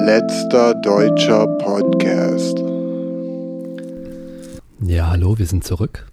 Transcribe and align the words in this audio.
Letzter 0.00 0.74
deutscher 0.76 1.46
Podcast. 1.58 2.58
Ja, 4.80 5.08
hallo, 5.10 5.38
wir 5.38 5.46
sind 5.46 5.64
zurück. 5.64 6.06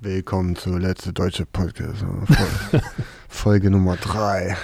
Willkommen 0.00 0.56
zu 0.56 0.76
Letzter 0.76 1.12
deutscher 1.12 1.44
Podcast. 1.46 2.04
Folge, 2.26 2.84
Folge 3.28 3.70
Nummer 3.70 3.96
3. 3.96 4.56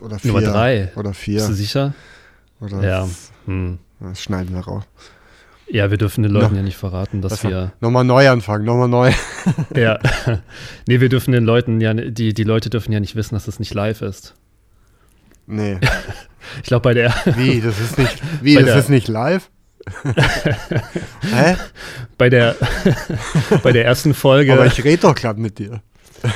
Oder 0.00 0.18
4. 0.18 0.32
Nummer 0.32 0.46
drei. 0.46 0.92
Oder 0.96 1.10
Bist 1.10 1.20
4. 1.22 1.46
du 1.46 1.52
sicher? 1.54 1.94
Oder 2.60 2.82
Ja. 2.86 3.08
Hm. 3.46 3.78
Das 4.00 4.20
schneiden 4.22 4.54
wir 4.54 4.60
raus. 4.62 4.84
Ja, 5.68 5.90
wir 5.90 5.98
dürfen 5.98 6.22
den 6.22 6.32
Leuten 6.32 6.52
No- 6.52 6.56
ja 6.58 6.62
nicht 6.62 6.76
verraten, 6.76 7.22
dass 7.22 7.32
Was 7.32 7.44
wir. 7.44 7.72
Nochmal 7.80 8.04
neu 8.04 8.28
anfangen, 8.28 8.64
nochmal 8.64 8.88
neu. 8.88 9.12
Ja. 9.74 9.98
nee, 10.86 11.00
wir 11.00 11.08
dürfen 11.08 11.32
den 11.32 11.44
Leuten 11.44 11.80
ja, 11.80 11.94
die, 11.94 12.34
die 12.34 12.44
Leute 12.44 12.68
dürfen 12.70 12.92
ja 12.92 13.00
nicht 13.00 13.16
wissen, 13.16 13.34
dass 13.34 13.48
es 13.48 13.58
nicht 13.58 13.74
live 13.74 14.02
ist. 14.02 14.34
Nee. 15.46 15.78
Ich 16.58 16.68
glaube, 16.68 16.82
bei 16.84 16.94
der, 16.94 17.12
Wie? 17.36 17.60
Das 17.60 17.80
ist 17.80 17.98
nicht. 17.98 18.22
Wie? 18.40 18.54
Das 18.54 18.64
der- 18.66 18.76
ist 18.78 18.88
nicht 18.88 19.08
live? 19.08 19.50
Hä? 21.22 21.56
bei 22.18 22.30
der, 22.30 22.54
bei 23.62 23.72
der 23.72 23.84
ersten 23.84 24.10
Aber 24.10 24.18
Folge, 24.18 24.64
ich 24.66 24.84
rede 24.84 25.02
doch 25.02 25.14
gerade 25.14 25.40
mit 25.40 25.58
dir. 25.58 25.82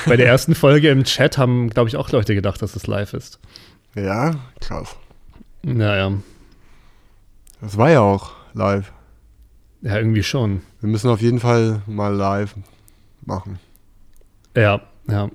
bei 0.06 0.16
der 0.16 0.26
ersten 0.26 0.54
Folge 0.54 0.90
im 0.90 1.04
Chat 1.04 1.38
haben, 1.38 1.70
glaube 1.70 1.88
ich, 1.88 1.96
auch 1.96 2.10
Leute 2.10 2.34
gedacht, 2.34 2.60
dass 2.60 2.74
es 2.76 2.86
live 2.86 3.12
ist. 3.14 3.38
Ja, 3.94 4.34
krass. 4.60 4.96
Naja, 5.62 6.12
Das 7.60 7.76
war 7.76 7.90
ja 7.90 8.00
auch 8.00 8.32
live. 8.52 8.92
ja, 9.82 9.96
irgendwie 9.96 10.22
schon. 10.22 10.62
Wir 10.80 10.88
müssen 10.90 11.08
auf 11.08 11.20
jeden 11.20 11.40
Fall 11.40 11.82
mal 11.86 12.14
live 12.14 12.54
machen. 13.24 13.58
Ja, 14.56 14.80
ja. 15.08 15.30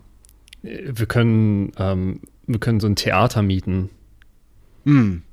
Wir 0.62 1.06
können, 1.06 1.72
ähm, 1.78 2.22
wir 2.48 2.60
können 2.60 2.80
so 2.80 2.88
ein 2.88 2.96
Theater 2.96 3.42
mieten. 3.42 3.90
Hm. 4.86 5.24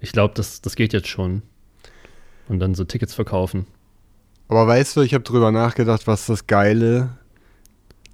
Ich 0.00 0.12
glaube, 0.12 0.34
das, 0.34 0.60
das 0.60 0.76
geht 0.76 0.92
jetzt 0.92 1.08
schon. 1.08 1.42
Und 2.48 2.58
dann 2.60 2.74
so 2.74 2.84
Tickets 2.84 3.14
verkaufen. 3.14 3.66
Aber 4.48 4.66
weißt 4.66 4.96
du, 4.96 5.00
ich 5.00 5.14
habe 5.14 5.24
drüber 5.24 5.50
nachgedacht, 5.50 6.06
was 6.06 6.26
das 6.26 6.46
Geile, 6.46 7.10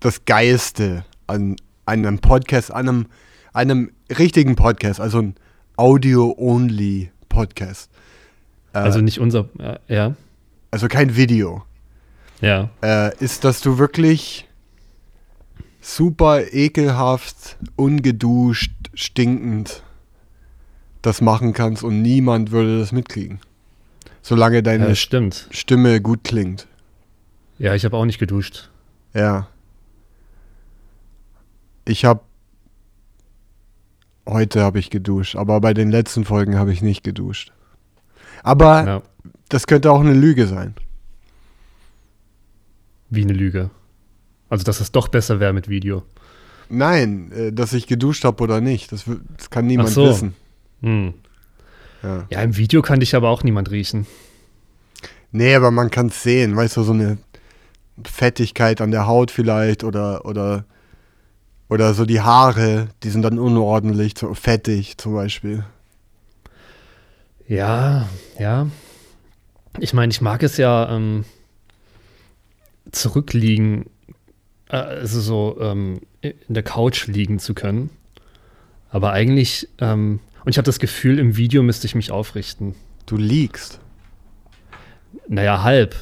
das 0.01 0.25
Geilste 0.25 1.05
an, 1.27 1.57
an 1.85 2.07
einem 2.07 2.19
Podcast, 2.21 2.73
an 2.73 2.89
einem, 2.89 3.07
einem 3.53 3.91
richtigen 4.19 4.57
Podcast, 4.57 5.01
also 5.01 5.21
ein 5.21 5.35
Audio-Only-Podcast. 5.77 7.91
Äh, 8.73 8.79
Also 8.79 9.01
nicht 9.01 9.21
unser, 9.21 9.49
äh, 9.59 9.79
ja, 9.89 10.15
also 10.71 10.89
kein 10.89 11.17
Video. 11.17 11.65
ja. 12.41 12.71
Äh, 12.83 13.15
ist, 13.23 13.45
dass 13.45 13.61
du 13.61 13.79
wirklich 13.79 14.49
super 15.83 16.53
ekelhaft, 16.53 17.59
ungeduscht, 17.77 18.73
stinkend 18.95 19.83
das 21.03 21.21
machen 21.21 21.53
kannst 21.53 21.83
und 21.83 22.01
niemand 22.01 22.53
würde 22.53 22.79
das 22.79 22.93
mitkriegen. 22.93 23.41
Solange 24.23 24.63
deine 24.63 24.91
Ja. 24.95 24.95
Stimme 25.51 26.01
gut 26.01 26.23
klingt. 26.23 26.69
Ja, 27.59 27.75
ich 27.75 27.85
habe 27.85 27.97
auch 27.97 28.05
nicht 28.05 28.21
geduscht. 28.21 28.71
Ja. 29.13 29.49
Ich 31.85 32.05
habe 32.05 32.21
heute 34.29 34.63
habe 34.63 34.79
ich 34.79 34.91
geduscht, 34.91 35.35
aber 35.35 35.61
bei 35.61 35.75
den 35.75 35.91
letzten 35.91 36.25
Folgen 36.25 36.57
habe 36.57 36.73
ich 36.73 36.83
nicht 36.83 37.03
geduscht. 37.03 37.51
Aber 38.45 38.85
Ja, 38.87 39.03
das 39.49 39.67
könnte 39.67 39.91
auch 39.91 40.01
eine 40.01 40.15
Lüge 40.15 40.47
sein. 40.47 40.75
wie 43.11 43.23
eine 43.25 43.33
Lüge. 43.35 43.71
Also, 44.53 44.65
dass 44.65 44.81
es 44.81 44.93
doch 44.93 45.09
besser 45.09 45.41
wäre 45.41 45.55
mit 45.55 45.71
Video. 45.71 46.03
Nein, 46.69 47.33
äh, 47.33 47.53
dass 47.55 47.73
ich 47.73 47.87
geduscht 47.87 48.25
habe 48.25 48.43
oder 48.43 48.61
nicht, 48.61 48.93
das, 48.93 49.05
das 49.39 49.49
kann 49.49 49.67
niemand 49.67 49.89
Ach 49.89 49.95
so. 49.95 50.09
wissen. 50.11 50.35
Hm. 50.83 51.15
Ja. 52.03 52.27
Ja, 52.29 52.43
im 52.43 52.55
Video 52.59 52.83
kann 52.83 53.01
dich 53.01 53.15
aber 53.15 53.31
auch 53.31 53.45
niemand 53.45 53.71
riechen. 53.71 54.07
Nee, 55.31 55.55
aber 55.55 55.71
man 55.71 55.91
kann 55.91 56.09
es 56.09 56.23
sehen, 56.23 56.55
weißt 56.55 56.77
du, 56.77 56.83
so 56.83 56.93
eine 56.93 57.17
Fettigkeit 58.05 58.83
an 58.83 58.91
der 58.91 59.07
Haut 59.07 59.31
vielleicht 59.31 59.85
oder 59.85 60.27
oder 60.27 60.67
oder 61.71 61.95
so 61.95 62.05
die 62.05 62.21
Haare, 62.21 62.89
die 63.05 63.09
sind 63.09 63.23
dann 63.23 63.39
unordentlich, 63.39 64.13
so 64.19 64.35
fettig 64.35 64.99
zum 64.99 65.15
Beispiel. 65.15 65.65
Ja, 67.49 68.07
ja. 68.39 68.67
Ich 69.79 69.95
meine, 69.95 70.11
ich 70.11 70.21
mag 70.21 70.43
es 70.43 70.59
ja 70.59 70.95
ähm, 70.95 71.25
zurückliegen, 72.91 73.87
äh, 74.73 74.77
also 74.77 75.21
so 75.21 75.59
ähm, 75.61 76.01
in 76.21 76.35
der 76.49 76.63
Couch 76.65 77.07
liegen 77.07 77.39
zu 77.39 77.55
können. 77.55 77.91
Aber 78.91 79.13
eigentlich, 79.13 79.69
ähm, 79.79 80.21
und 80.45 80.51
ich 80.51 80.59
habe 80.59 80.67
das 80.67 80.79
Gefühl, 80.79 81.19
im 81.19 81.37
Video 81.37 81.63
müsste 81.63 81.87
ich 81.87 81.95
mich 81.95 82.11
aufrichten. 82.11 82.75
Du 83.07 83.17
liegst. 83.17 83.79
Naja, 85.29 85.63
halb. 85.63 85.95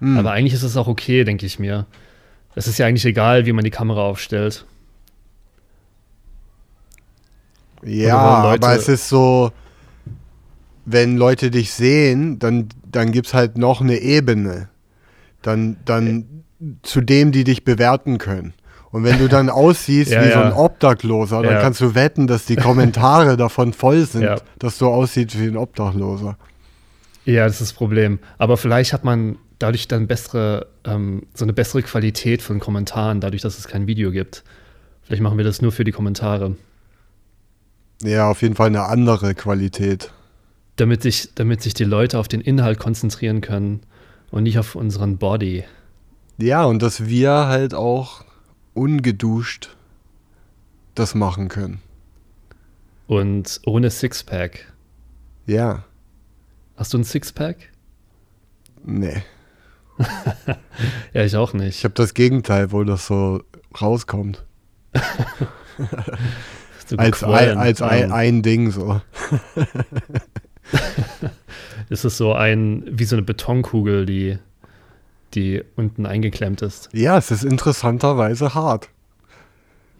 Hm. 0.00 0.18
Aber 0.18 0.32
eigentlich 0.32 0.54
ist 0.54 0.62
es 0.62 0.76
auch 0.76 0.88
okay, 0.88 1.24
denke 1.24 1.46
ich 1.46 1.58
mir. 1.58 1.86
Es 2.54 2.66
ist 2.66 2.78
ja 2.78 2.86
eigentlich 2.86 3.04
egal, 3.04 3.46
wie 3.46 3.52
man 3.52 3.64
die 3.64 3.70
Kamera 3.70 4.02
aufstellt. 4.02 4.64
Ja, 7.82 8.42
Leute- 8.42 8.66
aber 8.66 8.76
es 8.76 8.88
ist 8.88 9.08
so, 9.08 9.52
wenn 10.86 11.16
Leute 11.16 11.50
dich 11.50 11.72
sehen, 11.72 12.38
dann, 12.38 12.68
dann 12.90 13.12
gibt 13.12 13.26
es 13.28 13.34
halt 13.34 13.58
noch 13.58 13.80
eine 13.80 13.98
Ebene. 13.98 14.68
Dann, 15.42 15.76
dann 15.84 16.43
zu 16.82 17.00
dem, 17.00 17.32
die 17.32 17.44
dich 17.44 17.64
bewerten 17.64 18.18
können. 18.18 18.54
Und 18.90 19.02
wenn 19.04 19.18
du 19.18 19.28
dann 19.28 19.50
aussiehst 19.50 20.10
Ja, 20.12 20.20
wie 20.22 20.28
so 20.28 20.38
ja. 20.38 20.46
ein 20.46 20.52
Obdachloser, 20.52 21.42
dann 21.42 21.54
Ja. 21.54 21.60
kannst 21.60 21.80
du 21.80 21.94
wetten, 21.94 22.26
dass 22.26 22.44
die 22.46 22.56
Kommentare 22.56 23.36
davon 23.38 23.72
voll 23.72 24.04
sind, 24.06 24.28
dass 24.58 24.78
du 24.78 24.86
aussiehst 24.86 25.38
wie 25.40 25.46
ein 25.48 25.56
Obdachloser. 25.56 26.36
Ja, 27.24 27.44
das 27.44 27.54
ist 27.54 27.60
das 27.60 27.72
Problem. 27.72 28.18
Aber 28.38 28.56
vielleicht 28.56 28.92
hat 28.92 29.04
man 29.04 29.36
dadurch 29.58 29.88
dann 29.88 30.06
bessere, 30.06 30.66
ähm, 30.84 31.22
so 31.34 31.44
eine 31.44 31.52
bessere 31.52 31.82
Qualität 31.82 32.42
von 32.42 32.60
Kommentaren, 32.60 33.20
dadurch, 33.20 33.42
dass 33.42 33.58
es 33.58 33.66
kein 33.66 33.86
Video 33.86 34.10
gibt. 34.10 34.44
Vielleicht 35.02 35.22
machen 35.22 35.38
wir 35.38 35.44
das 35.44 35.62
nur 35.62 35.72
für 35.72 35.84
die 35.84 35.92
Kommentare. 35.92 36.56
Ja, 38.02 38.30
auf 38.30 38.42
jeden 38.42 38.54
Fall 38.54 38.66
eine 38.68 38.84
andere 38.84 39.34
Qualität. 39.34 40.12
Damit 40.76 41.02
sich, 41.02 41.30
damit 41.34 41.62
sich 41.62 41.74
die 41.74 41.84
Leute 41.84 42.18
auf 42.18 42.28
den 42.28 42.40
Inhalt 42.40 42.78
konzentrieren 42.78 43.40
können 43.40 43.80
und 44.30 44.42
nicht 44.42 44.58
auf 44.58 44.74
unseren 44.74 45.18
Body. 45.18 45.64
Ja, 46.38 46.64
und 46.64 46.82
dass 46.82 47.06
wir 47.06 47.30
halt 47.46 47.74
auch 47.74 48.24
ungeduscht 48.74 49.76
das 50.94 51.14
machen 51.14 51.48
können. 51.48 51.80
Und 53.06 53.60
ohne 53.66 53.90
Sixpack. 53.90 54.72
Ja, 55.46 55.84
Hast 56.76 56.92
du 56.92 56.98
ein 56.98 57.04
Sixpack? 57.04 57.70
nee. 58.84 59.22
Ja, 61.12 61.22
ich 61.24 61.36
auch 61.36 61.54
Ich 61.54 61.60
nicht. 61.60 61.84
habe 61.84 61.94
das 61.94 62.14
Gegenteil, 62.14 62.72
wo 62.72 62.82
das 62.82 63.06
so 63.06 63.42
rauskommt. 63.80 64.44
So 66.86 66.98
Als, 66.98 67.24
ein, 67.24 67.56
als 67.56 67.80
ein, 67.80 68.02
Ähm, 68.04 68.12
ein 68.12 68.42
Ding 68.42 68.70
so. 68.70 69.00
Ist 71.88 72.04
es 72.04 72.16
so 72.18 72.34
ein, 72.34 72.84
wie 72.86 73.04
so 73.04 73.16
eine 73.16 73.22
Betonkugel, 73.22 74.04
die, 74.06 74.38
die 75.34 75.62
unten 75.76 76.06
eingeklemmt 76.06 76.62
ist. 76.62 76.88
Ja, 76.92 77.18
es 77.18 77.30
ist 77.30 77.44
interessanterweise 77.44 78.54
hart. 78.54 78.88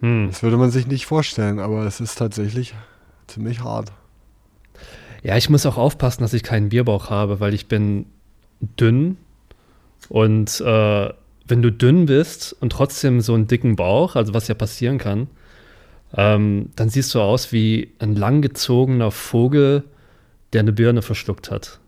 Hm. 0.00 0.28
Das 0.28 0.43
würde 0.43 0.56
man 0.56 0.71
sich 0.71 0.87
nicht 0.87 1.06
vorstellen, 1.06 1.59
aber 1.59 1.84
es 1.87 2.00
ist 2.00 2.17
tatsächlich 2.17 2.75
ziemlich 3.27 3.61
hart. 3.61 3.93
Ja, 5.23 5.37
ich 5.37 5.49
muss 5.49 5.65
auch 5.65 5.78
aufpassen, 5.78 6.23
dass 6.23 6.34
ich 6.34 6.43
keinen 6.43 6.69
Bierbauch 6.69 7.09
habe, 7.09 7.41
weil 7.41 7.55
ich 7.55 7.67
bin 7.67 8.06
dünn. 8.61 9.17
Und 10.11 10.61
äh, 10.61 11.09
wenn 11.47 11.62
du 11.62 11.73
dünn 11.73 12.06
bist 12.06 12.55
und 12.61 12.71
trotzdem 12.71 13.21
so 13.21 13.34
einen 13.34 13.47
dicken 13.47 13.77
Bauch, 13.77 14.17
also 14.17 14.34
was 14.34 14.49
ja 14.49 14.55
passieren 14.55 14.99
kann, 14.99 15.28
ähm, 16.17 16.71
dann 16.77 16.91
siehst 16.91 17.15
du 17.15 17.21
aus 17.21 17.53
wie 17.53 17.93
ein 17.99 18.14
langgezogener 18.14 19.11
Vogel, 19.11 19.85
der 20.53 20.61
eine 20.61 20.73
Birne 20.73 21.03
verschluckt 21.03 21.50
hat. 21.50 21.81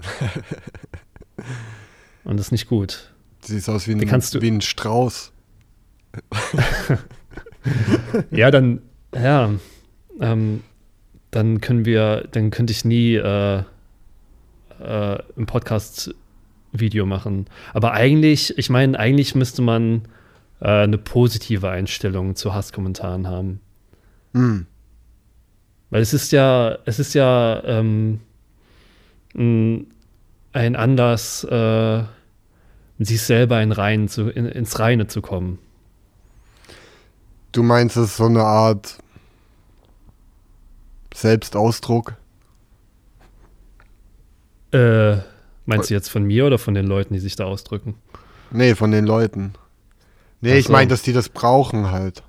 und 2.24 2.38
das 2.38 2.46
ist 2.46 2.52
nicht 2.52 2.68
gut. 2.68 3.12
Siehst 3.42 3.68
aus 3.68 3.86
wie 3.86 3.92
ein, 3.92 4.00
wie 4.00 4.50
ein 4.50 4.60
Strauß. 4.60 5.32
Ja, 8.30 8.50
dann, 8.50 8.82
ja, 9.14 9.50
ähm, 10.20 10.62
dann 11.30 11.60
können 11.60 11.84
wir, 11.84 12.28
dann 12.32 12.50
könnte 12.50 12.72
ich 12.72 12.84
nie 12.84 13.14
äh, 13.14 13.62
äh, 14.80 15.18
im 15.36 15.46
Podcast 15.46 16.14
Video 16.72 17.06
machen. 17.06 17.46
Aber 17.72 17.92
eigentlich, 17.92 18.56
ich 18.58 18.68
meine, 18.68 18.98
eigentlich 18.98 19.34
müsste 19.34 19.62
man 19.62 20.02
äh, 20.60 20.82
eine 20.82 20.98
positive 20.98 21.70
Einstellung 21.70 22.36
zu 22.36 22.52
Hasskommentaren 22.52 23.28
haben. 23.28 23.60
Hm. 24.34 24.66
Weil 25.90 26.02
es 26.02 26.12
ist 26.12 26.32
ja, 26.32 26.78
es 26.84 26.98
ist 26.98 27.14
ja 27.14 27.62
ähm, 27.64 28.20
m, 29.34 29.86
ein 30.54 30.76
Anlass, 30.76 31.44
äh, 31.44 32.04
sich 32.98 33.22
selber 33.22 33.60
in 33.62 33.72
Rein 33.72 34.08
zu, 34.08 34.28
in, 34.28 34.46
ins 34.46 34.78
Reine 34.78 35.06
zu 35.08 35.20
kommen. 35.20 35.58
Du 37.52 37.62
meinst, 37.62 37.96
es 37.96 38.10
ist 38.10 38.16
so 38.16 38.24
eine 38.26 38.42
Art 38.42 38.98
Selbstausdruck? 41.14 42.14
Äh, 44.72 45.18
meinst 45.66 45.90
du 45.90 45.94
jetzt 45.94 46.08
von 46.08 46.24
mir 46.24 46.46
oder 46.46 46.58
von 46.58 46.74
den 46.74 46.86
Leuten, 46.86 47.14
die 47.14 47.20
sich 47.20 47.36
da 47.36 47.44
ausdrücken? 47.44 47.94
Nee, 48.50 48.74
von 48.74 48.90
den 48.90 49.04
Leuten. 49.06 49.54
Nee, 50.40 50.52
Ach 50.52 50.56
ich 50.56 50.66
so. 50.66 50.72
meine, 50.72 50.88
dass 50.88 51.02
die 51.02 51.12
das 51.12 51.28
brauchen 51.28 51.90
halt. 51.90 52.22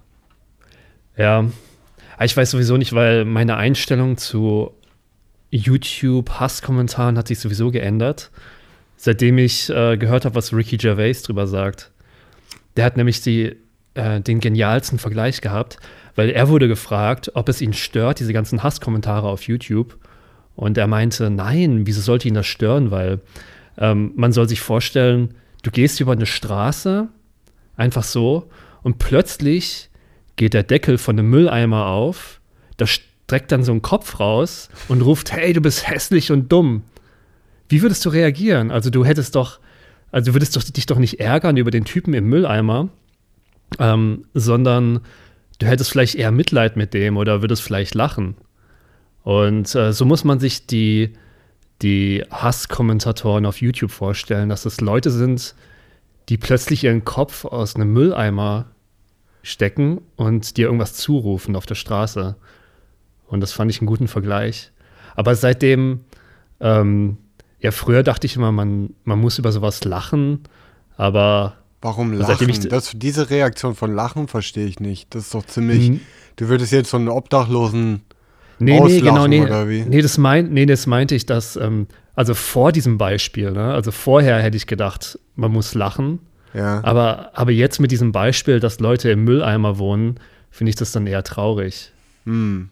Ja. 1.17 1.45
Aber 2.15 2.25
Ich 2.25 2.35
weiß 2.35 2.51
sowieso 2.51 2.77
nicht, 2.77 2.93
weil 2.93 3.25
meine 3.25 3.57
Einstellung 3.57 4.17
zu 4.17 4.71
YouTube-Hasskommentaren 5.51 7.17
hat 7.17 7.27
sich 7.27 7.39
sowieso 7.39 7.71
geändert, 7.71 8.31
seitdem 8.97 9.37
ich 9.37 9.69
äh, 9.69 9.97
gehört 9.97 10.25
habe, 10.25 10.35
was 10.35 10.53
Ricky 10.53 10.77
Gervais 10.77 11.21
drüber 11.23 11.47
sagt. 11.47 11.91
Der 12.75 12.85
hat 12.85 12.97
nämlich 12.97 13.21
die, 13.21 13.55
äh, 13.93 14.21
den 14.21 14.39
genialsten 14.39 14.99
Vergleich 14.99 15.41
gehabt, 15.41 15.77
weil 16.15 16.29
er 16.29 16.49
wurde 16.49 16.67
gefragt, 16.67 17.31
ob 17.35 17.49
es 17.49 17.61
ihn 17.61 17.73
stört, 17.73 18.19
diese 18.19 18.33
ganzen 18.33 18.63
Hasskommentare 18.63 19.27
auf 19.27 19.43
YouTube. 19.43 19.97
Und 20.55 20.77
er 20.77 20.87
meinte, 20.87 21.29
nein, 21.29 21.85
wieso 21.85 22.01
sollte 22.01 22.27
ihn 22.27 22.33
das 22.33 22.47
stören? 22.47 22.91
Weil 22.91 23.19
ähm, 23.77 24.13
man 24.15 24.31
soll 24.31 24.47
sich 24.47 24.61
vorstellen, 24.61 25.35
du 25.63 25.71
gehst 25.71 25.99
über 25.99 26.13
eine 26.13 26.25
Straße, 26.25 27.09
einfach 27.75 28.03
so, 28.03 28.49
und 28.83 28.99
plötzlich 28.99 29.89
geht 30.35 30.53
der 30.53 30.63
Deckel 30.63 30.97
von 30.97 31.17
einem 31.17 31.29
Mülleimer 31.29 31.87
auf, 31.87 32.39
da 32.77 32.85
streckt 33.25 33.51
dann 33.51 33.63
so 33.63 33.71
ein 33.71 33.81
Kopf 33.81 34.19
raus 34.19 34.69
und 34.87 35.01
ruft, 35.01 35.31
hey, 35.31 35.51
du 35.51 35.61
bist 35.61 35.89
hässlich 35.89 36.31
und 36.31 36.51
dumm. 36.51 36.83
Wie 37.67 37.81
würdest 37.81 38.05
du 38.05 38.09
reagieren? 38.09 38.69
Also 38.69 38.91
du 38.91 39.03
hättest 39.03 39.35
doch, 39.35 39.59
also 40.11 40.29
du 40.29 40.35
würdest 40.35 40.55
doch, 40.55 40.63
dich 40.63 40.85
doch 40.85 40.99
nicht 40.99 41.19
ärgern 41.19 41.57
über 41.57 41.71
den 41.71 41.85
Typen 41.85 42.13
im 42.13 42.29
Mülleimer, 42.29 42.89
ähm, 43.79 44.25
sondern 44.35 45.01
du 45.57 45.65
hättest 45.65 45.89
vielleicht 45.89 46.13
eher 46.15 46.31
Mitleid 46.31 46.77
mit 46.77 46.93
dem 46.93 47.17
oder 47.17 47.41
würdest 47.41 47.63
vielleicht 47.63 47.95
lachen. 47.95 48.35
Und 49.23 49.73
äh, 49.73 49.91
so 49.91 50.05
muss 50.05 50.23
man 50.23 50.39
sich 50.39 50.67
die, 50.67 51.13
die 51.81 52.23
Hasskommentatoren 52.29 53.47
auf 53.47 53.59
YouTube 53.59 53.89
vorstellen, 53.89 54.49
dass 54.49 54.67
es 54.67 54.81
Leute 54.81 55.09
sind, 55.09 55.55
die 56.29 56.37
plötzlich 56.37 56.83
ihren 56.83 57.05
Kopf 57.05 57.43
aus 57.43 57.75
einem 57.75 57.91
Mülleimer 57.91 58.67
stecken 59.41 60.01
und 60.15 60.57
dir 60.57 60.67
irgendwas 60.67 60.93
zurufen 60.93 61.55
auf 61.55 61.65
der 61.65 61.75
Straße. 61.75 62.35
Und 63.27 63.41
das 63.41 63.51
fand 63.53 63.71
ich 63.71 63.79
einen 63.79 63.87
guten 63.87 64.07
Vergleich. 64.07 64.71
Aber 65.15 65.35
seitdem, 65.35 66.01
ähm, 66.59 67.17
ja, 67.59 67.71
früher 67.71 68.03
dachte 68.03 68.27
ich 68.27 68.35
immer, 68.35 68.51
man, 68.51 68.93
man 69.03 69.19
muss 69.19 69.39
über 69.39 69.51
sowas 69.51 69.83
lachen, 69.83 70.43
aber 70.97 71.55
Warum 71.81 72.13
lachen? 72.13 72.49
ich- 72.49 72.67
Das, 72.67 72.91
diese 72.95 73.29
Reaktion 73.29 73.75
von 73.75 73.93
Lachen 73.93 74.27
verstehe 74.27 74.65
ich 74.65 74.79
nicht. 74.79 75.13
Das 75.13 75.23
ist 75.25 75.33
doch 75.35 75.45
ziemlich. 75.45 75.89
Mhm. 75.91 75.99
Du 76.35 76.47
würdest 76.49 76.71
jetzt 76.71 76.89
so 76.89 76.97
einen 76.97 77.09
Obdachlosen. 77.09 78.01
Nee, 78.59 78.79
nee, 78.79 78.99
genau, 79.01 79.27
nee. 79.27 79.41
oder 79.41 79.67
wie? 79.69 79.81
Nee, 79.83 80.01
das, 80.01 80.17
mein, 80.17 80.49
nee, 80.53 80.65
das 80.65 80.87
meinte 80.87 81.13
ich, 81.15 81.25
dass, 81.25 81.57
ähm, 81.57 81.87
also 82.15 82.33
vor 82.33 82.71
diesem 82.71 82.97
Beispiel, 82.97 83.51
ne, 83.51 83.73
also 83.73 83.91
vorher 83.91 84.41
hätte 84.41 84.55
ich 84.55 84.65
gedacht, 84.65 85.19
man 85.35 85.51
muss 85.51 85.73
lachen, 85.73 86.19
Ja. 86.53 86.81
aber, 86.83 87.31
aber 87.33 87.51
jetzt 87.51 87.79
mit 87.81 87.91
diesem 87.91 88.13
Beispiel, 88.13 88.61
dass 88.61 88.79
Leute 88.79 89.09
im 89.11 89.25
Mülleimer 89.25 89.77
wohnen, 89.77 90.19
finde 90.51 90.69
ich 90.69 90.77
das 90.77 90.93
dann 90.93 91.05
eher 91.05 91.23
traurig. 91.23 91.91
Hm. 92.25 92.69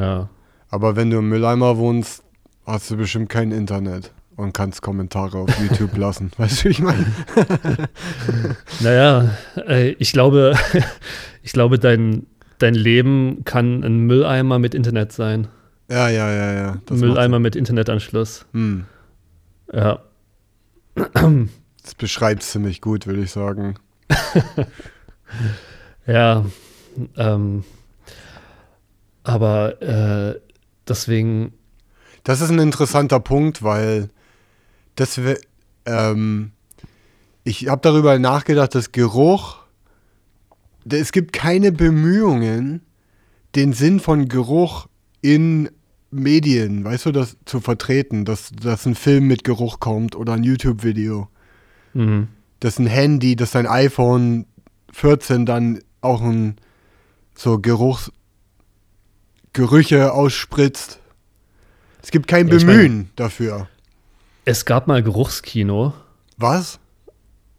Ja. 0.00 0.30
Aber 0.70 0.96
wenn 0.96 1.10
du 1.10 1.18
im 1.18 1.28
Mülleimer 1.28 1.76
wohnst, 1.76 2.22
hast 2.64 2.90
du 2.90 2.96
bestimmt 2.96 3.28
kein 3.28 3.52
Internet 3.52 4.12
und 4.36 4.54
kannst 4.54 4.80
Kommentare 4.80 5.38
auf 5.38 5.50
YouTube 5.60 5.96
lassen. 5.96 6.30
Weißt 6.38 6.60
du, 6.60 6.64
wie 6.64 6.70
ich 6.70 6.80
meine? 6.80 7.06
Naja, 8.80 9.36
äh, 9.68 9.90
ich 9.90 10.12
glaube, 10.12 10.54
ich 11.42 11.52
glaube, 11.52 11.78
dein, 11.78 12.26
dein 12.58 12.74
Leben 12.74 13.44
kann 13.44 13.84
ein 13.84 14.06
Mülleimer 14.06 14.58
mit 14.58 14.74
Internet 14.74 15.12
sein. 15.12 15.48
Ja, 15.90 16.08
ja, 16.08 16.32
ja, 16.32 16.52
ja. 16.52 16.78
Das 16.86 16.98
Mülleimer 16.98 17.40
mit 17.40 17.56
Internetanschluss. 17.56 18.46
Hm. 18.52 18.86
Ja. 19.72 19.98
Das 20.94 21.94
beschreibt 21.96 22.42
ziemlich 22.42 22.80
gut, 22.80 23.06
würde 23.06 23.22
ich 23.22 23.32
sagen. 23.32 23.74
Ja, 26.06 26.44
ähm, 27.16 27.64
aber 29.30 29.80
äh, 29.80 30.40
deswegen, 30.88 31.52
Das 32.24 32.40
ist 32.40 32.50
ein 32.50 32.58
interessanter 32.58 33.20
Punkt, 33.20 33.62
weil 33.62 34.10
das 34.96 35.20
ähm, 35.86 36.50
ich 37.44 37.68
habe 37.68 37.80
darüber 37.80 38.18
nachgedacht, 38.18 38.74
dass 38.74 38.90
Geruch, 38.90 39.58
es 40.84 41.12
gibt 41.12 41.32
keine 41.32 41.70
Bemühungen, 41.70 42.82
den 43.54 43.72
Sinn 43.72 44.00
von 44.00 44.28
Geruch 44.28 44.88
in 45.22 45.70
Medien, 46.10 46.84
weißt 46.84 47.06
du, 47.06 47.12
das 47.12 47.36
zu 47.44 47.60
vertreten, 47.60 48.24
dass, 48.24 48.50
dass 48.50 48.84
ein 48.84 48.96
Film 48.96 49.28
mit 49.28 49.44
Geruch 49.44 49.78
kommt 49.78 50.16
oder 50.16 50.32
ein 50.32 50.42
YouTube-Video, 50.42 51.28
mh, 51.94 52.26
dass 52.58 52.80
ein 52.80 52.86
Handy, 52.86 53.36
dass 53.36 53.52
dein 53.52 53.68
iPhone 53.68 54.46
14 54.92 55.46
dann 55.46 55.80
auch 56.00 56.20
ein 56.20 56.56
so 57.36 57.60
Geruchs 57.60 58.10
Gerüche 59.52 60.12
ausspritzt. 60.12 60.98
Es 62.02 62.10
gibt 62.10 62.28
kein 62.28 62.48
Ja, 62.48 62.54
ich 62.56 62.64
Bemühen 62.66 63.10
dafür. 63.16 63.68
es 64.44 64.64
gab 64.64 64.86
mal 64.86 65.02
Geruchskino. 65.02 65.92
Was? 66.36 66.78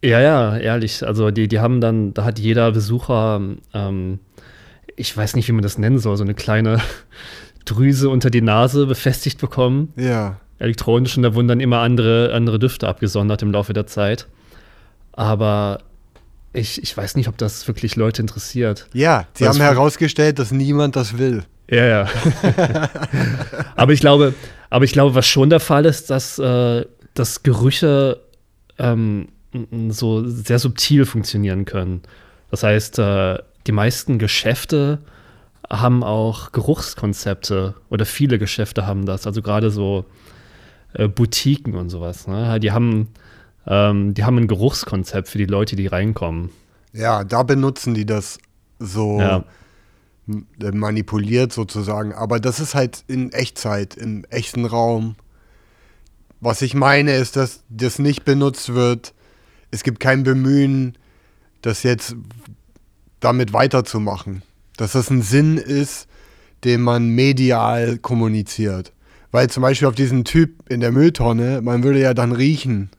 Ja, 0.04 0.20
ja, 0.20 0.58
ehrlich. 0.58 1.06
Also 1.06 1.30
die, 1.32 1.48
die 1.48 1.60
haben 1.60 1.80
dann, 1.82 2.14
da 2.14 2.24
hat 2.24 2.40
jeder 2.40 2.72
Besucher, 2.72 3.40
ähm, 3.74 4.20
ich 4.96 5.16
weiß 5.16 5.36
nicht, 5.36 5.48
wie 5.48 5.52
man 5.52 5.62
das 5.62 5.78
nennen 5.78 6.00
soll, 6.00 6.18
so 6.18 6.24
eine 6.24 6.34
kleine 6.34 6.82
Drüse 7.66 8.10
unter 8.10 8.30
die 8.32 8.42
Nase 8.42 8.88
befestigt 8.88 9.40
bekommen, 9.40 9.94
Ja. 9.96 10.38
elektronisch, 10.58 11.16
und 11.18 11.24
da 11.24 11.36
wurden 11.36 11.48
dann 11.48 11.60
immer 11.60 11.80
andere, 11.82 12.34
andere 12.34 12.58
Düfte 12.58 12.88
abgesondert 12.88 13.44
im 13.44 13.52
Laufe 13.52 13.74
der 13.74 13.86
Zeit. 13.86 14.28
Aber 15.14 15.84
ich, 16.54 16.82
ich 16.82 16.96
weiß 16.98 17.16
nicht, 17.16 17.28
ob 17.28 17.38
das 17.38 17.68
wirklich 17.68 17.96
Leute 17.96 18.22
interessiert. 18.24 18.88
Ja, 18.94 19.28
sie 19.34 19.48
haben 19.48 19.60
herausgestellt, 19.60 20.40
dass 20.40 20.52
niemand 20.52 20.96
das 20.96 21.18
will. 21.20 21.44
Ja, 21.72 21.86
ja. 21.86 22.10
aber 23.76 23.94
ich 23.94 24.02
glaube, 24.02 24.34
aber 24.70 24.86
ich 24.86 24.92
glaube, 24.92 25.16
was 25.16 25.26
schon 25.26 25.50
der 25.50 25.62
Fall 25.62 25.86
ist, 25.86 26.10
dass, 26.10 26.38
äh, 26.38 26.86
dass 27.14 27.44
Gerüche 27.44 28.20
ähm, 28.78 29.30
so 29.90 30.28
sehr 30.28 30.60
subtil 30.60 31.06
funktionieren 31.06 31.66
können. 31.66 32.02
Das 32.52 32.64
heißt, 32.64 33.00
äh, 33.00 33.40
die 33.68 33.72
meisten 33.72 34.20
Geschäfte 34.20 35.00
haben 35.70 36.04
auch 36.04 36.52
Geruchskonzepte 36.52 37.76
oder 37.90 38.06
viele 38.06 38.38
Geschäfte 38.38 38.86
haben 38.86 39.06
das. 39.06 39.25
Also 39.25 39.42
gerade 39.42 39.72
so 39.72 40.06
äh, 40.94 41.08
Boutiquen 41.08 41.75
und 41.75 41.90
sowas. 41.90 42.28
Ne? 42.28 42.60
Die 42.60 42.74
haben 42.74 43.08
ähm, 43.66 44.13
die 44.13 44.25
haben 44.25 44.38
ein 44.38 44.48
Geruchskonzept 44.48 45.30
für 45.30 45.38
die 45.38 45.46
Leute, 45.46 45.75
die 45.75 45.88
reinkommen. 45.88 46.50
Ja, 46.94 47.24
da 47.24 47.44
benutzen 47.44 47.94
die 47.94 48.06
das 48.06 48.40
so 48.80 49.20
Ja. 49.20 49.46
Äh, 50.62 50.72
manipuliert 50.72 51.54
sozusagen. 51.54 52.14
Aber 52.14 52.40
das 52.40 52.60
ist 52.60 52.76
halt 52.76 53.04
in 53.08 53.32
Echtzeit, 53.32 53.96
im 53.96 54.26
echten 54.30 54.66
Raum. 54.66 55.16
Was 56.40 56.62
ich 56.62 56.74
meine, 56.74 57.16
ist, 57.16 57.36
dass 57.36 57.62
das 57.70 58.00
nicht 58.00 58.26
benutzt 58.26 58.74
wird. 58.74 59.14
Es 59.70 59.84
gibt 59.84 60.00
kein 60.00 60.24
Bemühen, 60.24 60.98
das 61.62 61.84
jetzt 61.84 62.16
damit 63.20 63.54
weiterzumachen. 63.54 64.42
Dass 64.78 64.94
das 64.94 65.10
ein 65.10 65.22
Sinn 65.22 65.58
ist, 65.58 66.08
den 66.64 66.82
man 66.82 67.10
medial 67.10 67.98
kommuniziert. 67.98 68.94
Weil 69.32 69.50
zum 69.50 69.62
Beispiel 69.62 69.88
auf 69.88 69.96
diesen 69.96 70.26
Typ 70.26 70.70
in 70.70 70.82
der 70.82 70.92
Mülltonne, 70.92 71.62
man 71.62 71.84
würde 71.84 72.02
ja 72.02 72.14
dann 72.14 72.32
riechen. 72.32 72.90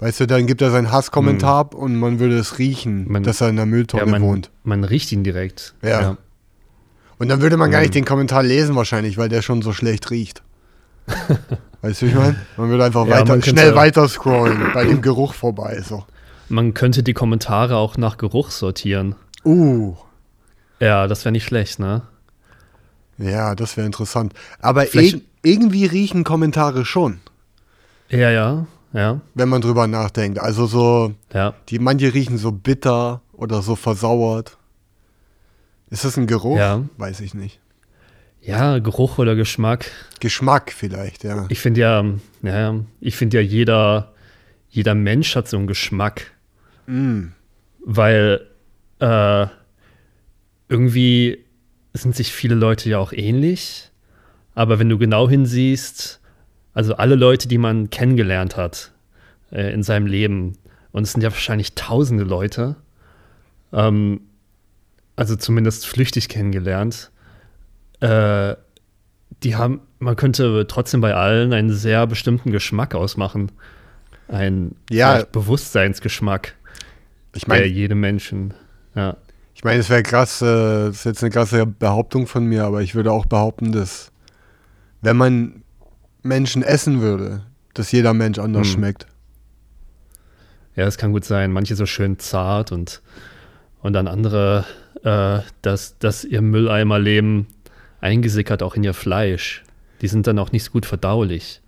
Weißt 0.00 0.20
du, 0.20 0.26
dann 0.26 0.46
gibt 0.46 0.60
er 0.60 0.70
seinen 0.70 0.90
Hasskommentar 0.90 1.72
und 1.74 1.96
man 1.96 2.18
würde 2.18 2.36
es 2.38 2.58
riechen, 2.58 3.06
Hm. 3.06 3.12
Man- 3.12 3.22
dass 3.22 3.40
er 3.40 3.48
in 3.48 3.56
der 3.56 3.66
Mülltonne 3.66 4.04
Ja, 4.04 4.10
man, 4.10 4.22
wohnt. 4.22 4.50
man 4.64 4.84
riecht 4.84 5.12
ihn 5.12 5.24
direkt. 5.24 5.74
Ja. 5.82 6.16
Und 7.18 7.28
dann 7.28 7.40
würde 7.40 7.56
man 7.56 7.70
gar 7.70 7.80
nicht 7.80 7.94
den 7.94 8.04
Kommentar 8.04 8.42
lesen 8.42 8.74
wahrscheinlich, 8.74 9.16
weil 9.16 9.28
der 9.28 9.40
schon 9.40 9.62
so 9.62 9.72
schlecht 9.72 10.10
riecht. 10.10 10.42
weißt 11.82 12.02
du, 12.02 12.06
wie 12.06 12.10
ich 12.10 12.16
meine? 12.16 12.36
Man 12.56 12.70
würde 12.70 12.84
einfach 12.84 13.06
Ja, 13.06 13.20
weiter, 13.20 13.40
schnell 13.42 13.74
weiter 13.76 14.08
scrollen, 14.08 14.72
bei 14.74 14.84
dem 14.84 15.00
Geruch 15.00 15.32
vorbei. 15.34 15.80
So. 15.86 16.04
Man 16.48 16.74
könnte 16.74 17.02
die 17.02 17.12
Kommentare 17.14 17.76
auch 17.76 17.96
nach 17.96 18.16
Geruch 18.16 18.50
sortieren. 18.50 19.14
Uh, 19.44 19.94
Ja, 20.80 21.06
das 21.06 21.24
wäre 21.24 21.32
nicht 21.32 21.44
schlecht, 21.44 21.78
ne? 21.78 22.02
ja, 23.16 23.54
das 23.54 23.76
wäre 23.76 23.86
interessant. 23.86 24.34
Aber 24.60 24.92
ir 24.94 25.20
irgendwie 25.42 25.86
riechen 25.86 26.24
Kommentare 26.24 26.84
schon, 26.84 27.20
Ja, 28.08 28.30
ja, 28.30 28.66
ja, 28.94 29.20
wenn 29.34 29.48
man 29.50 29.60
drüber 29.60 29.86
nachdenkt. 29.86 30.38
Also 30.38 30.66
so, 30.66 31.12
ja. 31.34 31.52
die 31.68 31.78
manche 31.78 32.14
riechen 32.14 32.38
so 32.38 32.52
bitter 32.52 33.20
oder 33.32 33.60
so 33.60 33.76
versauert. 33.76 34.56
Ist 35.90 36.04
das 36.04 36.16
ein 36.16 36.26
Geruch? 36.26 36.56
Ja. 36.56 36.82
Weiß 36.96 37.20
ich 37.20 37.34
nicht. 37.34 37.60
Ja, 38.40 38.78
Geruch 38.78 39.18
oder 39.18 39.34
Geschmack. 39.36 39.90
Geschmack 40.20 40.72
vielleicht, 40.72 41.24
ja. 41.24 41.46
Ich 41.48 41.60
finde 41.60 41.80
ja, 41.80 42.04
ja, 42.42 42.74
ich 43.00 43.16
finde 43.16 43.38
ja, 43.38 43.42
jeder, 43.42 44.12
jeder 44.68 44.94
Mensch 44.94 45.34
hat 45.36 45.48
so 45.48 45.56
einen 45.58 45.66
Geschmack, 45.66 46.30
Mm. 46.86 47.28
weil 47.82 48.46
äh, 48.98 49.46
irgendwie 50.68 51.44
sind 51.94 52.14
sich 52.14 52.32
viele 52.32 52.54
Leute 52.54 52.90
ja 52.90 52.98
auch 52.98 53.12
ähnlich, 53.14 53.90
aber 54.54 54.78
wenn 54.78 54.90
du 54.90 54.98
genau 54.98 55.28
hinsiehst, 55.28 56.20
Also 56.74 56.96
alle 56.96 57.14
Leute, 57.14 57.48
die 57.48 57.58
man 57.58 57.88
kennengelernt 57.90 58.56
hat 58.56 58.92
äh, 59.52 59.72
in 59.72 59.82
seinem 59.82 60.06
Leben, 60.06 60.58
und 60.92 61.04
es 61.04 61.12
sind 61.12 61.22
ja 61.22 61.30
wahrscheinlich 61.30 61.74
tausende 61.74 62.24
Leute, 62.24 62.76
ähm, 63.72 64.20
also 65.16 65.36
zumindest 65.36 65.86
flüchtig 65.86 66.28
kennengelernt, 66.28 67.10
äh, 68.00 68.56
die 69.42 69.56
haben, 69.56 69.80
man 69.98 70.16
könnte 70.16 70.66
trotzdem 70.66 71.00
bei 71.00 71.14
allen 71.14 71.52
einen 71.52 71.72
sehr 71.72 72.06
bestimmten 72.06 72.50
Geschmack 72.50 72.94
ausmachen. 72.94 73.52
Ein 74.28 74.74
Ja. 74.90 75.24
Bewusstseinsgeschmack, 75.24 76.54
Ich 77.34 77.46
meine, 77.46 77.66
jedem 77.66 78.00
Menschen, 78.00 78.54
ja. 78.94 79.16
ich 79.54 79.64
meine, 79.64 79.80
es 79.80 79.90
wäre 79.90 80.02
krass, 80.02 80.40
äh, 80.40 80.46
das 80.46 80.96
ist 80.96 81.04
jetzt 81.04 81.22
eine 81.22 81.30
krasse 81.30 81.66
Behauptung 81.66 82.26
von 82.26 82.46
mir, 82.46 82.64
aber 82.64 82.82
ich 82.82 82.94
würde 82.94 83.12
auch 83.12 83.26
behaupten, 83.26 83.72
dass 83.72 84.12
wenn 85.02 85.16
man 85.16 85.63
Menschen 86.24 86.62
essen 86.62 87.00
würde, 87.00 87.42
dass 87.74 87.92
jeder 87.92 88.12
Mensch 88.14 88.38
anders 88.38 88.66
Hm. 88.68 88.72
schmeckt. 88.74 89.06
Ja, 90.76 90.86
es 90.86 90.98
kann 90.98 91.12
gut 91.12 91.24
sein. 91.24 91.52
Manche 91.52 91.76
so 91.76 91.86
schön 91.86 92.18
zart 92.18 92.72
und, 92.72 93.00
und 93.82 93.92
dann 93.92 94.08
andere, 94.08 94.64
äh, 95.04 95.40
dass, 95.62 95.96
dass 95.98 96.24
ihr 96.24 96.42
Mülleimerleben 96.42 97.46
eingesickert 98.00 98.62
auch 98.62 98.74
in 98.74 98.82
ihr 98.82 98.94
Fleisch. 98.94 99.62
Die 100.00 100.08
sind 100.08 100.26
dann 100.26 100.38
auch 100.38 100.50
nicht 100.50 100.64
so 100.64 100.72
gut 100.72 100.84
verdaulich. 100.86 101.60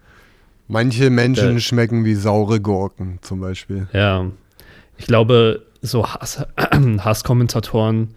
Manche 0.69 1.11
Menschen 1.11 1.59
Äh. 1.59 1.61
schmecken 1.61 2.05
wie 2.05 2.17
saure 2.17 2.61
Gurken 2.61 3.19
zum 3.23 3.41
Beispiel. 3.41 3.87
Ja. 3.93 4.27
Ich 4.99 5.07
glaube, 5.07 5.63
so 5.83 6.05
Hass, 6.09 6.45
Hasskommentatoren, 6.99 8.15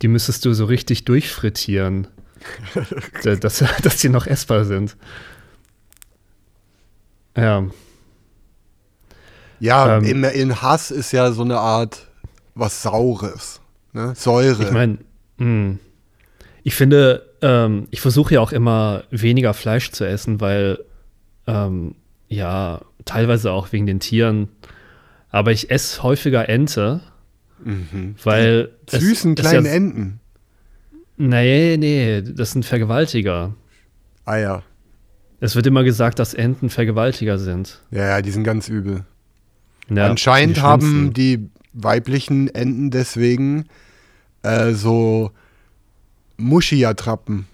die 0.00 0.08
müsstest 0.08 0.44
du 0.46 0.54
so 0.54 0.64
richtig 0.64 1.04
durchfrittieren, 1.04 2.06
da- 3.22 3.36
dass, 3.36 3.62
dass 3.82 3.96
die 3.98 4.08
noch 4.08 4.26
essbar 4.26 4.64
sind. 4.64 4.96
Ja, 7.36 7.64
Ja, 9.60 9.98
Ähm. 9.98 10.04
in, 10.04 10.24
in 10.24 10.60
Hass 10.62 10.90
ist 10.90 11.12
ja 11.12 11.30
so 11.32 11.42
eine 11.42 11.58
Art 11.58 12.08
was 12.54 12.82
Saures. 12.82 13.60
Ne? 13.92 14.14
Säure. 14.16 14.62
Ich 14.62 14.70
meine, 14.70 14.98
ich 16.64 16.74
finde, 16.74 17.28
ähm, 17.42 17.86
ich 17.90 18.00
versuche 18.00 18.34
ja 18.34 18.40
auch 18.40 18.52
immer 18.52 19.04
weniger 19.10 19.54
Fleisch 19.54 19.90
zu 19.92 20.04
essen, 20.06 20.40
weil 20.40 20.78
ähm, 21.46 21.94
ja, 22.28 22.80
teilweise 23.04 23.50
auch 23.50 23.72
wegen 23.72 23.86
den 23.86 24.00
Tieren. 24.00 24.48
Aber 25.30 25.50
ich 25.52 25.70
esse 25.70 26.02
häufiger 26.02 26.48
Ente, 26.48 27.00
mhm. 27.64 28.14
weil 28.22 28.70
es- 28.86 29.00
Süßen 29.00 29.34
es 29.34 29.40
kleinen 29.40 29.66
ja, 29.66 29.72
Enten. 29.72 30.20
Nee, 31.16 31.76
nee, 31.78 32.22
das 32.22 32.52
sind 32.52 32.64
Vergewaltiger. 32.64 33.54
Ah 34.24 34.36
ja. 34.36 34.62
Es 35.42 35.56
wird 35.56 35.66
immer 35.66 35.82
gesagt, 35.82 36.20
dass 36.20 36.34
Enten 36.34 36.70
Vergewaltiger 36.70 37.36
sind. 37.36 37.80
Ja, 37.90 38.04
ja, 38.06 38.22
die 38.22 38.30
sind 38.30 38.44
ganz 38.44 38.68
übel. 38.68 39.04
Ja, 39.90 40.06
Anscheinend 40.06 40.58
die 40.58 40.60
haben 40.60 41.12
die 41.12 41.50
weiblichen 41.72 42.46
Enten 42.54 42.90
deswegen 42.92 43.64
äh, 44.44 44.72
so 44.72 45.32
Muschi-Attrappen. 46.36 47.46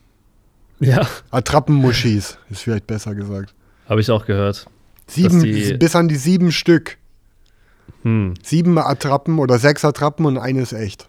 Ja, 0.80 1.08
Attrappenmuschis, 1.30 2.38
ist 2.50 2.62
vielleicht 2.62 2.86
besser 2.86 3.14
gesagt. 3.14 3.54
habe 3.88 4.00
ich 4.02 4.10
auch 4.10 4.26
gehört. 4.26 4.66
Sieben, 5.06 5.42
die- 5.42 5.72
bis 5.78 5.96
an 5.96 6.08
die 6.08 6.16
sieben 6.16 6.52
Stück. 6.52 6.98
Hm. 8.02 8.34
Sieben 8.42 8.78
Attrappen 8.78 9.38
oder 9.38 9.58
sechs 9.58 9.82
Attrappen 9.84 10.26
und 10.26 10.36
eine 10.36 10.60
ist 10.60 10.74
echt. 10.74 11.08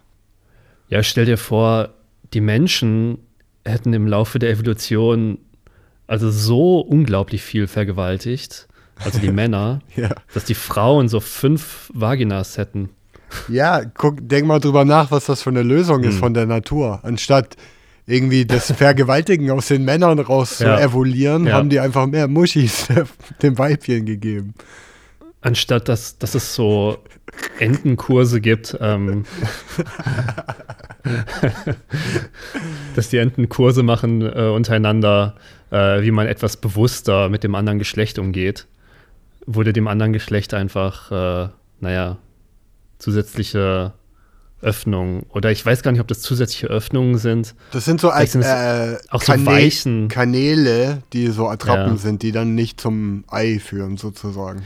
Ja, 0.88 1.02
stell 1.02 1.26
dir 1.26 1.36
vor, 1.36 1.90
die 2.32 2.40
Menschen 2.40 3.18
hätten 3.66 3.92
im 3.92 4.06
Laufe 4.08 4.38
der 4.38 4.50
Evolution 4.50 5.38
also 6.10 6.30
so 6.30 6.80
unglaublich 6.80 7.42
viel 7.42 7.66
vergewaltigt, 7.68 8.66
also 9.04 9.18
die 9.20 9.30
Männer, 9.40 9.80
Ja. 9.94 10.10
dass 10.34 10.44
die 10.44 10.54
Frauen 10.54 11.08
so 11.08 11.20
fünf 11.20 11.90
Vaginas 11.94 12.58
hätten. 12.58 12.90
Ja, 13.48 13.82
guck, 13.84 14.16
denk 14.28 14.46
mal 14.46 14.58
drüber 14.58 14.84
nach, 14.84 15.12
was 15.12 15.26
das 15.26 15.42
für 15.42 15.50
eine 15.50 15.62
Lösung 15.62 16.02
ist 16.02 16.14
Hm. 16.14 16.18
von 16.20 16.34
der 16.34 16.46
Natur. 16.46 16.98
Anstatt 17.04 17.56
irgendwie 18.06 18.44
das 18.44 18.72
Vergewaltigen 18.76 19.50
aus 19.52 19.68
den 19.68 19.84
Männern 19.84 20.18
raus 20.18 20.56
zu 20.58 20.64
Ja. 20.64 20.80
evoluieren, 20.80 21.46
Ja. 21.46 21.52
haben 21.54 21.70
die 21.70 21.78
einfach 21.78 22.06
mehr 22.08 22.26
Muschis 22.26 22.88
dem 23.42 23.56
Weibchen 23.56 24.04
gegeben. 24.04 24.54
Anstatt 25.42 25.88
dass, 25.88 26.18
dass 26.18 26.34
es 26.34 26.54
so 26.56 26.98
Entenkurse 27.60 28.40
gibt, 28.40 28.76
ähm, 28.80 29.24
dass 33.00 33.08
die 33.08 33.16
Enten 33.16 33.48
Kurse 33.48 33.82
machen 33.82 34.20
äh, 34.20 34.48
untereinander, 34.54 35.34
äh, 35.70 36.02
wie 36.02 36.10
man 36.10 36.26
etwas 36.26 36.58
bewusster 36.58 37.30
mit 37.30 37.42
dem 37.44 37.54
anderen 37.54 37.78
Geschlecht 37.78 38.18
umgeht, 38.18 38.66
wurde 39.46 39.72
dem 39.72 39.88
anderen 39.88 40.12
Geschlecht 40.12 40.52
einfach, 40.52 41.10
äh, 41.10 41.48
naja, 41.80 42.18
zusätzliche 42.98 43.94
Öffnungen 44.60 45.24
oder 45.30 45.50
ich 45.50 45.64
weiß 45.64 45.82
gar 45.82 45.92
nicht, 45.92 46.02
ob 46.02 46.08
das 46.08 46.20
zusätzliche 46.20 46.66
Öffnungen 46.66 47.16
sind. 47.16 47.54
Das 47.72 47.86
sind 47.86 48.02
so 48.02 48.10
als, 48.10 48.32
sind 48.32 48.42
äh, 48.42 48.98
auch 49.08 49.22
so 49.22 49.32
Kanä- 49.32 49.46
Weichen. 49.46 50.08
Kanäle, 50.08 50.98
die 51.14 51.28
so 51.28 51.48
Attrappen 51.48 51.92
Ja. 51.94 51.96
sind, 51.96 52.22
die 52.22 52.32
dann 52.32 52.54
nicht 52.54 52.78
zum 52.78 53.24
Ei 53.28 53.58
führen, 53.58 53.96
sozusagen. 53.96 54.60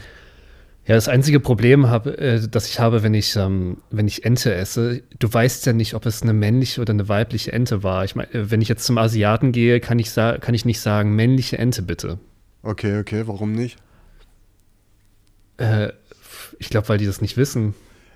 Ja, 0.87 0.93
das 0.93 1.07
einzige 1.07 1.39
Problem, 1.39 1.89
hab, 1.89 2.05
äh, 2.05 2.39
das 2.47 2.67
ich 2.69 2.79
habe, 2.79 3.01
wenn 3.01 3.15
ich, 3.15 3.35
ähm, 3.35 3.77
wenn 3.89 4.07
ich 4.07 4.23
Ente 4.23 4.53
esse, 4.53 5.01
du 5.17 5.33
weißt 5.33 5.65
ja 5.65 5.73
nicht, 5.73 5.95
ob 5.95 6.05
es 6.05 6.21
eine 6.21 6.33
männliche 6.33 6.79
oder 6.81 6.93
eine 6.93 7.09
weibliche 7.09 7.51
Ente 7.53 7.81
war. 7.81 8.05
Ich 8.05 8.15
meine, 8.15 8.29
wenn 8.31 8.61
ich 8.61 8.67
jetzt 8.69 8.85
zum 8.85 8.97
Asiaten 8.99 9.51
gehe, 9.51 9.79
kann 9.79 9.97
ich, 9.97 10.13
kann 10.13 10.53
ich 10.53 10.63
nicht 10.65 10.79
sagen, 10.79 11.15
männliche 11.15 11.57
Ente 11.57 11.81
bitte. 11.81 12.19
Okay, 12.61 12.99
okay, 12.99 13.23
warum 13.25 13.53
nicht? 13.53 13.77
Äh, 15.57 15.89
ich 16.59 16.69
glaube, 16.69 16.89
weil 16.89 16.97
die 16.99 17.05
das 17.07 17.21
nicht 17.21 17.35
wissen. 17.37 17.73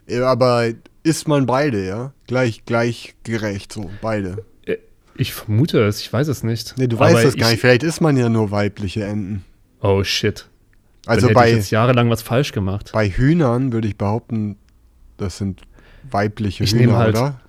Ja, 0.07 0.25
aber 0.27 0.69
isst 1.03 1.27
man 1.27 1.45
beide, 1.45 1.85
ja? 1.87 2.13
Gleich, 2.27 2.65
gleich 2.65 3.15
gerecht, 3.23 3.73
so, 3.73 3.89
beide. 4.01 4.43
Äh, 4.65 4.77
Ich 5.15 5.33
vermute 5.33 5.83
es, 5.85 6.01
ich 6.01 6.11
weiß 6.13 6.27
es 6.27 6.43
nicht. 6.43 6.75
Nee, 6.77 6.87
du 6.87 6.97
Aber 6.97 7.05
weißt 7.13 7.25
es 7.25 7.35
gar 7.37 7.47
ich- 7.47 7.53
nicht. 7.53 7.61
Vielleicht 7.61 7.83
isst 7.83 8.01
man 8.01 8.15
ja 8.17 8.29
nur 8.29 8.51
weibliche 8.51 9.03
Enten. 9.05 9.43
Oh 9.81 10.03
shit. 10.03 10.47
Also 11.09 11.27
hätte 11.27 11.31
ich 11.31 11.35
bei, 11.35 11.51
jetzt 11.51 11.71
jahrelang 11.71 12.09
was 12.09 12.21
falsch 12.21 12.51
gemacht. 12.51 12.91
bei 12.93 13.09
Hühnern 13.09 13.71
würde 13.73 13.87
ich 13.87 13.97
behaupten, 13.97 14.57
das 15.17 15.37
sind 15.37 15.61
weibliche 16.09 16.63
Ich 16.63 16.73
Hühner, 16.73 16.97
halt- 16.97 17.15
oder? 17.15 17.41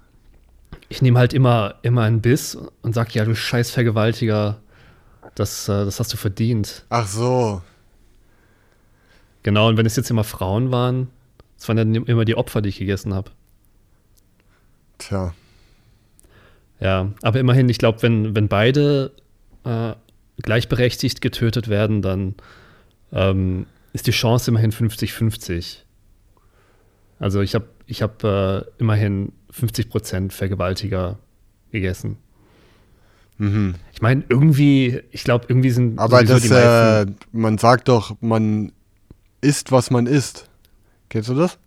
Ich 0.88 1.02
nehme 1.02 1.18
halt 1.18 1.32
immer, 1.32 1.76
immer 1.82 2.02
einen 2.02 2.20
Biss 2.20 2.56
und 2.82 2.94
sag, 2.94 3.14
ja, 3.14 3.24
du 3.24 3.34
scheiß 3.36 3.70
Vergewaltiger, 3.70 4.60
das, 5.36 5.68
äh, 5.68 5.84
das 5.84 6.00
hast 6.00 6.12
du 6.12 6.16
verdient. 6.16 6.84
Ach 6.88 7.06
so. 7.06 7.62
Genau, 9.42 9.68
und 9.68 9.76
wenn 9.76 9.86
es 9.86 9.96
jetzt 9.96 10.10
immer 10.10 10.24
Frauen 10.24 10.72
waren, 10.72 11.08
das 11.56 11.68
waren 11.68 11.76
dann 11.76 11.94
immer 11.94 12.24
die 12.24 12.34
Opfer, 12.36 12.60
die 12.60 12.70
ich 12.70 12.78
gegessen 12.78 13.14
habe. 13.14 13.30
Tja. 14.98 15.32
Ja, 16.80 17.10
aber 17.22 17.38
immerhin, 17.38 17.68
ich 17.68 17.78
glaube, 17.78 18.02
wenn, 18.02 18.34
wenn 18.34 18.48
beide 18.48 19.12
äh, 19.64 19.92
gleichberechtigt 20.42 21.20
getötet 21.20 21.68
werden, 21.68 22.02
dann 22.02 22.34
ähm, 23.12 23.66
ist 23.92 24.06
die 24.06 24.12
Chance 24.12 24.50
immerhin 24.50 24.72
50-50. 24.72 25.78
Also 27.18 27.40
ich 27.40 27.54
habe 27.54 27.66
ich 27.86 28.02
hab, 28.02 28.22
äh, 28.24 28.62
immerhin 28.78 29.32
50% 29.52 30.32
Vergewaltiger 30.32 31.18
gegessen. 31.72 32.16
Mhm. 33.38 33.74
Ich 33.92 34.00
meine, 34.02 34.22
irgendwie, 34.28 35.00
ich 35.10 35.24
glaube, 35.24 35.46
irgendwie 35.48 35.70
sind 35.70 35.98
Aber 35.98 36.22
das, 36.22 36.50
äh, 36.50 37.06
man 37.32 37.58
sagt 37.58 37.88
doch, 37.88 38.16
man 38.20 38.72
isst, 39.40 39.72
was 39.72 39.90
man 39.90 40.06
isst. 40.06 40.48
Kennst 41.08 41.28
du 41.28 41.34
das? 41.34 41.58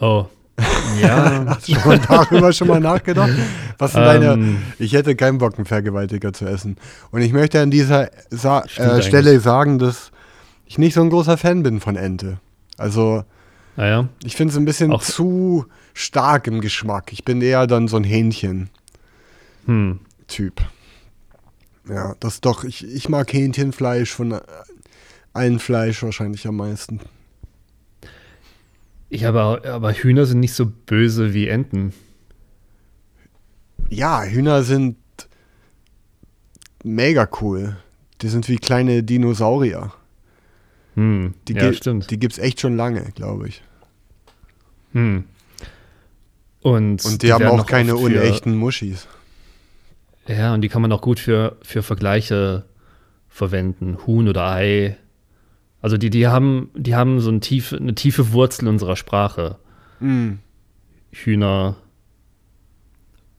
Oh. 0.00 0.26
Ja. 1.00 1.44
Hast 1.46 1.68
du 1.68 1.74
schon 1.74 1.86
mal 1.86 1.98
darüber 1.98 2.52
schon 2.52 2.68
mal 2.68 2.80
nachgedacht? 2.80 3.30
Was 3.78 3.92
sind 3.92 4.02
deine. 4.02 4.32
ähm, 4.32 4.58
Ich 4.78 4.92
hätte 4.92 5.14
keinen 5.16 5.38
Bock, 5.38 5.56
einen 5.56 5.64
Vergewaltiger 5.64 6.32
zu 6.34 6.44
essen. 6.44 6.76
Und 7.12 7.22
ich 7.22 7.32
möchte 7.32 7.60
an 7.60 7.70
dieser 7.70 8.10
Sa 8.28 8.64
äh, 8.76 9.00
Stelle 9.00 9.40
sagen, 9.40 9.78
dass 9.78 10.10
ich 10.70 10.78
nicht 10.78 10.94
so 10.94 11.02
ein 11.02 11.10
großer 11.10 11.36
Fan 11.36 11.64
bin 11.64 11.80
von 11.80 11.96
Ente. 11.96 12.38
Also, 12.78 13.24
naja. 13.76 14.08
ich 14.22 14.36
finde 14.36 14.52
es 14.52 14.56
ein 14.56 14.64
bisschen 14.64 14.92
Auch- 14.92 15.02
zu 15.02 15.66
stark 15.94 16.46
im 16.46 16.60
Geschmack. 16.60 17.12
Ich 17.12 17.24
bin 17.24 17.42
eher 17.42 17.66
dann 17.66 17.88
so 17.88 17.96
ein 17.96 18.04
Hähnchen-Typ. 18.04 18.70
Hm. 19.66 19.96
Ja, 21.92 22.14
das 22.20 22.34
ist 22.34 22.44
doch. 22.44 22.62
Ich, 22.62 22.86
ich 22.86 23.08
mag 23.08 23.32
Hähnchenfleisch 23.32 24.12
von 24.12 24.30
äh, 24.30 24.40
allen 25.32 25.58
Fleisch 25.58 26.04
wahrscheinlich 26.04 26.46
am 26.46 26.54
meisten. 26.56 27.00
Ich 29.08 29.26
aber, 29.26 29.62
aber 29.64 29.92
Hühner 29.92 30.24
sind 30.24 30.38
nicht 30.38 30.54
so 30.54 30.66
böse 30.66 31.34
wie 31.34 31.48
Enten. 31.48 31.92
Ja, 33.88 34.22
Hühner 34.22 34.62
sind 34.62 34.98
mega 36.84 37.28
cool. 37.40 37.76
Die 38.22 38.28
sind 38.28 38.48
wie 38.48 38.58
kleine 38.58 39.02
Dinosaurier. 39.02 39.92
Hm. 41.00 41.32
Die, 41.48 41.54
ja, 41.54 41.72
stimmt. 41.72 42.10
die 42.10 42.18
gibt's 42.18 42.36
echt 42.36 42.60
schon 42.60 42.76
lange, 42.76 43.02
glaube 43.14 43.48
ich. 43.48 43.62
Hm. 44.92 45.24
Und, 46.60 47.02
Und 47.06 47.22
die, 47.22 47.32
haben 47.32 47.40
werden 47.40 47.58
auch 47.60 47.66
keine 47.66 47.92
für- 47.92 47.96
unechten 47.96 48.54
Muschis. 48.54 49.08
Ja, 50.26 50.52
und 50.52 50.60
die 50.60 50.68
kann 50.68 50.82
man 50.82 50.92
auch 50.92 51.00
gut 51.00 51.18
für, 51.18 51.56
für 51.62 51.82
Vergleiche 51.82 52.66
verwenden. 53.30 53.96
Huhn 54.06 54.28
oder 54.28 54.44
Ei. 54.50 54.98
Also 55.80 55.96
die, 55.96 56.10
die 56.10 56.26
haben, 56.26 56.68
die 56.74 56.94
haben 56.94 57.18
so 57.20 57.30
eine 57.30 57.40
tiefe, 57.40 57.78
eine 57.78 57.94
tiefe 57.94 58.32
Wurzel 58.32 58.68
unserer 58.68 58.96
Sprache. 58.96 59.56
Mm. 60.00 60.32
Hühner. 61.12 61.76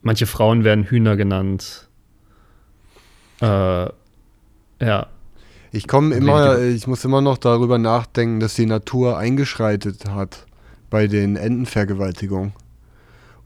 Manche 0.01 0.25
Frauen 0.25 0.63
werden 0.63 0.85
Hühner 0.85 1.15
genannt. 1.15 1.87
Äh, 3.39 3.45
ja. 3.45 5.07
Ich 5.71 5.87
komme 5.87 6.15
immer, 6.15 6.59
ich 6.61 6.85
muss 6.87 7.05
immer 7.05 7.21
noch 7.21 7.37
darüber 7.37 7.77
nachdenken, 7.77 8.39
dass 8.39 8.55
die 8.55 8.65
Natur 8.65 9.17
eingeschreitet 9.17 10.09
hat 10.09 10.45
bei 10.89 11.07
den 11.07 11.37
Entenvergewaltigungen. 11.37 12.53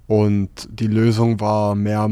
Und 0.08 0.50
die 0.72 0.88
Lösung 0.88 1.40
war, 1.40 1.76
mehr, 1.76 2.10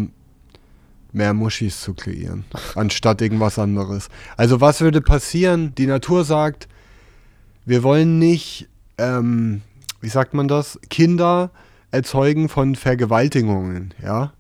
mehr 1.12 1.34
Muschis 1.34 1.82
zu 1.82 1.94
kreieren, 1.94 2.46
anstatt 2.76 3.22
irgendwas 3.22 3.58
anderes. 3.60 4.10
Also 4.38 4.62
was 4.62 4.82
würde 4.82 5.02
passieren? 5.02 5.74
Die 5.76 5.88
Natur 5.88 6.24
sagt, 6.24 6.68
wir 7.66 7.82
wollen 7.84 8.20
nicht, 8.20 8.68
ähm, 8.98 9.62
wie 10.02 10.10
sagt 10.10 10.34
man 10.34 10.48
das, 10.48 10.80
Kinder 10.90 11.50
erzeugen 11.92 12.50
von 12.50 12.76
Vergewaltigungen, 12.76 13.94
ja. 14.04 14.34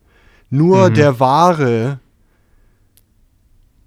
Nur 0.50 0.89
Mhm. 0.89 0.94
der 0.96 1.20
wahre 1.20 2.00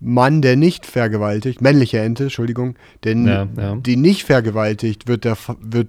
Mann, 0.08 0.40
der 0.40 0.54
nicht 0.54 0.86
vergewaltigt, 0.86 1.60
männliche 1.60 1.98
Ente, 1.98 2.25
Entschuldigung, 2.25 2.76
denn 3.02 3.26
Ja, 3.26 3.48
ja. 3.56 3.75
die 3.75 3.96
nicht 3.96 4.22
vergewaltigt, 4.25 5.08
wird, 5.08 5.25
der, 5.25 5.36
wird 5.60 5.88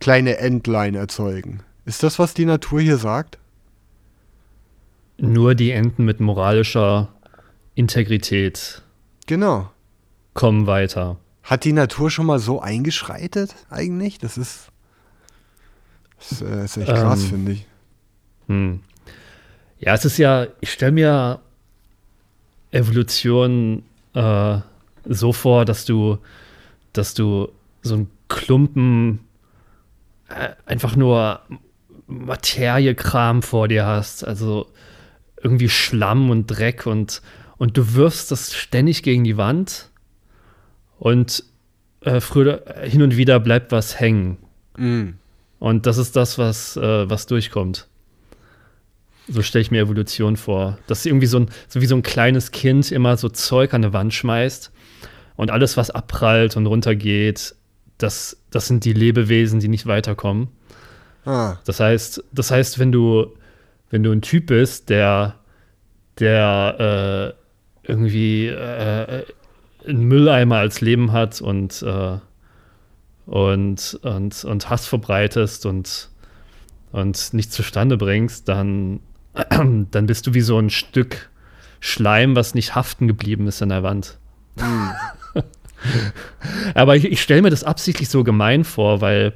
kleine 0.00 0.38
Entlein 0.38 0.94
erzeugen. 0.94 1.60
Ist 1.84 2.02
das, 2.02 2.18
was 2.18 2.32
die 2.32 2.46
Natur 2.46 2.80
hier 2.80 2.96
sagt? 2.96 3.38
Nur 5.18 5.54
die 5.54 5.72
Enten 5.72 6.04
mit 6.06 6.20
moralischer 6.20 7.10
Integrität 7.74 8.82
Genau. 9.26 9.70
kommen 10.32 10.66
weiter. 10.66 11.18
Hat 11.42 11.64
die 11.64 11.72
Natur 11.74 12.10
schon 12.10 12.24
mal 12.26 12.38
so 12.38 12.60
eingeschreitet 12.62 13.54
eigentlich? 13.68 14.18
Das 14.18 14.38
ist, 14.38 14.68
das 16.30 16.40
äh, 16.40 16.64
ist 16.64 16.76
echt 16.78 16.86
krass, 16.88 17.22
Ähm, 17.24 17.28
finde 17.28 17.52
ich. 17.52 17.66
Hm. 18.48 18.80
Ja, 19.78 19.92
es 19.92 20.06
ist 20.06 20.16
ja, 20.16 20.46
ich 20.62 20.72
stelle 20.72 20.92
mir 20.92 21.40
Evolution 22.74 23.84
äh, 24.14 24.58
so 25.04 25.32
vor, 25.32 25.64
dass 25.64 25.84
du, 25.84 26.18
dass 26.92 27.14
du 27.14 27.48
so 27.82 27.94
einen 27.94 28.10
Klumpen 28.28 29.20
äh, 30.28 30.50
einfach 30.66 30.96
nur 30.96 31.40
Materiekram 32.06 33.42
vor 33.42 33.68
dir 33.68 33.86
hast, 33.86 34.26
also 34.26 34.66
irgendwie 35.42 35.68
Schlamm 35.68 36.30
und 36.30 36.46
Dreck 36.46 36.86
und, 36.86 37.22
und 37.58 37.76
du 37.76 37.94
wirfst 37.94 38.30
das 38.30 38.54
ständig 38.54 39.02
gegen 39.02 39.24
die 39.24 39.36
Wand 39.36 39.90
und 40.98 41.44
äh, 42.00 42.20
früher, 42.20 42.64
hin 42.82 43.02
und 43.02 43.16
wieder 43.16 43.40
bleibt 43.40 43.72
was 43.72 44.00
hängen. 44.00 44.38
Mm. 44.76 45.10
Und 45.58 45.86
das 45.86 45.98
ist 45.98 46.16
das, 46.16 46.38
was, 46.38 46.76
äh, 46.76 47.08
was 47.08 47.26
durchkommt. 47.26 47.88
So 49.28 49.42
stelle 49.42 49.62
ich 49.62 49.70
mir 49.70 49.82
Evolution 49.82 50.36
vor. 50.36 50.78
Dass 50.86 51.06
irgendwie 51.06 51.26
so, 51.26 51.38
ein, 51.38 51.50
so 51.68 51.80
wie 51.80 51.86
so 51.86 51.96
ein 51.96 52.02
kleines 52.02 52.50
Kind 52.50 52.92
immer 52.92 53.16
so 53.16 53.28
Zeug 53.28 53.72
an 53.74 53.84
eine 53.84 53.92
Wand 53.92 54.12
schmeißt 54.12 54.70
und 55.36 55.50
alles, 55.50 55.76
was 55.76 55.90
abprallt 55.90 56.56
und 56.56 56.66
runtergeht, 56.66 57.54
das, 57.98 58.36
das 58.50 58.66
sind 58.66 58.84
die 58.84 58.92
Lebewesen, 58.92 59.60
die 59.60 59.68
nicht 59.68 59.86
weiterkommen. 59.86 60.48
Ah, 61.24 61.56
Das 61.64 61.80
heißt, 61.80 62.22
das 62.32 62.50
heißt, 62.50 62.78
wenn 62.78 62.92
du, 62.92 63.34
wenn 63.90 64.02
du 64.02 64.12
ein 64.12 64.20
Typ 64.20 64.46
bist, 64.46 64.90
der, 64.90 65.36
der 66.18 67.34
äh, 67.84 67.90
irgendwie 67.90 68.48
äh, 68.48 69.24
einen 69.86 70.04
Mülleimer 70.04 70.56
als 70.58 70.80
Leben 70.80 71.12
hat 71.12 71.40
und, 71.40 71.82
äh, 71.82 72.18
und, 73.26 73.98
und, 74.02 74.44
und 74.44 74.70
Hass 74.70 74.86
verbreitest 74.86 75.66
und, 75.66 76.10
und 76.92 77.32
nichts 77.32 77.54
zustande 77.54 77.96
bringst, 77.96 78.48
dann, 78.48 79.00
dann 79.50 80.06
bist 80.06 80.26
du 80.26 80.34
wie 80.34 80.40
so 80.40 80.58
ein 80.58 80.70
Stück 80.70 81.30
Schleim, 81.80 82.34
was 82.36 82.54
nicht 82.54 82.74
haften 82.74 83.08
geblieben 83.08 83.46
ist 83.46 83.60
an 83.62 83.68
der 83.70 83.82
Wand. 83.82 84.18
Aber 86.74 86.96
ich, 86.96 87.04
ich 87.04 87.20
stelle 87.20 87.42
mir 87.42 87.50
das 87.50 87.64
absichtlich 87.64 88.08
so 88.08 88.24
gemein 88.24 88.64
vor, 88.64 89.00
weil, 89.00 89.34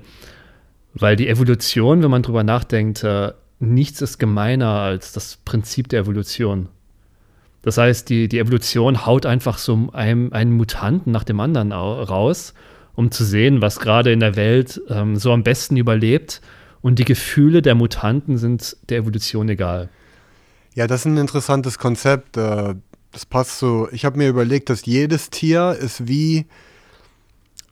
weil 0.94 1.16
die 1.16 1.28
Evolution, 1.28 2.02
wenn 2.02 2.10
man 2.10 2.22
drüber 2.22 2.42
nachdenkt, 2.44 3.04
äh, 3.04 3.32
nichts 3.60 4.00
ist 4.00 4.18
gemeiner 4.18 4.68
als 4.80 5.12
das 5.12 5.36
Prinzip 5.44 5.88
der 5.88 6.00
Evolution. 6.00 6.68
Das 7.62 7.76
heißt, 7.76 8.08
die, 8.08 8.28
die 8.28 8.38
Evolution 8.38 9.04
haut 9.04 9.26
einfach 9.26 9.58
so 9.58 9.90
einem, 9.92 10.32
einen 10.32 10.52
Mutanten 10.52 11.12
nach 11.12 11.24
dem 11.24 11.40
anderen 11.40 11.72
au- 11.72 12.02
raus, 12.02 12.54
um 12.94 13.10
zu 13.10 13.24
sehen, 13.24 13.60
was 13.60 13.80
gerade 13.80 14.12
in 14.12 14.20
der 14.20 14.36
Welt 14.36 14.80
ähm, 14.88 15.16
so 15.16 15.32
am 15.32 15.42
besten 15.42 15.76
überlebt. 15.76 16.40
Und 16.88 16.98
die 16.98 17.04
Gefühle 17.04 17.60
der 17.60 17.74
Mutanten 17.74 18.38
sind 18.38 18.74
der 18.88 18.96
Evolution 18.96 19.50
egal. 19.50 19.90
Ja, 20.74 20.86
das 20.86 21.00
ist 21.00 21.04
ein 21.04 21.18
interessantes 21.18 21.78
Konzept. 21.78 22.38
äh, 22.38 22.76
Das 23.12 23.26
passt 23.26 23.58
so. 23.58 23.90
Ich 23.92 24.06
habe 24.06 24.16
mir 24.16 24.30
überlegt, 24.30 24.70
dass 24.70 24.86
jedes 24.86 25.28
Tier 25.28 25.76
ist 25.78 26.08
wie 26.08 26.46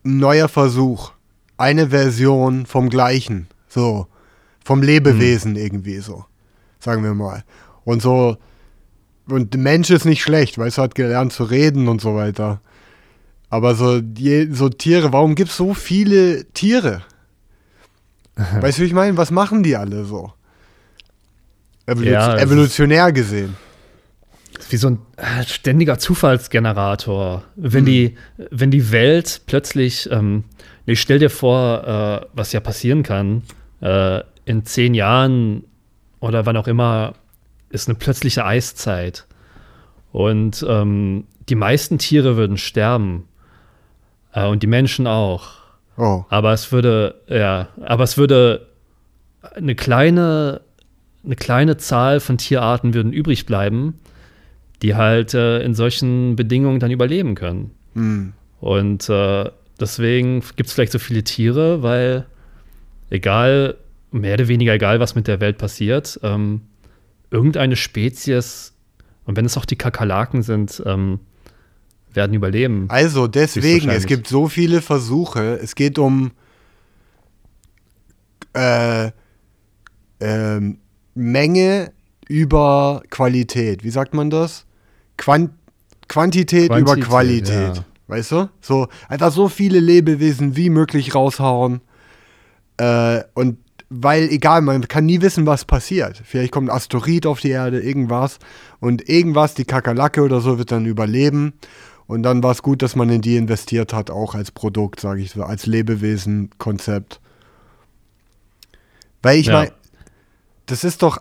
ein 0.04 0.18
neuer 0.18 0.48
Versuch. 0.48 1.12
Eine 1.56 1.88
Version 1.88 2.66
vom 2.66 2.90
Gleichen. 2.90 3.46
So. 3.68 4.06
Vom 4.62 4.82
Lebewesen 4.82 5.56
irgendwie 5.56 6.00
so. 6.00 6.26
Sagen 6.78 7.02
wir 7.02 7.14
mal. 7.14 7.42
Und 7.84 8.02
so. 8.02 8.36
Und 9.30 9.54
der 9.54 9.60
Mensch 9.62 9.88
ist 9.88 10.04
nicht 10.04 10.20
schlecht, 10.20 10.58
weil 10.58 10.68
er 10.68 10.76
hat 10.82 10.94
gelernt 10.94 11.32
zu 11.32 11.44
reden 11.44 11.88
und 11.88 12.02
so 12.02 12.16
weiter. 12.16 12.60
Aber 13.48 13.76
so, 13.76 13.98
so 14.50 14.68
Tiere, 14.68 15.14
warum 15.14 15.36
gibt 15.36 15.48
es 15.48 15.56
so 15.56 15.72
viele 15.72 16.44
Tiere? 16.52 17.02
weißt 18.60 18.78
du, 18.78 18.82
wie 18.82 18.86
ich 18.86 18.92
meine? 18.92 19.16
Was 19.16 19.30
machen 19.30 19.62
die 19.62 19.76
alle 19.76 20.04
so? 20.04 20.32
Evolu 21.86 22.10
Ja, 22.10 22.36
evolutionär 22.36 23.12
gesehen. 23.12 23.56
ist 24.58 24.72
wie 24.72 24.76
so 24.76 24.88
ein 24.88 24.98
äh, 25.16 25.42
ständiger 25.44 25.98
Zufallsgenerator. 25.98 27.44
Wenn, 27.56 27.84
die, 27.84 28.16
wenn 28.50 28.70
die 28.70 28.90
Welt 28.90 29.42
plötzlich, 29.46 30.10
ähm, 30.10 30.44
ich 30.84 31.00
stell 31.00 31.18
dir 31.18 31.30
vor, 31.30 32.22
äh, 32.22 32.26
was 32.32 32.52
ja 32.52 32.60
passieren 32.60 33.02
kann, 33.02 33.42
äh, 33.80 34.20
in 34.44 34.64
zehn 34.64 34.94
Jahren 34.94 35.64
oder 36.20 36.46
wann 36.46 36.56
auch 36.56 36.68
immer 36.68 37.14
ist 37.70 37.88
eine 37.88 37.96
plötzliche 37.96 38.44
Eiszeit. 38.44 39.26
Und 40.12 40.64
ähm, 40.68 41.24
die 41.48 41.54
meisten 41.54 41.98
Tiere 41.98 42.36
würden 42.36 42.56
sterben. 42.56 43.28
Äh, 44.32 44.46
und 44.46 44.62
die 44.62 44.66
Menschen 44.68 45.06
auch. 45.06 45.65
Oh. 45.96 46.24
Aber 46.28 46.52
es 46.52 46.72
würde, 46.72 47.14
ja, 47.28 47.68
aber 47.82 48.04
es 48.04 48.18
würde 48.18 48.66
eine 49.54 49.74
kleine, 49.74 50.60
eine 51.24 51.36
kleine 51.36 51.76
Zahl 51.76 52.20
von 52.20 52.38
Tierarten 52.38 52.94
würden 52.94 53.12
übrig 53.12 53.46
bleiben, 53.46 53.94
die 54.82 54.94
halt 54.94 55.34
äh, 55.34 55.60
in 55.62 55.74
solchen 55.74 56.36
Bedingungen 56.36 56.80
dann 56.80 56.90
überleben 56.90 57.34
können. 57.34 57.70
Hm. 57.94 58.32
Und 58.60 59.08
äh, 59.08 59.50
deswegen 59.80 60.42
gibt 60.56 60.68
es 60.68 60.74
vielleicht 60.74 60.92
so 60.92 60.98
viele 60.98 61.24
Tiere, 61.24 61.82
weil 61.82 62.26
egal, 63.10 63.76
mehr 64.10 64.34
oder 64.34 64.48
weniger 64.48 64.74
egal, 64.74 65.00
was 65.00 65.14
mit 65.14 65.26
der 65.28 65.40
Welt 65.40 65.58
passiert, 65.58 66.20
ähm, 66.22 66.62
irgendeine 67.30 67.76
Spezies, 67.76 68.72
und 69.24 69.36
wenn 69.36 69.44
es 69.44 69.56
auch 69.56 69.64
die 69.64 69.76
Kakerlaken 69.76 70.42
sind, 70.42 70.82
ähm, 70.86 71.20
werden 72.16 72.34
überleben. 72.34 72.86
Also 72.88 73.26
deswegen, 73.26 73.90
es 73.90 74.06
gibt 74.06 74.26
so 74.26 74.48
viele 74.48 74.82
Versuche. 74.82 75.58
Es 75.62 75.74
geht 75.74 75.98
um 75.98 76.32
äh, 78.54 79.10
ähm, 80.20 80.78
Menge 81.14 81.92
über 82.28 83.02
Qualität. 83.10 83.84
Wie 83.84 83.90
sagt 83.90 84.14
man 84.14 84.30
das? 84.30 84.66
Quant 85.16 85.50
Quantität, 86.08 86.66
über 86.66 86.82
Quantität, 86.82 87.08
Qualität. 87.08 87.76
ja. 87.76 87.84
Weißt 88.08 88.32
du? 88.32 88.48
So 88.60 88.86
einfach 89.08 89.32
so 89.32 89.48
viele 89.48 89.80
Lebewesen 89.80 90.56
wie 90.56 90.70
möglich 90.70 91.14
raushauen. 91.14 91.80
Äh, 92.76 93.22
und 93.34 93.58
weil, 93.88 94.28
egal, 94.30 94.62
man 94.62 94.88
kann 94.88 95.06
nie 95.06 95.20
wissen, 95.20 95.46
was 95.46 95.64
passiert. 95.64 96.20
Vielleicht 96.24 96.52
kommt 96.52 96.68
ein 96.68 96.76
Asteroid 96.76 97.26
auf 97.26 97.40
die 97.40 97.50
Erde, 97.50 97.80
irgendwas. 97.80 98.38
Und 98.80 99.08
irgendwas, 99.08 99.54
die 99.54 99.64
Kakerlake 99.64 100.22
oder 100.22 100.40
so, 100.40 100.58
wird 100.58 100.72
dann 100.72 100.86
überleben. 100.86 101.54
Und 102.06 102.22
dann 102.22 102.42
war 102.42 102.52
es 102.52 102.62
gut, 102.62 102.82
dass 102.82 102.94
man 102.94 103.10
in 103.10 103.20
die 103.20 103.36
investiert 103.36 103.92
hat, 103.92 104.10
auch 104.10 104.34
als 104.34 104.50
Produkt, 104.52 105.00
sage 105.00 105.20
ich 105.22 105.32
so, 105.32 105.42
als 105.42 105.66
Lebewesen-Konzept. 105.66 107.20
Weil 109.22 109.38
ich 109.38 109.46
Ja. 109.46 109.54
meine, 109.54 109.72
das 110.66 110.84
ist 110.84 111.02
doch, 111.02 111.18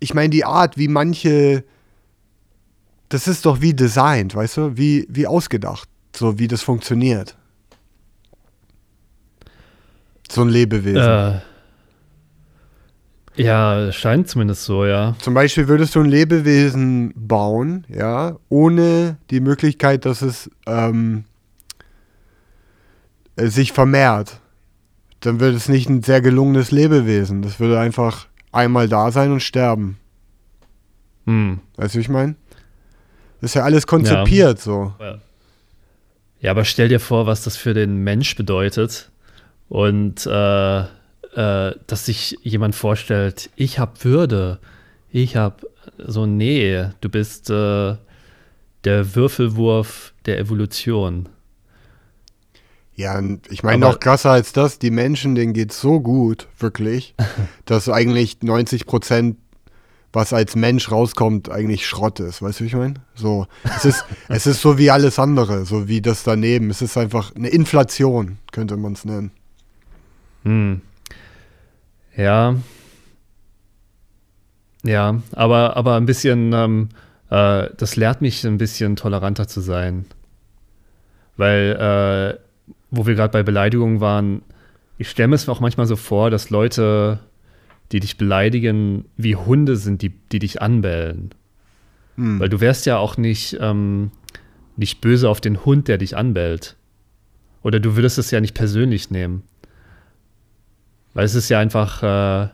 ich 0.00 0.12
meine, 0.12 0.28
die 0.28 0.44
Art, 0.44 0.76
wie 0.76 0.88
manche, 0.88 1.64
das 3.08 3.26
ist 3.28 3.46
doch 3.46 3.62
wie 3.62 3.72
designt, 3.72 4.34
weißt 4.34 4.56
du, 4.58 4.76
wie, 4.76 5.06
wie 5.08 5.26
ausgedacht, 5.26 5.88
so 6.14 6.38
wie 6.38 6.48
das 6.48 6.62
funktioniert. 6.62 7.36
So 10.30 10.42
ein 10.42 10.48
Lebewesen. 10.48 11.00
Äh, 11.10 11.40
ja, 13.36 13.90
scheint 13.92 14.28
zumindest 14.28 14.64
so, 14.64 14.84
ja. 14.84 15.14
Zum 15.20 15.34
Beispiel 15.34 15.68
würdest 15.68 15.94
du 15.94 16.00
ein 16.00 16.06
Lebewesen 16.06 17.12
bauen, 17.16 17.84
ja, 17.88 18.36
ohne 18.48 19.16
die 19.30 19.40
Möglichkeit, 19.40 20.04
dass 20.04 20.22
es, 20.22 20.50
ähm, 20.66 21.24
äh, 23.36 23.46
sich 23.46 23.72
vermehrt, 23.72 24.40
dann 25.20 25.40
wird 25.40 25.54
es 25.54 25.68
nicht 25.68 25.88
ein 25.88 26.02
sehr 26.02 26.20
gelungenes 26.20 26.70
Lebewesen. 26.70 27.42
Das 27.42 27.58
würde 27.58 27.80
einfach 27.80 28.26
einmal 28.52 28.88
da 28.88 29.10
sein 29.10 29.32
und 29.32 29.40
sterben. 29.40 29.98
Hm. 31.26 31.60
Weißt 31.76 31.94
du, 31.94 31.98
wie 31.98 32.02
ich 32.02 32.08
meine? 32.08 32.36
Das 33.40 33.50
ist 33.50 33.54
ja 33.54 33.64
alles 33.64 33.86
konzipiert 33.86 34.60
so. 34.60 34.94
Ja. 35.00 35.18
ja, 36.40 36.50
aber 36.50 36.64
stell 36.64 36.88
dir 36.88 37.00
vor, 37.00 37.26
was 37.26 37.42
das 37.42 37.56
für 37.56 37.74
den 37.74 38.04
Mensch 38.04 38.36
bedeutet. 38.36 39.10
Und 39.68 40.26
äh, 40.26 40.84
äh, 41.34 41.72
dass 41.86 42.06
sich 42.06 42.38
jemand 42.42 42.74
vorstellt, 42.74 43.50
ich 43.56 43.78
habe 43.78 43.92
Würde, 44.04 44.60
ich 45.10 45.36
habe 45.36 45.68
so, 45.98 46.26
nee, 46.26 46.86
du 47.00 47.08
bist 47.08 47.50
äh, 47.50 47.96
der 48.84 49.14
Würfelwurf 49.14 50.12
der 50.26 50.38
Evolution. 50.38 51.28
Ja, 52.96 53.20
ich 53.50 53.62
meine 53.64 53.78
noch 53.78 53.98
krasser 53.98 54.30
als 54.30 54.52
das, 54.52 54.78
die 54.78 54.92
Menschen, 54.92 55.34
denen 55.34 55.52
geht 55.52 55.72
so 55.72 56.00
gut, 56.00 56.46
wirklich, 56.58 57.14
dass 57.64 57.88
eigentlich 57.88 58.42
90 58.42 58.86
Prozent, 58.86 59.36
was 60.12 60.32
als 60.32 60.54
Mensch 60.54 60.92
rauskommt, 60.92 61.50
eigentlich 61.50 61.88
Schrott 61.88 62.20
ist. 62.20 62.40
Weißt 62.40 62.60
du, 62.60 62.64
wie 62.64 62.68
ich 62.68 62.76
meine? 62.76 62.94
So, 63.16 63.48
es 63.76 63.84
ist, 63.84 64.04
es 64.28 64.46
ist 64.46 64.60
so 64.60 64.78
wie 64.78 64.92
alles 64.92 65.18
andere, 65.18 65.64
so 65.64 65.88
wie 65.88 66.00
das 66.00 66.22
daneben. 66.22 66.70
Es 66.70 66.82
ist 66.82 66.96
einfach 66.96 67.34
eine 67.34 67.48
Inflation, 67.48 68.38
könnte 68.52 68.76
man 68.76 68.92
es 68.92 69.04
nennen. 69.04 69.32
Hm. 70.44 70.80
Ja. 72.16 72.56
Ja, 74.82 75.22
aber, 75.32 75.76
aber 75.76 75.96
ein 75.96 76.06
bisschen, 76.06 76.52
ähm, 76.52 76.88
äh, 77.30 77.68
das 77.76 77.96
lehrt 77.96 78.20
mich 78.20 78.44
ein 78.44 78.58
bisschen 78.58 78.96
toleranter 78.96 79.48
zu 79.48 79.60
sein. 79.60 80.04
Weil, 81.36 82.38
äh, 82.38 82.40
wo 82.90 83.06
wir 83.06 83.14
gerade 83.14 83.32
bei 83.32 83.42
Beleidigungen 83.42 84.00
waren, 84.00 84.42
ich 84.98 85.10
stelle 85.10 85.28
mir 85.28 85.34
es 85.34 85.48
auch 85.48 85.60
manchmal 85.60 85.86
so 85.86 85.96
vor, 85.96 86.30
dass 86.30 86.50
Leute, 86.50 87.18
die 87.92 88.00
dich 88.00 88.18
beleidigen, 88.18 89.06
wie 89.16 89.36
Hunde 89.36 89.76
sind, 89.76 90.02
die, 90.02 90.10
die 90.10 90.38
dich 90.38 90.62
anbellen. 90.62 91.30
Hm. 92.16 92.38
Weil 92.38 92.48
du 92.48 92.60
wärst 92.60 92.86
ja 92.86 92.98
auch 92.98 93.16
nicht, 93.16 93.56
ähm, 93.60 94.10
nicht 94.76 95.00
böse 95.00 95.28
auf 95.28 95.40
den 95.40 95.64
Hund, 95.64 95.88
der 95.88 95.98
dich 95.98 96.16
anbellt. 96.16 96.76
Oder 97.62 97.80
du 97.80 97.96
würdest 97.96 98.18
es 98.18 98.30
ja 98.30 98.40
nicht 98.40 98.54
persönlich 98.54 99.10
nehmen. 99.10 99.42
Weil 101.14 101.24
es 101.24 101.34
ist 101.34 101.48
ja 101.48 101.60
einfach 101.60 102.02
äh, 102.02 102.48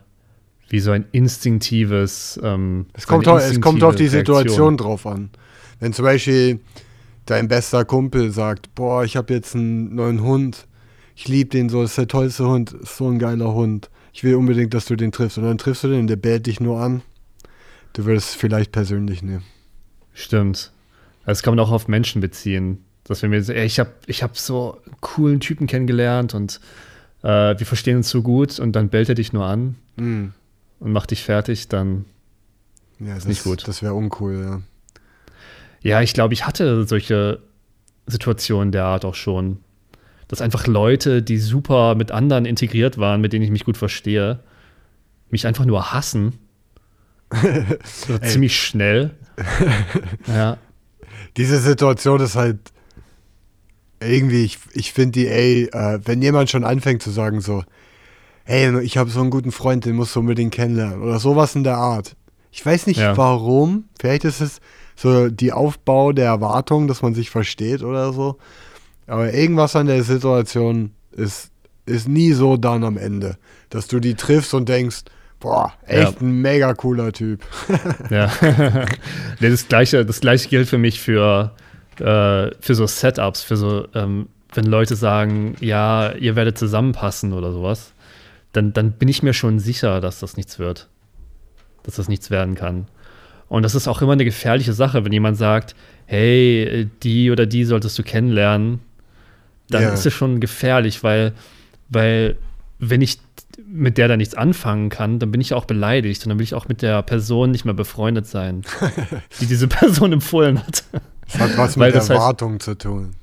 wie 0.68 0.80
so 0.80 0.92
ein 0.92 1.06
instinktives. 1.12 2.38
Ähm, 2.42 2.86
es, 2.92 3.06
kommt 3.06 3.26
auch, 3.26 3.38
es 3.38 3.60
kommt 3.60 3.82
auf 3.82 3.96
die 3.96 4.08
Situation 4.08 4.76
drauf 4.76 5.06
an. 5.06 5.30
Wenn 5.80 5.92
zum 5.92 6.04
Beispiel 6.04 6.60
dein 7.26 7.48
bester 7.48 7.84
Kumpel 7.84 8.30
sagt, 8.30 8.74
boah, 8.74 9.04
ich 9.04 9.16
habe 9.16 9.32
jetzt 9.34 9.54
einen 9.54 9.94
neuen 9.94 10.22
Hund, 10.22 10.66
ich 11.16 11.28
liebe 11.28 11.50
den 11.50 11.68
so, 11.68 11.82
das 11.82 11.92
ist 11.92 11.98
der 11.98 12.08
tollste 12.08 12.46
Hund, 12.46 12.72
ist 12.72 12.96
so 12.96 13.08
ein 13.08 13.18
geiler 13.18 13.52
Hund. 13.52 13.90
Ich 14.12 14.24
will 14.24 14.34
unbedingt, 14.34 14.74
dass 14.74 14.86
du 14.86 14.96
den 14.96 15.12
triffst. 15.12 15.38
Und 15.38 15.44
dann 15.44 15.58
triffst 15.58 15.84
du 15.84 15.88
den 15.88 16.00
und 16.00 16.06
der 16.06 16.16
bellt 16.16 16.46
dich 16.46 16.60
nur 16.60 16.80
an. 16.80 17.02
Du 17.92 18.04
würdest 18.04 18.30
es 18.30 18.34
vielleicht 18.34 18.72
persönlich 18.72 19.22
nehmen. 19.22 19.44
Stimmt. 20.12 20.72
Das 21.24 21.42
kann 21.42 21.54
man 21.54 21.64
auch 21.64 21.70
auf 21.70 21.88
Menschen 21.88 22.20
beziehen. 22.20 22.84
Dass 23.04 23.22
wir 23.22 23.28
mir 23.28 23.42
so, 23.42 23.52
ey, 23.52 23.66
ich 23.66 23.78
habe 23.78 23.90
ich 24.06 24.22
hab 24.22 24.36
so 24.36 24.80
einen 24.84 24.96
coolen 25.00 25.40
Typen 25.40 25.66
kennengelernt 25.66 26.34
und 26.34 26.60
äh, 27.22 27.58
wir 27.58 27.66
verstehen 27.66 27.98
uns 27.98 28.08
so 28.08 28.22
gut 28.22 28.58
und 28.58 28.72
dann 28.72 28.88
bellt 28.88 29.08
er 29.08 29.14
dich 29.14 29.32
nur 29.32 29.44
an 29.44 29.76
mm. 29.96 30.26
und 30.80 30.92
macht 30.92 31.10
dich 31.10 31.22
fertig, 31.22 31.68
dann 31.68 32.04
ja, 32.98 33.16
ist 33.16 33.26
nicht 33.26 33.44
gut. 33.44 33.66
Das 33.66 33.82
wäre 33.82 33.94
uncool, 33.94 34.40
ja. 34.40 34.62
Ja, 35.82 36.02
ich 36.02 36.12
glaube, 36.12 36.34
ich 36.34 36.46
hatte 36.46 36.84
solche 36.84 37.40
Situationen 38.06 38.72
der 38.72 38.84
Art 38.84 39.04
auch 39.04 39.14
schon. 39.14 39.58
Dass 40.28 40.42
einfach 40.42 40.66
Leute, 40.66 41.22
die 41.22 41.38
super 41.38 41.94
mit 41.94 42.12
anderen 42.12 42.44
integriert 42.44 42.98
waren, 42.98 43.20
mit 43.20 43.32
denen 43.32 43.44
ich 43.44 43.50
mich 43.50 43.64
gut 43.64 43.76
verstehe, 43.76 44.40
mich 45.30 45.46
einfach 45.46 45.64
nur 45.64 45.92
hassen. 45.92 46.38
so 47.84 48.18
ziemlich 48.18 48.60
schnell. 48.60 49.12
ja. 50.26 50.58
Diese 51.36 51.58
Situation 51.58 52.20
ist 52.20 52.36
halt 52.36 52.58
irgendwie, 54.00 54.44
ich, 54.44 54.58
ich 54.72 54.92
finde 54.92 55.12
die, 55.12 55.28
ey, 55.28 55.64
äh, 55.72 56.00
wenn 56.04 56.22
jemand 56.22 56.50
schon 56.50 56.64
anfängt 56.64 57.02
zu 57.02 57.10
sagen 57.10 57.40
so, 57.40 57.62
hey, 58.44 58.80
ich 58.80 58.96
habe 58.96 59.10
so 59.10 59.20
einen 59.20 59.30
guten 59.30 59.52
Freund, 59.52 59.84
den 59.84 59.96
musst 59.96 60.16
du 60.16 60.20
unbedingt 60.20 60.52
kennenlernen 60.52 61.02
oder 61.02 61.18
sowas 61.18 61.54
in 61.54 61.64
der 61.64 61.76
Art. 61.76 62.16
Ich 62.50 62.64
weiß 62.64 62.86
nicht 62.86 62.98
ja. 62.98 63.16
warum, 63.16 63.84
vielleicht 64.00 64.24
ist 64.24 64.40
es 64.40 64.60
so 64.96 65.28
die 65.28 65.52
Aufbau 65.52 66.12
der 66.12 66.26
Erwartung, 66.26 66.88
dass 66.88 67.02
man 67.02 67.14
sich 67.14 67.30
versteht 67.30 67.82
oder 67.82 68.12
so, 68.12 68.38
aber 69.06 69.32
irgendwas 69.32 69.76
an 69.76 69.86
der 69.86 70.02
Situation 70.02 70.92
ist, 71.12 71.50
ist 71.86 72.08
nie 72.08 72.32
so 72.32 72.56
dann 72.56 72.84
am 72.84 72.96
Ende, 72.96 73.36
dass 73.68 73.86
du 73.86 74.00
die 74.00 74.14
triffst 74.14 74.54
und 74.54 74.68
denkst, 74.68 75.02
boah, 75.38 75.72
echt 75.86 76.14
ja. 76.14 76.20
ein 76.20 76.40
mega 76.40 76.74
cooler 76.74 77.12
Typ. 77.12 77.42
ja, 78.10 78.30
das 79.40 79.68
gleiche, 79.68 80.04
das 80.04 80.20
gleiche 80.20 80.48
gilt 80.48 80.68
für 80.68 80.78
mich 80.78 81.00
für 81.00 81.54
äh, 82.00 82.50
für 82.60 82.74
so 82.74 82.86
Setups, 82.86 83.42
für 83.42 83.56
so, 83.56 83.86
ähm, 83.94 84.28
wenn 84.54 84.64
Leute 84.64 84.96
sagen, 84.96 85.56
ja, 85.60 86.12
ihr 86.12 86.36
werdet 86.36 86.58
zusammenpassen 86.58 87.32
oder 87.32 87.52
sowas, 87.52 87.92
dann, 88.52 88.72
dann 88.72 88.92
bin 88.92 89.08
ich 89.08 89.22
mir 89.22 89.32
schon 89.32 89.58
sicher, 89.58 90.00
dass 90.00 90.20
das 90.20 90.36
nichts 90.36 90.58
wird. 90.58 90.88
Dass 91.84 91.96
das 91.96 92.08
nichts 92.08 92.30
werden 92.30 92.54
kann. 92.54 92.86
Und 93.48 93.62
das 93.62 93.74
ist 93.74 93.88
auch 93.88 94.02
immer 94.02 94.12
eine 94.12 94.24
gefährliche 94.24 94.72
Sache, 94.72 95.04
wenn 95.04 95.12
jemand 95.12 95.36
sagt, 95.36 95.74
hey, 96.06 96.88
die 97.02 97.30
oder 97.30 97.46
die 97.46 97.64
solltest 97.64 97.98
du 97.98 98.02
kennenlernen, 98.02 98.80
dann 99.68 99.82
ja. 99.82 99.92
ist 99.92 100.06
es 100.06 100.12
schon 100.12 100.40
gefährlich, 100.40 101.02
weil, 101.02 101.32
weil 101.88 102.36
wenn 102.78 103.00
ich 103.02 103.18
mit 103.66 103.98
der 103.98 104.08
da 104.08 104.16
nichts 104.16 104.34
anfangen 104.34 104.88
kann, 104.88 105.18
dann 105.18 105.30
bin 105.30 105.40
ich 105.40 105.54
auch 105.54 105.64
beleidigt 105.64 106.24
und 106.24 106.30
dann 106.30 106.38
will 106.38 106.44
ich 106.44 106.54
auch 106.54 106.68
mit 106.68 106.82
der 106.82 107.02
Person 107.02 107.50
nicht 107.50 107.64
mehr 107.64 107.74
befreundet 107.74 108.26
sein, 108.26 108.62
die 109.40 109.46
diese 109.46 109.68
Person 109.68 110.12
empfohlen 110.12 110.64
hat. 110.64 110.84
Das 111.32 111.40
hat 111.40 111.58
was 111.58 111.76
mit 111.76 111.94
Erwartung 111.94 112.54
heißt, 112.54 112.62
zu 112.62 112.78
tun. 112.78 113.14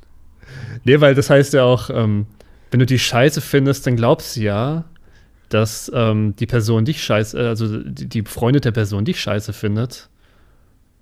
Nee, 0.83 1.01
weil 1.01 1.15
das 1.15 1.29
heißt 1.29 1.53
ja 1.53 1.63
auch, 1.63 1.89
ähm, 1.89 2.27
wenn 2.71 2.79
du 2.79 2.85
die 2.85 2.99
Scheiße 2.99 3.41
findest, 3.41 3.87
dann 3.87 3.95
glaubst 3.95 4.35
du 4.35 4.41
ja, 4.41 4.85
dass 5.49 5.91
ähm, 5.93 6.35
die 6.35 6.45
Person 6.45 6.85
dich 6.85 7.03
scheiße, 7.03 7.37
äh, 7.39 7.47
also 7.47 7.79
die, 7.79 8.07
die 8.07 8.21
befreundete 8.21 8.71
Person 8.71 9.05
dich 9.05 9.19
scheiße 9.19 9.53
findet, 9.53 10.09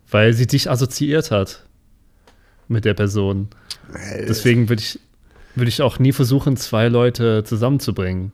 weil 0.09 0.33
sie 0.33 0.47
dich 0.47 0.69
assoziiert 0.69 1.31
hat 1.31 1.65
mit 2.67 2.85
der 2.85 2.93
Person. 2.93 3.49
Deswegen 4.27 4.69
würde 4.69 4.81
ich, 4.81 4.99
würd 5.55 5.67
ich 5.67 5.81
auch 5.81 5.99
nie 5.99 6.11
versuchen, 6.11 6.57
zwei 6.57 6.87
Leute 6.87 7.43
zusammenzubringen. 7.43 8.31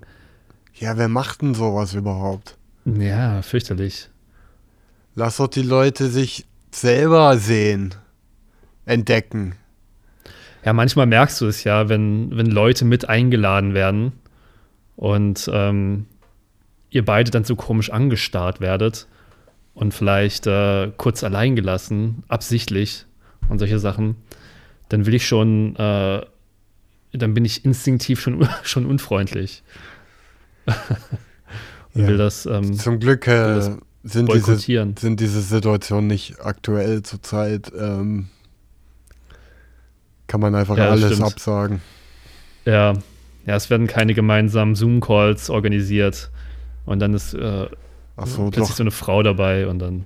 Ja, 0.75 0.97
wer 0.97 1.09
macht 1.09 1.41
denn 1.41 1.53
sowas 1.53 1.93
überhaupt? 1.93 2.55
Ja, 2.85 3.41
fürchterlich. 3.41 4.09
Lass 5.15 5.37
doch 5.37 5.47
die 5.47 5.61
Leute 5.61 6.09
sich 6.09 6.45
selber 6.71 7.37
sehen 7.37 7.95
entdecken. 8.85 9.55
Ja, 10.65 10.73
manchmal 10.73 11.07
merkst 11.07 11.41
du 11.41 11.47
es 11.47 11.63
ja, 11.63 11.89
wenn, 11.89 12.35
wenn 12.35 12.47
Leute 12.47 12.85
mit 12.85 13.09
eingeladen 13.09 13.73
werden 13.73 14.13
und 14.95 15.49
ähm, 15.51 16.05
ihr 16.91 17.03
beide 17.03 17.31
dann 17.31 17.43
so 17.43 17.55
komisch 17.55 17.89
angestarrt 17.89 18.61
werdet 18.61 19.07
und 19.73 19.93
vielleicht 19.93 20.45
äh, 20.45 20.91
kurz 20.97 21.23
allein 21.23 21.55
gelassen, 21.55 22.23
absichtlich 22.27 23.05
und 23.49 23.59
solche 23.59 23.79
Sachen, 23.79 24.17
dann 24.89 25.05
will 25.05 25.15
ich 25.15 25.25
schon, 25.25 25.75
äh, 25.77 26.21
dann 27.13 27.33
bin 27.33 27.45
ich 27.45 27.65
instinktiv 27.65 28.19
schon, 28.19 28.47
schon 28.63 28.85
unfreundlich. 28.85 29.63
und 30.65 32.01
ja. 32.01 32.07
will 32.07 32.17
das. 32.17 32.45
Ähm, 32.45 32.73
Zum 32.73 32.99
Glück 32.99 33.27
äh, 33.27 33.61
sind, 34.03 34.31
diese, 34.31 34.57
sind 34.57 35.19
diese 35.19 35.41
Situationen 35.41 36.07
nicht 36.07 36.39
aktuell 36.41 37.01
zurzeit. 37.03 37.71
Ähm, 37.75 38.27
kann 40.31 40.39
man 40.39 40.55
einfach 40.55 40.77
ja, 40.77 40.89
alles 40.89 41.11
stimmt. 41.11 41.27
absagen. 41.29 41.81
Ja. 42.63 42.93
ja, 43.45 43.55
es 43.55 43.69
werden 43.69 43.87
keine 43.87 44.13
gemeinsamen 44.13 44.75
Zoom-Calls 44.75 45.49
organisiert. 45.49 46.31
Und 46.85 46.99
dann 46.99 47.13
ist 47.13 47.33
äh, 47.33 47.67
so, 48.23 48.43
plötzlich 48.43 48.69
doch. 48.69 48.75
so 48.77 48.83
eine 48.83 48.91
Frau 48.91 49.23
dabei 49.23 49.67
und 49.67 49.79
dann. 49.79 50.05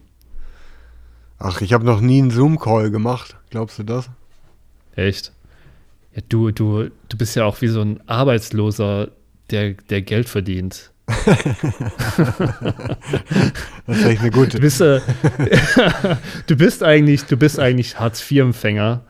Ach, 1.37 1.61
ich 1.61 1.73
habe 1.73 1.85
noch 1.85 2.01
nie 2.01 2.23
einen 2.23 2.31
Zoom-Call 2.31 2.89
gemacht. 2.89 3.35
Glaubst 3.51 3.77
du 3.77 3.83
das? 3.83 4.09
Echt? 4.95 5.31
Ja, 6.15 6.23
du, 6.27 6.49
du, 6.49 6.89
du 7.07 7.17
bist 7.17 7.35
ja 7.35 7.45
auch 7.45 7.61
wie 7.61 7.67
so 7.67 7.81
ein 7.81 7.99
Arbeitsloser, 8.07 9.09
der, 9.51 9.73
der 9.73 10.01
Geld 10.01 10.27
verdient. 10.27 10.91
das 11.05 11.19
ist 13.85 14.05
echt 14.05 14.21
eine 14.21 14.31
gute. 14.31 14.57
Du 14.57 14.59
bist, 14.59 14.81
äh, 14.81 15.01
du 16.47 16.55
bist 16.55 16.81
eigentlich, 16.81 17.25
du 17.25 17.37
bist 17.37 17.59
eigentlich 17.59 17.99
Hartz-IV-Empfänger 17.99 19.03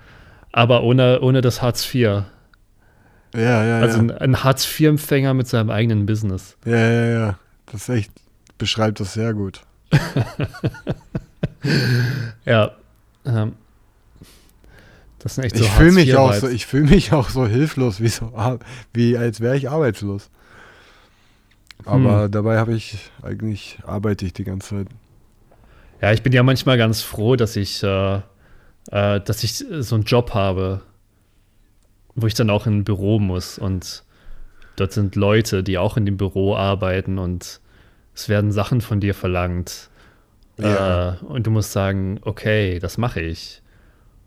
aber 0.56 0.84
ohne, 0.84 1.20
ohne 1.20 1.42
das 1.42 1.62
Hartz 1.62 1.94
IV. 1.94 2.24
Ja, 3.36 3.66
ja, 3.66 3.80
also 3.82 4.00
ein, 4.00 4.10
ein 4.10 4.44
Hartz-IV-Empfänger 4.46 5.34
mit 5.34 5.50
seinem 5.50 5.70
eigenen 5.70 6.06
Business. 6.06 6.56
Ja, 6.64 6.78
ja, 6.78 7.06
ja. 7.08 7.40
Das 7.66 7.82
ist 7.82 7.90
echt, 7.90 8.12
beschreibt 8.58 9.02
das 9.02 9.12
sehr 9.12 9.34
gut. 9.34 9.64
ja. 12.46 12.72
Ähm, 13.26 13.56
Das 15.20 15.36
sind 15.36 15.44
echt 15.44 15.58
ich 15.58 15.64
so 15.64 15.68
fühle 15.68 15.92
mich, 15.92 16.16
auch 16.16 16.34
so, 16.34 16.48
ich 16.48 16.66
fühl 16.66 16.84
mich 16.84 17.12
auch 17.12 17.28
so 17.28 17.46
hilflos, 17.46 18.00
wie, 18.00 18.08
so, 18.08 18.32
wie 18.94 19.18
als 19.18 19.42
wäre 19.42 19.58
ich 19.58 19.70
arbeitslos. 19.70 20.30
Aber 21.84 22.30
dabei 22.30 22.60
habe 22.60 22.74
ich, 22.74 23.12
eigentlich 23.22 23.80
arbeite 23.86 24.26
ich 24.26 24.32
die 24.32 24.46
ganze 24.46 24.70
Zeit. 24.70 24.88
Ja, 26.02 26.14
ich 26.14 26.24
bin 26.24 26.32
ja 26.32 26.44
manchmal 26.44 26.78
ganz 26.78 27.02
froh, 27.02 27.36
dass 27.36 27.58
ich, 27.58 27.84
äh, 27.84 28.22
äh, 28.92 29.20
dass 29.22 29.44
ich 29.44 29.56
so 29.58 29.96
einen 29.96 30.04
Job 30.04 30.34
habe, 30.34 30.82
wo 32.16 32.28
ich 32.28 32.34
dann 32.34 32.50
auch 32.50 32.66
in 32.68 32.80
ein 32.80 32.84
Büro 32.84 33.20
muss 33.20 33.58
und 33.58 34.04
dort 34.76 34.94
sind 34.94 35.16
Leute, 35.16 35.64
die 35.64 35.78
auch 35.78 35.98
in 35.98 36.06
dem 36.06 36.18
Büro 36.18 36.56
arbeiten 36.56 37.18
und 37.18 37.60
es 38.14 38.30
werden 38.30 38.52
Sachen 38.52 38.82
von 38.82 39.00
dir 39.00 39.14
verlangt. 39.14 39.90
Ja. 40.58 41.14
Äh, 41.14 41.26
und 41.26 41.46
du 41.46 41.52
musst 41.52 41.74
sagen, 41.74 42.20
okay, 42.22 42.80
das 42.80 42.98
mache 42.98 43.20
ich. 43.20 43.62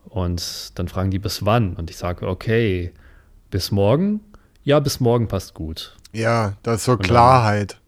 Und 0.04 0.78
dann 0.78 0.88
fragen 0.88 1.10
die, 1.10 1.18
bis 1.18 1.44
wann? 1.44 1.74
Und 1.74 1.90
ich 1.90 1.96
sage, 1.96 2.26
okay, 2.28 2.92
bis 3.50 3.70
morgen? 3.70 4.20
Ja, 4.64 4.80
bis 4.80 5.00
morgen 5.00 5.28
passt 5.28 5.54
gut. 5.54 5.94
Ja, 6.12 6.54
das 6.62 6.76
ist 6.80 6.84
so 6.84 6.96
dann- 6.96 7.06
Klarheit. 7.06 7.78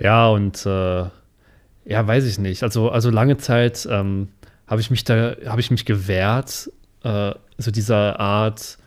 Ja, 0.00 0.28
und 0.28 0.64
äh, 0.66 1.04
ja, 1.84 2.06
weiß 2.06 2.24
ich 2.24 2.38
nicht. 2.38 2.62
Also, 2.62 2.90
also 2.90 3.10
lange 3.10 3.36
Zeit 3.36 3.86
ähm, 3.90 4.28
habe 4.68 4.80
ich 4.80 4.90
mich 4.90 5.04
da, 5.04 5.34
habe 5.46 5.60
ich 5.60 5.70
mich 5.70 5.84
gewehrt, 5.84 6.70
äh, 7.02 7.32
so 7.56 7.70
dieser 7.70 8.20
Art 8.20 8.78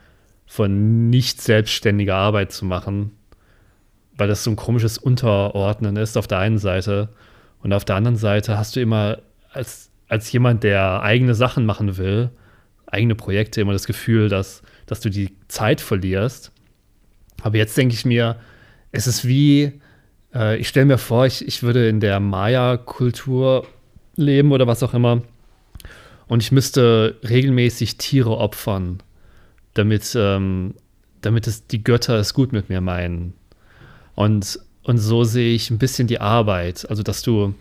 von 0.46 1.10
nicht 1.10 1.42
selbstständiger 1.42 2.16
Arbeit 2.16 2.52
zu 2.52 2.66
machen, 2.66 3.12
weil 4.16 4.28
das 4.28 4.44
so 4.44 4.52
ein 4.52 4.56
komisches 4.56 4.98
Unterordnen 4.98 5.98
ist 5.98 6.18
auf 6.18 6.28
der 6.28 6.38
einen 6.38 6.60
Seite 6.60 7.10
und 7.64 7.74
auf 7.74 7.86
der 7.86 7.96
anderen 7.96 8.18
Seite 8.18 8.58
hast 8.58 8.76
du 8.76 8.82
immer 8.82 9.20
als, 9.52 9.90
als 10.08 10.32
jemand, 10.32 10.64
der 10.64 11.02
eigene 11.02 11.36
Sachen 11.36 11.66
machen 11.66 11.98
will, 11.98 12.30
eigene 12.86 13.16
Projekte, 13.16 13.62
immer 13.62 13.74
das 13.74 13.88
Gefühl, 13.88 14.30
dass, 14.30 14.62
dass 14.86 15.00
du 15.00 15.10
die 15.10 15.36
Zeit 15.48 15.82
verlierst. 15.82 16.52
Aber 17.42 17.58
jetzt 17.58 17.78
denke 17.78 17.96
ich 17.96 18.06
mir, 18.06 18.36
es 18.92 19.08
ist 19.08 19.28
wie, 19.28 19.80
äh, 20.34 20.58
ich 20.58 20.68
stelle 20.68 20.86
mir 20.86 20.98
vor, 20.98 21.26
ich, 21.26 21.48
ich 21.48 21.64
würde 21.64 21.88
in 21.88 22.00
der 22.00 22.20
Maya-Kultur 22.20 23.66
leben 24.16 24.52
oder 24.52 24.68
was 24.68 24.84
auch 24.84 24.94
immer. 24.94 25.22
Und 26.32 26.42
ich 26.42 26.54
müsste 26.54 27.18
regelmäßig 27.28 27.98
Tiere 27.98 28.38
opfern, 28.38 29.04
damit, 29.74 30.14
ähm, 30.16 30.76
damit 31.20 31.46
es 31.46 31.68
die 31.68 31.84
Götter 31.84 32.16
es 32.16 32.34
gut 32.34 32.54
mit 32.54 32.70
mir 32.70 32.80
meinen. 32.80 33.34
Und, 34.16 34.58
und 34.84 34.98
so 34.98 35.26
sehe 35.26 35.54
ich 35.54 35.70
ein 35.70 35.78
bisschen 35.78 36.08
die 36.08 36.22
Arbeit. 36.22 36.90
Also, 36.90 37.04
dass 37.04 37.22
du, 37.22 37.54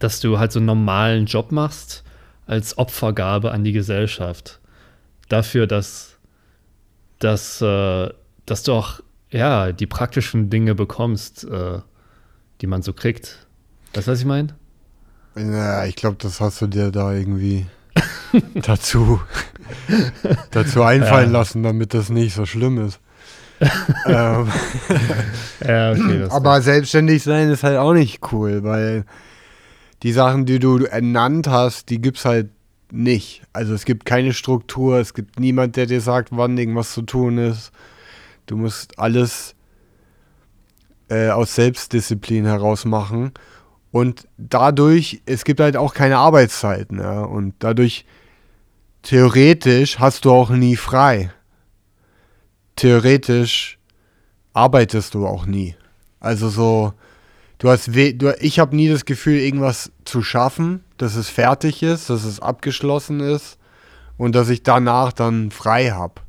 dass 0.00 0.18
du 0.18 0.40
halt 0.40 0.50
so 0.50 0.58
einen 0.58 0.66
normalen 0.66 1.26
Job 1.26 1.52
machst 1.52 2.02
als 2.46 2.76
Opfergabe 2.76 3.52
an 3.52 3.62
die 3.62 3.70
Gesellschaft. 3.70 4.58
Dafür, 5.28 5.68
dass, 5.68 6.18
dass, 7.20 7.62
äh, 7.62 8.10
dass 8.46 8.64
du 8.64 8.72
auch 8.72 8.98
ja, 9.30 9.70
die 9.70 9.86
praktischen 9.86 10.50
Dinge 10.50 10.74
bekommst, 10.74 11.44
äh, 11.44 11.78
die 12.60 12.66
man 12.66 12.82
so 12.82 12.92
kriegt. 12.92 13.46
Weißt 13.94 14.08
du, 14.08 14.10
was 14.10 14.18
ich 14.18 14.26
meine? 14.26 14.56
Ja, 15.38 15.84
ich 15.84 15.96
glaube, 15.96 16.16
das 16.20 16.40
hast 16.40 16.60
du 16.62 16.66
dir 16.66 16.90
da 16.90 17.12
irgendwie 17.12 17.66
dazu, 18.54 19.20
dazu 20.50 20.82
einfallen 20.82 21.32
Ja. 21.32 21.38
lassen, 21.38 21.62
damit 21.62 21.94
das 21.94 22.08
nicht 22.08 22.34
so 22.34 22.46
schlimm 22.46 22.84
ist. 22.84 23.00
ähm, 24.06 24.48
Ja, 25.66 25.92
okay. 25.92 26.26
Aber 26.30 26.60
selbstständig 26.60 27.22
sein 27.22 27.50
ist 27.50 27.62
halt 27.64 27.78
auch 27.78 27.94
nicht 27.94 28.20
cool, 28.32 28.62
weil 28.64 29.04
die 30.02 30.12
Sachen, 30.12 30.44
die 30.44 30.58
du 30.58 30.84
ernannt 30.84 31.48
hast, 31.48 31.88
die 31.88 32.00
gibt's 32.00 32.24
halt 32.26 32.50
nicht. 32.92 33.42
Also 33.52 33.72
es 33.74 33.84
gibt 33.86 34.04
keine 34.04 34.32
Struktur, 34.34 34.98
es 34.98 35.14
gibt 35.14 35.40
niemand, 35.40 35.76
der 35.76 35.86
dir 35.86 36.00
sagt, 36.00 36.28
wann 36.32 36.56
irgendwas 36.58 36.92
zu 36.92 37.02
tun 37.02 37.38
ist. 37.38 37.72
Du 38.44 38.56
musst 38.56 38.98
alles 38.98 39.54
äh, 41.08 41.30
aus 41.30 41.54
Selbstdisziplin 41.54 42.44
heraus 42.44 42.84
machen. 42.84 43.32
Und 43.96 44.28
dadurch, 44.36 45.22
es 45.24 45.46
gibt 45.46 45.58
halt 45.58 45.74
auch 45.74 45.94
keine 45.94 46.18
Arbeitszeiten. 46.18 46.98
Ja? 46.98 47.22
Und 47.22 47.54
dadurch, 47.60 48.04
theoretisch, 49.00 49.98
hast 49.98 50.26
du 50.26 50.32
auch 50.32 50.50
nie 50.50 50.76
frei. 50.76 51.32
Theoretisch 52.76 53.78
arbeitest 54.52 55.14
du 55.14 55.26
auch 55.26 55.46
nie. 55.46 55.76
Also 56.20 56.50
so, 56.50 56.92
du 57.56 57.70
hast, 57.70 57.86
du, 57.86 58.36
ich 58.38 58.58
habe 58.58 58.76
nie 58.76 58.90
das 58.90 59.06
Gefühl, 59.06 59.38
irgendwas 59.38 59.90
zu 60.04 60.22
schaffen, 60.22 60.84
dass 60.98 61.14
es 61.14 61.30
fertig 61.30 61.82
ist, 61.82 62.10
dass 62.10 62.24
es 62.24 62.38
abgeschlossen 62.38 63.20
ist 63.20 63.56
und 64.18 64.34
dass 64.34 64.50
ich 64.50 64.62
danach 64.62 65.10
dann 65.10 65.50
frei 65.50 65.92
habe. 65.92 66.20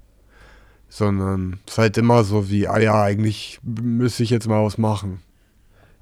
Sondern 0.88 1.60
es 1.66 1.74
ist 1.74 1.78
halt 1.80 1.98
immer 1.98 2.24
so 2.24 2.50
wie, 2.50 2.70
ah 2.70 2.80
ja, 2.80 3.04
eigentlich 3.04 3.60
müsste 3.62 4.24
ich 4.24 4.30
jetzt 4.30 4.48
mal 4.48 4.64
was 4.64 4.78
machen. 4.78 5.22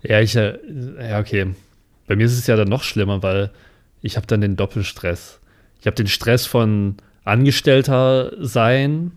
Ja, 0.07 0.19
ich, 0.21 0.35
äh, 0.35 0.57
ja, 0.99 1.19
okay. 1.19 1.53
Bei 2.07 2.15
mir 2.15 2.25
ist 2.25 2.37
es 2.37 2.47
ja 2.47 2.55
dann 2.55 2.67
noch 2.67 2.83
schlimmer, 2.83 3.23
weil 3.23 3.51
ich 4.01 4.17
habe 4.17 4.27
dann 4.27 4.41
den 4.41 4.55
Doppelstress. 4.55 5.39
Ich 5.79 5.87
habe 5.87 5.95
den 5.95 6.07
Stress 6.07 6.45
von 6.45 6.97
Angestellter 7.23 8.31
sein 8.39 9.13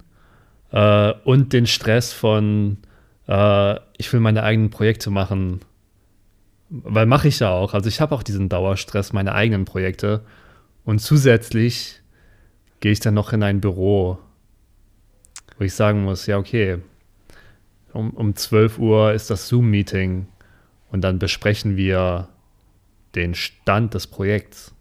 äh, 0.72 1.12
und 1.24 1.53
den 1.53 1.66
Stress 1.66 2.12
von, 2.12 2.79
äh, 3.27 3.74
ich 3.98 4.12
will 4.12 4.20
meine 4.20 4.42
eigenen 4.42 4.70
Projekte 4.70 5.11
machen. 5.11 5.61
Weil 6.70 7.07
mache 7.07 7.29
ich 7.29 7.40
ja 7.40 7.51
auch. 7.51 7.74
Also 7.74 7.88
ich 7.88 8.01
habe 8.01 8.14
auch 8.14 8.22
diesen 8.22 8.48
Dauerstress, 8.48 9.12
meine 9.12 9.35
eigenen 9.35 9.66
Projekte. 9.66 10.22
Und 10.85 11.01
zusätzlich 11.01 12.01
gehe 12.81 12.92
ich 12.92 13.01
dann 13.01 13.14
noch 13.14 13.33
in 13.33 13.42
ein 13.42 13.61
Büro, 13.61 14.18
wo 15.59 15.64
ich 15.64 15.74
sagen 15.74 16.05
muss, 16.05 16.27
ja, 16.27 16.38
okay, 16.38 16.79
um, 17.92 18.11
um 18.11 18.35
12 18.35 18.79
Uhr 18.79 19.12
ist 19.12 19.29
das 19.29 19.48
Zoom-Meeting 19.48 20.27
und 20.90 21.03
dann 21.03 21.18
besprechen 21.18 21.77
wir 21.77 22.29
den 23.14 23.35
Stand 23.35 23.94
des 23.94 24.07
Projekts. 24.07 24.72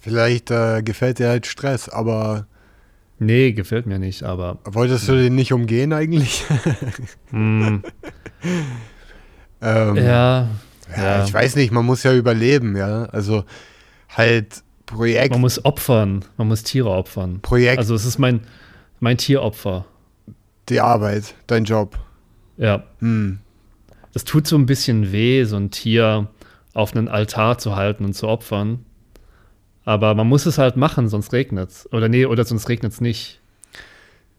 Vielleicht 0.00 0.50
äh, 0.50 0.82
gefällt 0.82 1.18
dir 1.18 1.28
halt 1.28 1.46
Stress, 1.46 1.88
aber 1.88 2.46
Nee, 3.20 3.50
gefällt 3.50 3.86
mir 3.86 3.98
nicht, 3.98 4.22
aber 4.22 4.58
wolltest 4.64 5.08
du 5.08 5.12
den 5.16 5.34
nicht 5.34 5.52
umgehen 5.52 5.92
eigentlich? 5.92 6.44
mm, 7.32 7.78
ähm, 9.60 9.96
ja, 9.96 10.02
ja, 10.02 10.48
ja. 10.96 11.24
ich 11.24 11.34
weiß 11.34 11.56
nicht, 11.56 11.72
man 11.72 11.84
muss 11.84 12.04
ja 12.04 12.14
überleben, 12.14 12.76
ja. 12.76 13.04
Also 13.06 13.44
halt 14.16 14.62
Projekt, 14.86 15.32
man 15.32 15.40
muss 15.40 15.64
opfern, 15.64 16.24
man 16.36 16.46
muss 16.48 16.62
Tiere 16.62 16.90
opfern. 16.90 17.40
Projekt, 17.42 17.78
Also 17.78 17.94
es 17.96 18.04
ist 18.04 18.18
mein, 18.18 18.40
mein 19.00 19.18
Tieropfer. 19.18 19.84
die 20.68 20.80
Arbeit, 20.80 21.34
dein 21.48 21.64
Job. 21.64 21.98
Ja, 22.56 22.84
Hm. 23.00 23.40
Das 24.12 24.24
tut 24.24 24.46
so 24.46 24.56
ein 24.56 24.66
bisschen 24.66 25.12
weh, 25.12 25.44
so 25.44 25.56
ein 25.56 25.70
Tier 25.70 26.28
auf 26.74 26.94
einen 26.94 27.08
Altar 27.08 27.58
zu 27.58 27.76
halten 27.76 28.04
und 28.04 28.14
zu 28.14 28.28
opfern. 28.28 28.84
Aber 29.84 30.14
man 30.14 30.26
muss 30.28 30.46
es 30.46 30.58
halt 30.58 30.76
machen, 30.76 31.08
sonst 31.08 31.32
regnet 31.32 31.70
es. 31.70 31.92
Oder 31.92 32.08
nee, 32.08 32.26
oder 32.26 32.44
sonst 32.44 32.68
regnet 32.68 32.92
es 32.92 33.00
nicht. 33.00 33.40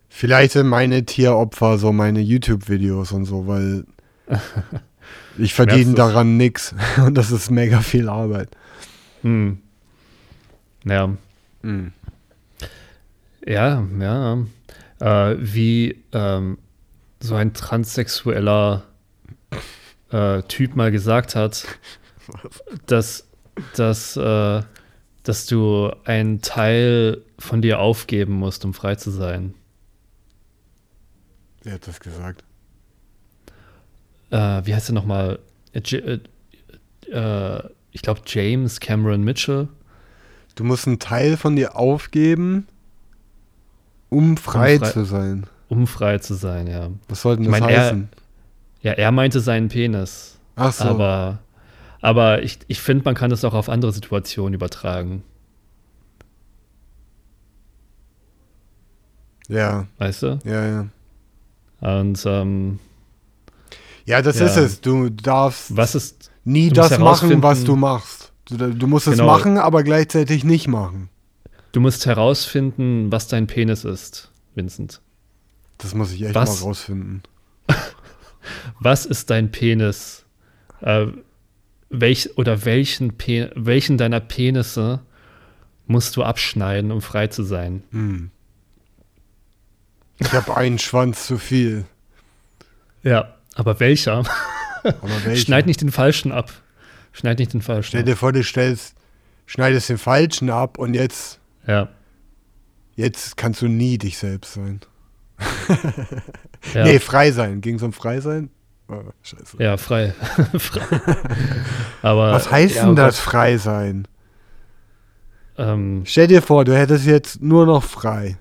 Vielleicht 0.09 0.51
sind 0.53 0.67
meine 0.67 1.05
Tieropfer 1.05 1.77
so 1.77 1.91
meine 1.91 2.19
YouTube-Videos 2.19 3.11
und 3.11 3.25
so, 3.25 3.47
weil 3.47 3.85
ich 5.37 5.53
verdiene 5.53 5.93
daran 5.95 6.37
nichts 6.37 6.75
und 7.05 7.15
das 7.15 7.31
ist 7.31 7.49
mega 7.49 7.81
viel 7.81 8.09
Arbeit. 8.09 8.49
Hm. 9.21 9.59
Ja, 10.85 11.09
Hm. 11.63 11.91
Ja, 13.45 13.85
ja. 13.99 14.37
Äh, 14.99 15.37
wie 15.39 15.97
ähm, 16.11 16.57
so 17.19 17.35
ein 17.35 17.53
transsexueller 17.53 18.83
äh, 20.11 20.41
Typ 20.43 20.75
mal 20.75 20.91
gesagt 20.91 21.35
hat, 21.35 21.65
dass, 22.87 23.27
dass, 23.75 24.15
äh, 24.17 24.61
dass 25.23 25.45
du 25.45 25.91
einen 26.05 26.41
Teil 26.41 27.21
von 27.37 27.61
dir 27.61 27.79
aufgeben 27.79 28.33
musst, 28.33 28.65
um 28.65 28.73
frei 28.73 28.95
zu 28.95 29.11
sein. 29.11 29.53
Wer 31.63 31.73
hat 31.73 31.87
das 31.87 31.99
gesagt? 31.99 32.43
Äh, 34.31 34.61
wie 34.65 34.73
heißt 34.75 34.89
er 34.89 34.93
nochmal? 34.93 35.39
Äh, 35.73 35.79
äh, 35.95 36.19
äh, 37.11 37.63
ich 37.91 38.01
glaube 38.01 38.21
James 38.25 38.79
Cameron 38.79 39.23
Mitchell. 39.23 39.67
Du 40.55 40.63
musst 40.63 40.87
einen 40.87 40.99
Teil 40.99 41.37
von 41.37 41.55
dir 41.55 41.75
aufgeben, 41.77 42.67
um 44.09 44.37
frei, 44.37 44.77
frei- 44.77 44.91
zu 44.91 45.05
sein. 45.05 45.45
Um 45.69 45.87
frei 45.87 46.17
zu 46.17 46.33
sein, 46.33 46.67
ja. 46.67 46.89
Was 47.07 47.21
soll 47.21 47.35
denn 47.37 47.45
Ich 47.45 47.51
das 47.51 47.59
mein, 47.59 47.69
er- 47.69 47.85
heißen? 47.85 48.09
Ja, 48.81 48.93
er 48.93 49.11
meinte 49.11 49.39
seinen 49.41 49.67
Penis. 49.69 50.37
Ach 50.55 50.71
so. 50.73 50.83
Aber, 50.85 51.39
aber 52.01 52.43
ich, 52.43 52.59
ich 52.67 52.79
finde, 52.81 53.03
man 53.05 53.15
kann 53.15 53.29
das 53.29 53.43
auch 53.43 53.53
auf 53.53 53.69
andere 53.69 53.91
Situationen 53.91 54.53
übertragen. 54.53 55.23
ja, 59.47 59.87
Weißt 59.97 60.21
du? 60.23 60.39
ja, 60.43 60.65
ja. 60.67 60.87
Und 61.81 62.23
ähm, 62.25 62.79
Ja, 64.05 64.21
das 64.21 64.39
Ja. 64.39 64.45
ist 64.45 64.57
es. 64.57 64.81
Du 64.81 65.09
darfst 65.09 65.75
was 65.75 65.95
ist. 65.95 66.31
nie 66.43 66.69
das 66.69 66.97
machen, 66.99 67.41
was 67.41 67.63
du 67.63 67.75
machst. 67.75 68.31
Du, 68.45 68.57
du 68.57 68.87
musst 68.87 69.07
es 69.07 69.13
Genau. 69.17 69.25
machen, 69.27 69.57
aber 69.57 69.83
gleichzeitig 69.83 70.43
nicht 70.43 70.67
machen. 70.67 71.09
Du 71.71 71.79
musst 71.79 72.05
herausfinden, 72.05 73.11
was 73.11 73.27
dein 73.27 73.45
Penis 73.47 73.85
ist, 73.85 74.31
Vincent. 74.55 75.01
Das 75.77 75.93
muss 75.93 76.11
ich 76.11 76.23
echt 76.23 76.35
Was? 76.35 76.59
mal 76.61 76.67
rausfinden. 76.67 77.23
Was 78.79 79.05
ist 79.05 79.29
dein 79.29 79.51
Penis? 79.51 80.25
Äh, 80.81 81.07
welch, 81.89 82.37
oder 82.37 82.65
welchen, 82.65 83.17
Pe 83.17 83.51
welchen 83.55 83.97
deiner 83.97 84.19
Penisse 84.19 85.01
musst 85.87 86.15
du 86.15 86.23
abschneiden, 86.23 86.91
um 86.91 87.01
frei 87.01 87.27
zu 87.27 87.43
sein? 87.43 87.83
Hm. 87.91 88.31
Ich 90.19 90.31
habe 90.33 90.55
einen 90.57 90.79
Schwanz 90.79 91.25
zu 91.25 91.37
viel. 91.37 91.85
Ja, 93.03 93.35
aber 93.55 93.79
welcher? 93.79 94.23
Aber 94.83 95.25
welcher? 95.25 95.35
Schneid 95.41 95.65
nicht 95.65 95.81
den 95.81 95.91
falschen 95.91 96.31
ab. 96.31 96.51
Schneid 97.11 97.39
nicht 97.39 97.53
den 97.53 97.61
falschen 97.61 97.87
Stell 97.89 98.03
dir 98.03 98.15
vor, 98.15 98.31
du 98.31 98.43
stellst, 98.43 98.95
schneidest 99.45 99.89
den 99.89 99.97
falschen 99.97 100.49
ab 100.49 100.77
und 100.77 100.93
jetzt, 100.93 101.39
Ja. 101.67 101.89
jetzt 102.95 103.35
kannst 103.35 103.61
du 103.61 103.67
nie 103.67 103.97
dich 103.97 104.17
selbst 104.17 104.53
sein. 104.53 104.81
Ja, 106.73 106.83
Nee, 106.83 106.99
frei 106.99 107.31
sein. 107.31 107.61
Ging 107.61 107.75
es 107.75 107.83
um 107.83 107.93
frei 107.93 108.19
sein? 108.19 108.49
Oh, 108.89 109.01
scheiße. 109.21 109.57
ja 109.59 109.77
frei. 109.77 110.13
frei. 110.57 110.81
Aber, 112.01 112.31
Was 112.33 112.51
heißt 112.51 112.75
ja, 112.75 112.85
denn 112.85 112.95
das, 112.95 113.19
frei 113.19 113.57
sein? 113.57 114.07
Ähm, 115.57 116.03
Stell 116.05 116.27
dir 116.27 116.41
vor, 116.41 116.65
du 116.65 116.75
hättest 116.77 117.05
jetzt 117.05 117.41
nur 117.41 117.65
noch 117.65 117.83
frei. 117.83 118.37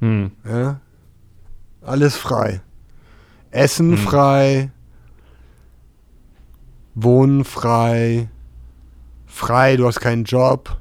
hm. 0.00 0.30
Ja? 0.48 0.80
Alles 1.82 2.16
frei. 2.16 2.60
Essen 3.50 3.92
Hm. 3.92 3.98
frei. 3.98 4.70
Wohnen 6.94 7.44
frei. 7.44 8.28
Frei, 9.26 9.76
du 9.76 9.86
hast 9.86 10.00
keinen 10.00 10.24
Job. 10.24 10.78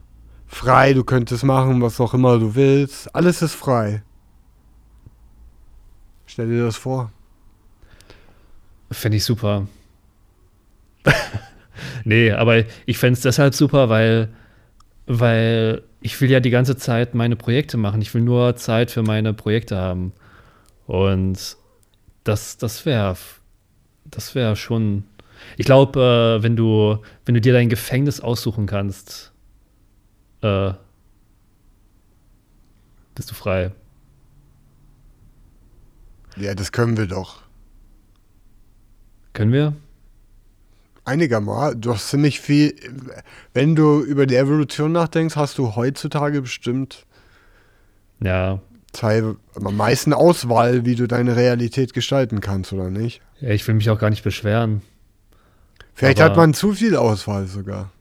Frei, 0.47 0.93
du 0.93 1.03
könntest 1.03 1.43
machen, 1.43 1.81
was 1.81 1.99
auch 1.99 2.13
immer 2.13 2.37
du 2.37 2.53
willst. 2.55 3.13
Alles 3.15 3.41
ist 3.41 3.55
frei. 3.55 4.03
Stell 6.33 6.49
dir 6.49 6.65
das 6.65 6.77
vor. 6.77 7.11
Fände 8.89 9.17
ich 9.17 9.23
super. 9.23 9.67
nee, 12.05 12.31
aber 12.31 12.63
ich 12.87 12.97
fände 12.97 13.13
es 13.13 13.21
deshalb 13.21 13.53
super, 13.53 13.89
weil, 13.89 14.29
weil 15.05 15.83
ich 16.01 16.19
will 16.19 16.31
ja 16.31 16.39
die 16.39 16.49
ganze 16.49 16.75
Zeit 16.75 17.13
meine 17.13 17.35
Projekte 17.35 17.77
machen. 17.77 18.01
Ich 18.01 18.11
will 18.15 18.23
nur 18.23 18.55
Zeit 18.55 18.89
für 18.89 19.03
meine 19.03 19.35
Projekte 19.35 19.77
haben. 19.77 20.11
Und 20.87 21.55
das, 22.23 22.57
das 22.57 22.83
wäre 22.87 23.15
das 24.05 24.33
wäre 24.33 24.55
schon. 24.55 25.03
Ich 25.55 25.67
glaube, 25.67 26.39
äh, 26.39 26.41
wenn 26.41 26.55
du, 26.55 26.97
wenn 27.25 27.35
du 27.35 27.41
dir 27.41 27.53
dein 27.53 27.69
Gefängnis 27.69 28.21
aussuchen 28.21 28.65
kannst, 28.65 29.33
äh, 30.41 30.73
bist 33.13 33.29
du 33.29 33.35
frei. 33.35 33.71
Ja, 36.37 36.55
das 36.55 36.71
können 36.71 36.97
wir 36.97 37.07
doch. 37.07 37.41
Können 39.33 39.51
wir? 39.51 39.73
Einigermaßen. 41.05 41.81
Du 41.81 41.93
hast 41.93 42.09
ziemlich 42.09 42.39
viel. 42.39 42.75
Wenn 43.53 43.75
du 43.75 44.01
über 44.01 44.25
die 44.25 44.35
Evolution 44.35 44.91
nachdenkst, 44.91 45.35
hast 45.35 45.57
du 45.57 45.75
heutzutage 45.75 46.41
bestimmt 46.41 47.05
Ja. 48.21 48.59
Teil, 48.93 49.35
am 49.55 49.75
meisten 49.75 50.13
Auswahl, 50.13 50.85
wie 50.85 50.95
du 50.95 51.07
deine 51.07 51.35
Realität 51.35 51.93
gestalten 51.93 52.41
kannst, 52.41 52.71
oder 52.73 52.89
nicht? 52.91 53.21
ja 53.41 53.49
ich 53.49 53.67
will 53.67 53.73
mich 53.75 53.89
auch 53.89 53.97
gar 53.99 54.09
nicht 54.11 54.23
beschweren. 54.23 54.81
Vielleicht 55.95 56.21
Aber- 56.21 56.29
hat 56.29 56.37
man 56.37 56.53
zu 56.53 56.73
viel 56.73 56.95
Auswahl 56.95 57.47
sogar, 57.47 57.91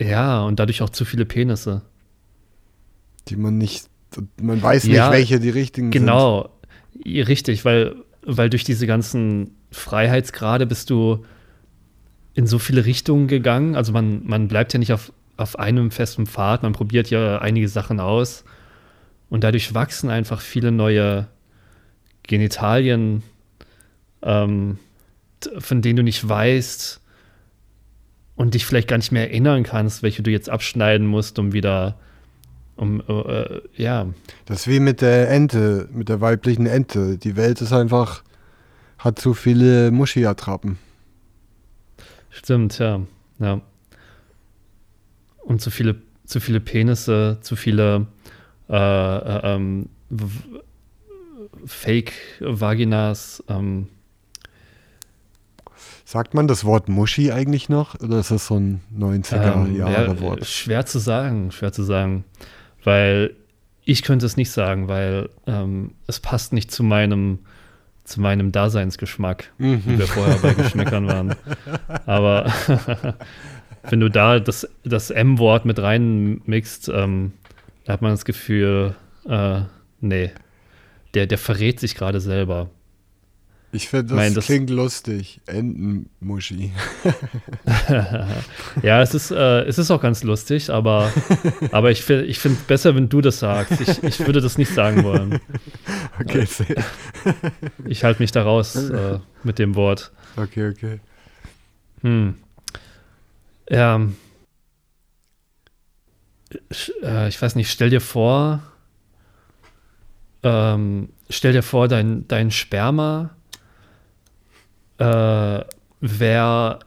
Ja, 0.00 0.42
und 0.42 0.58
dadurch 0.60 0.82
auch 0.82 0.90
zu 0.90 1.04
viele 1.04 1.24
Penisse. 1.24 1.82
die 3.28 3.36
man 3.36 3.56
nicht. 3.56 3.88
Man 4.40 4.60
weiß 4.62 4.84
nicht, 4.84 4.94
Ja, 4.96 5.10
welche 5.10 5.40
die 5.40 5.50
richtigen 5.50 5.90
Genau, 5.90 6.42
Ja, 6.44 6.50
richtig, 7.04 7.64
weil, 7.64 7.96
weil 8.24 8.50
durch 8.50 8.64
diese 8.64 8.86
ganzen 8.86 9.52
Freiheitsgrade 9.70 10.66
bist 10.66 10.90
du 10.90 11.24
in 12.34 12.46
so 12.46 12.58
viele 12.58 12.84
Richtungen 12.84 13.28
gegangen. 13.28 13.76
Also 13.76 13.92
man, 13.92 14.24
man 14.24 14.48
bleibt 14.48 14.72
ja 14.72 14.78
nicht 14.78 14.92
auf, 14.92 15.12
auf 15.36 15.58
einem 15.58 15.90
festen 15.90 16.26
Pfad, 16.26 16.62
man 16.62 16.72
probiert 16.72 17.10
ja 17.10 17.38
einige 17.38 17.68
Sachen 17.68 18.00
aus. 18.00 18.44
Und 19.28 19.42
dadurch 19.42 19.74
wachsen 19.74 20.10
einfach 20.10 20.40
viele 20.40 20.70
neue 20.70 21.28
Genitalien, 22.22 23.22
ähm, 24.22 24.78
von 25.58 25.82
denen 25.82 25.96
du 25.96 26.02
nicht 26.02 26.26
weißt 26.28 27.00
und 28.36 28.54
dich 28.54 28.66
vielleicht 28.66 28.88
gar 28.88 28.98
nicht 28.98 29.12
mehr 29.12 29.30
erinnern 29.30 29.62
kannst, 29.62 30.02
welche 30.02 30.22
du 30.22 30.30
jetzt 30.30 30.50
abschneiden 30.50 31.06
musst, 31.06 31.38
um 31.38 31.52
wieder, 31.52 31.98
um, 32.76 33.02
äh, 33.08 33.60
ja. 33.74 34.06
Das 34.44 34.60
ist 34.60 34.68
wie 34.68 34.80
mit 34.80 35.00
der 35.00 35.30
Ente, 35.30 35.88
mit 35.92 36.08
der 36.08 36.20
weiblichen 36.20 36.66
Ente. 36.66 37.18
Die 37.18 37.36
Welt 37.36 37.60
ist 37.60 37.72
einfach, 37.72 38.22
hat 38.98 39.18
zu 39.18 39.34
viele 39.34 39.90
Muschi-Attrappen. 39.90 40.78
Stimmt, 42.30 42.78
ja. 42.78 43.00
ja. 43.38 43.60
Und 45.42 45.62
zu 45.62 45.70
viele, 45.70 45.96
zu 46.26 46.40
viele 46.40 46.60
Penisse, 46.60 47.38
zu 47.40 47.56
viele 47.56 48.06
äh, 48.68 48.74
äh, 48.76 49.54
ähm, 49.54 49.88
Fake-Vaginas. 51.64 53.42
Ähm, 53.48 53.88
Sagt 56.04 56.34
man 56.34 56.46
das 56.46 56.64
Wort 56.64 56.88
Muschi 56.88 57.32
eigentlich 57.32 57.68
noch? 57.68 57.98
Oder 58.00 58.20
ist 58.20 58.30
das 58.30 58.46
so 58.46 58.56
ein 58.56 58.80
ähm, 58.94 59.22
ja, 59.22 59.86
90er-Jahre-Wort? 59.86 60.46
schwer 60.46 60.86
zu 60.86 60.98
sagen, 60.98 61.50
schwer 61.50 61.72
zu 61.72 61.82
sagen. 61.82 62.24
Weil 62.86 63.34
ich 63.84 64.02
könnte 64.02 64.26
es 64.26 64.36
nicht 64.36 64.52
sagen, 64.52 64.86
weil 64.86 65.28
ähm, 65.48 65.90
es 66.06 66.20
passt 66.20 66.52
nicht 66.52 66.70
zu 66.70 66.84
meinem, 66.84 67.40
zu 68.04 68.20
meinem 68.20 68.52
Daseinsgeschmack, 68.52 69.52
wie 69.58 69.98
wir 69.98 70.06
vorher 70.06 70.36
bei 70.36 70.54
Geschmäckern 70.54 71.08
waren. 71.08 71.34
Aber 72.06 72.46
wenn 73.90 73.98
du 73.98 74.08
da 74.08 74.38
das, 74.38 74.68
das 74.84 75.10
M-Wort 75.10 75.64
mit 75.64 75.80
reinmixst, 75.80 76.88
ähm, 76.88 77.32
da 77.84 77.94
hat 77.94 78.02
man 78.02 78.12
das 78.12 78.24
Gefühl, 78.24 78.94
äh, 79.28 79.62
nee, 80.00 80.30
der, 81.14 81.26
der 81.26 81.38
verrät 81.38 81.80
sich 81.80 81.96
gerade 81.96 82.20
selber. 82.20 82.70
Ich 83.72 83.88
finde, 83.88 84.06
das, 84.06 84.16
mein, 84.16 84.34
das- 84.34 84.46
klingt 84.46 84.70
lustig. 84.70 85.40
Entenmuschi. 85.46 86.72
Ja, 88.82 89.02
es 89.02 89.14
ist, 89.14 89.30
äh, 89.30 89.62
es 89.64 89.78
ist 89.78 89.90
auch 89.90 90.00
ganz 90.00 90.22
lustig, 90.22 90.70
aber, 90.70 91.12
aber 91.72 91.90
ich, 91.90 92.08
ich 92.08 92.38
finde 92.38 92.58
besser, 92.66 92.94
wenn 92.94 93.08
du 93.08 93.20
das 93.20 93.38
sagst. 93.40 93.80
Ich, 93.80 94.02
ich 94.02 94.20
würde 94.20 94.40
das 94.40 94.58
nicht 94.58 94.72
sagen 94.72 95.02
wollen. 95.04 95.40
Okay, 96.20 96.46
sehr- 96.46 96.82
Ich 97.86 98.02
halte 98.04 98.22
mich 98.22 98.32
da 98.32 98.42
raus 98.42 98.74
äh, 98.76 99.18
mit 99.44 99.58
dem 99.58 99.74
Wort. 99.74 100.12
okay, 100.36 100.70
okay. 100.70 101.00
Hm. 102.02 102.34
Ja. 103.68 104.00
Ich, 106.70 106.92
äh, 107.02 107.28
ich 107.28 107.40
weiß 107.40 107.54
nicht, 107.56 107.70
stell 107.70 107.90
dir 107.90 108.00
vor, 108.00 108.62
ähm, 110.42 111.10
stell 111.28 111.52
dir 111.52 111.62
vor, 111.62 111.88
dein, 111.88 112.26
dein 112.28 112.50
Sperma 112.50 113.35
äh, 114.98 115.64
wäre 116.00 116.78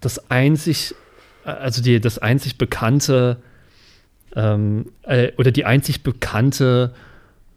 das 0.00 0.30
einzig, 0.30 0.94
also 1.44 1.82
die, 1.82 2.00
das 2.00 2.18
einzig 2.18 2.58
bekannte 2.58 3.38
ähm, 4.36 4.86
äh, 5.02 5.32
oder 5.36 5.50
die 5.50 5.64
einzig 5.64 6.02
bekannte 6.02 6.94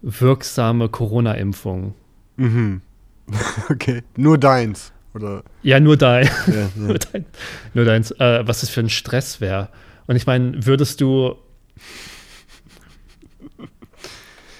wirksame 0.01 0.89
Corona-Impfung. 0.89 1.95
Mhm. 2.37 2.81
Okay, 3.69 4.03
nur 4.17 4.37
deins. 4.37 4.91
Oder? 5.13 5.43
Ja, 5.61 5.79
nur 5.79 5.95
dein. 5.95 6.25
Ja, 6.47 6.69
nur, 6.75 6.97
dein, 6.97 7.25
nur 7.73 7.85
deins, 7.85 8.11
äh, 8.11 8.45
was 8.45 8.61
das 8.61 8.69
für 8.69 8.81
ein 8.81 8.89
Stress 8.89 9.39
wäre. 9.39 9.69
Und 10.07 10.15
ich 10.15 10.25
meine, 10.25 10.65
würdest 10.65 10.99
du, 10.99 11.35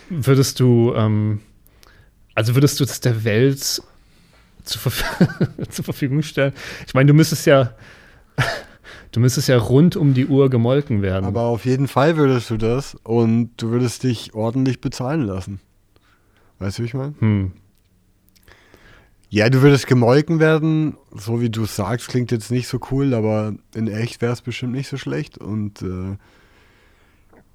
würdest 0.10 0.60
du, 0.60 0.94
ähm, 0.96 1.42
also 2.36 2.56
würdest 2.56 2.80
du 2.80 2.86
das 2.86 3.02
der 3.02 3.24
Welt 3.26 3.82
zur, 4.64 4.82
Verf 4.82 5.28
zur 5.70 5.86
Verfügung 5.86 6.22
stellen? 6.22 6.54
Ich 6.88 6.94
meine, 6.94 7.08
du 7.08 7.14
müsstest 7.14 7.46
ja, 7.46 7.74
du 9.12 9.20
müsstest 9.20 9.50
ja 9.50 9.58
rund 9.58 9.96
um 9.96 10.14
die 10.14 10.28
Uhr 10.28 10.50
gemolken 10.50 11.02
werden. 11.02 11.26
Aber 11.26 11.42
auf 11.42 11.66
jeden 11.66 11.88
Fall 11.88 12.18
würdest 12.18 12.50
du 12.50 12.58
das 12.58 12.96
und 13.04 13.52
du 13.58 13.70
würdest 13.72 14.04
dich 14.04 14.34
ordentlich 14.34 14.82
bezahlen 14.82 15.24
lassen. 15.24 15.60
Weißt 16.60 16.78
du, 16.78 16.84
wie 16.84 16.88
ich 16.88 16.94
meine? 16.94 17.14
hm. 17.20 17.52
Ja, 19.30 19.50
du 19.50 19.64
würdest 19.64 19.88
gemolken 19.88 20.40
werden, 20.40 20.96
so 21.10 21.42
wie 21.42 21.50
du 21.50 21.64
es 21.64 21.76
sagst, 21.76 22.08
klingt 22.08 22.32
jetzt 22.32 22.52
nicht 22.52 22.68
so 22.68 22.80
cool, 22.92 23.16
aber 23.16 23.56
in 23.74 23.88
echt 23.88 24.22
wäre 24.22 24.32
es 24.32 24.42
bestimmt 24.42 24.74
nicht 24.74 24.88
so 24.88 24.96
schlecht. 24.96 25.40
Und 25.40 25.82
äh, 25.82 26.18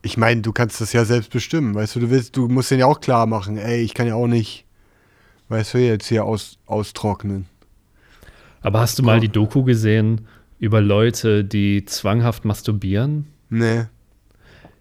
ich 0.02 0.16
meine, 0.16 0.40
du 0.40 0.52
kannst 0.52 0.80
das 0.80 0.92
ja 0.92 1.04
selbst 1.04 1.30
bestimmen, 1.30 1.76
weißt 1.76 1.94
du, 1.94 2.00
du 2.00 2.10
willst, 2.10 2.36
du 2.36 2.48
musst 2.48 2.72
den 2.72 2.80
ja 2.80 2.86
auch 2.86 3.00
klar 3.00 3.26
machen, 3.26 3.58
ey, 3.58 3.80
ich 3.80 3.94
kann 3.94 4.08
ja 4.08 4.16
auch 4.16 4.26
nicht, 4.26 4.64
weißt 5.48 5.74
du, 5.74 5.78
jetzt 5.78 6.06
hier 6.08 6.24
aus, 6.24 6.58
austrocknen. 6.66 7.46
Aber 8.60 8.80
hast 8.80 8.98
du 8.98 9.02
mal 9.02 9.20
die 9.20 9.28
Doku 9.28 9.62
gesehen 9.62 10.26
über 10.58 10.80
Leute, 10.80 11.44
die 11.44 11.84
zwanghaft 11.84 12.44
masturbieren? 12.44 13.26
Nee. 13.48 13.84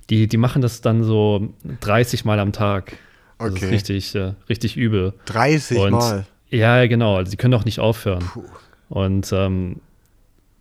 Die, 0.10 0.28
die 0.28 0.38
machen 0.38 0.62
das 0.62 0.82
dann 0.82 1.04
so 1.04 1.54
30 1.82 2.26
Mal 2.26 2.40
am 2.40 2.52
Tag. 2.54 2.98
Das 3.40 3.52
Okay. 3.52 3.66
ist 3.66 3.72
richtig, 3.72 4.16
äh, 4.16 4.34
richtig 4.50 4.78
übel. 4.78 5.14
30 5.26 5.78
Und- 5.78 5.92
Mal. 5.92 6.26
Ja, 6.50 6.88
genau. 6.88 7.18
Also 7.18 7.30
die 7.32 7.38
können 7.38 7.54
auch 7.54 7.66
nicht 7.66 7.80
aufhören. 7.80 8.24
Puh. 8.24 8.44
Und 8.90 9.32
ähm, 9.34 9.82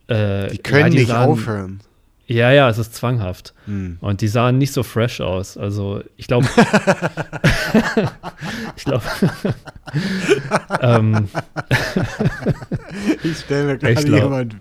äh, 0.09 0.48
Die 0.48 0.59
können 0.59 0.80
ja, 0.80 0.88
die 0.90 0.96
nicht 0.98 1.07
sahen, 1.09 1.30
aufhören. 1.30 1.80
Ja, 2.28 2.50
ja, 2.50 2.68
es 2.68 2.78
ist 2.78 2.94
zwanghaft. 2.94 3.54
Hm. 3.66 3.98
Und 4.00 4.20
die 4.20 4.26
sahen 4.26 4.58
nicht 4.58 4.72
so 4.72 4.82
fresh 4.82 5.20
aus. 5.20 5.56
Also 5.56 6.02
ich 6.16 6.26
glaube, 6.26 6.46
ich 8.76 8.84
glaube, 8.84 9.04
ähm, 10.80 11.28
Ich 13.22 13.38
stelle 13.38 13.66
mir 13.66 13.78
gerade 13.78 14.08
jemand 14.08 14.56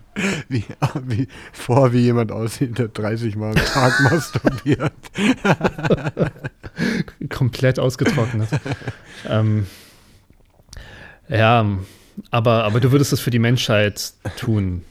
wie, 0.48 0.64
wie, 1.06 1.28
vor, 1.52 1.92
wie 1.92 2.00
jemand 2.00 2.30
aussieht, 2.30 2.78
der 2.78 2.88
30 2.88 3.36
Mal 3.36 3.50
am 3.50 3.56
Tag 3.56 3.92
masturbiert. 4.10 4.92
komplett 7.30 7.78
ausgetrocknet. 7.78 8.48
ähm, 9.28 9.66
ja, 11.28 11.66
aber, 12.30 12.64
aber 12.64 12.80
du 12.80 12.92
würdest 12.92 13.12
es 13.12 13.20
für 13.20 13.30
die 13.30 13.38
Menschheit 13.38 14.12
tun. 14.36 14.82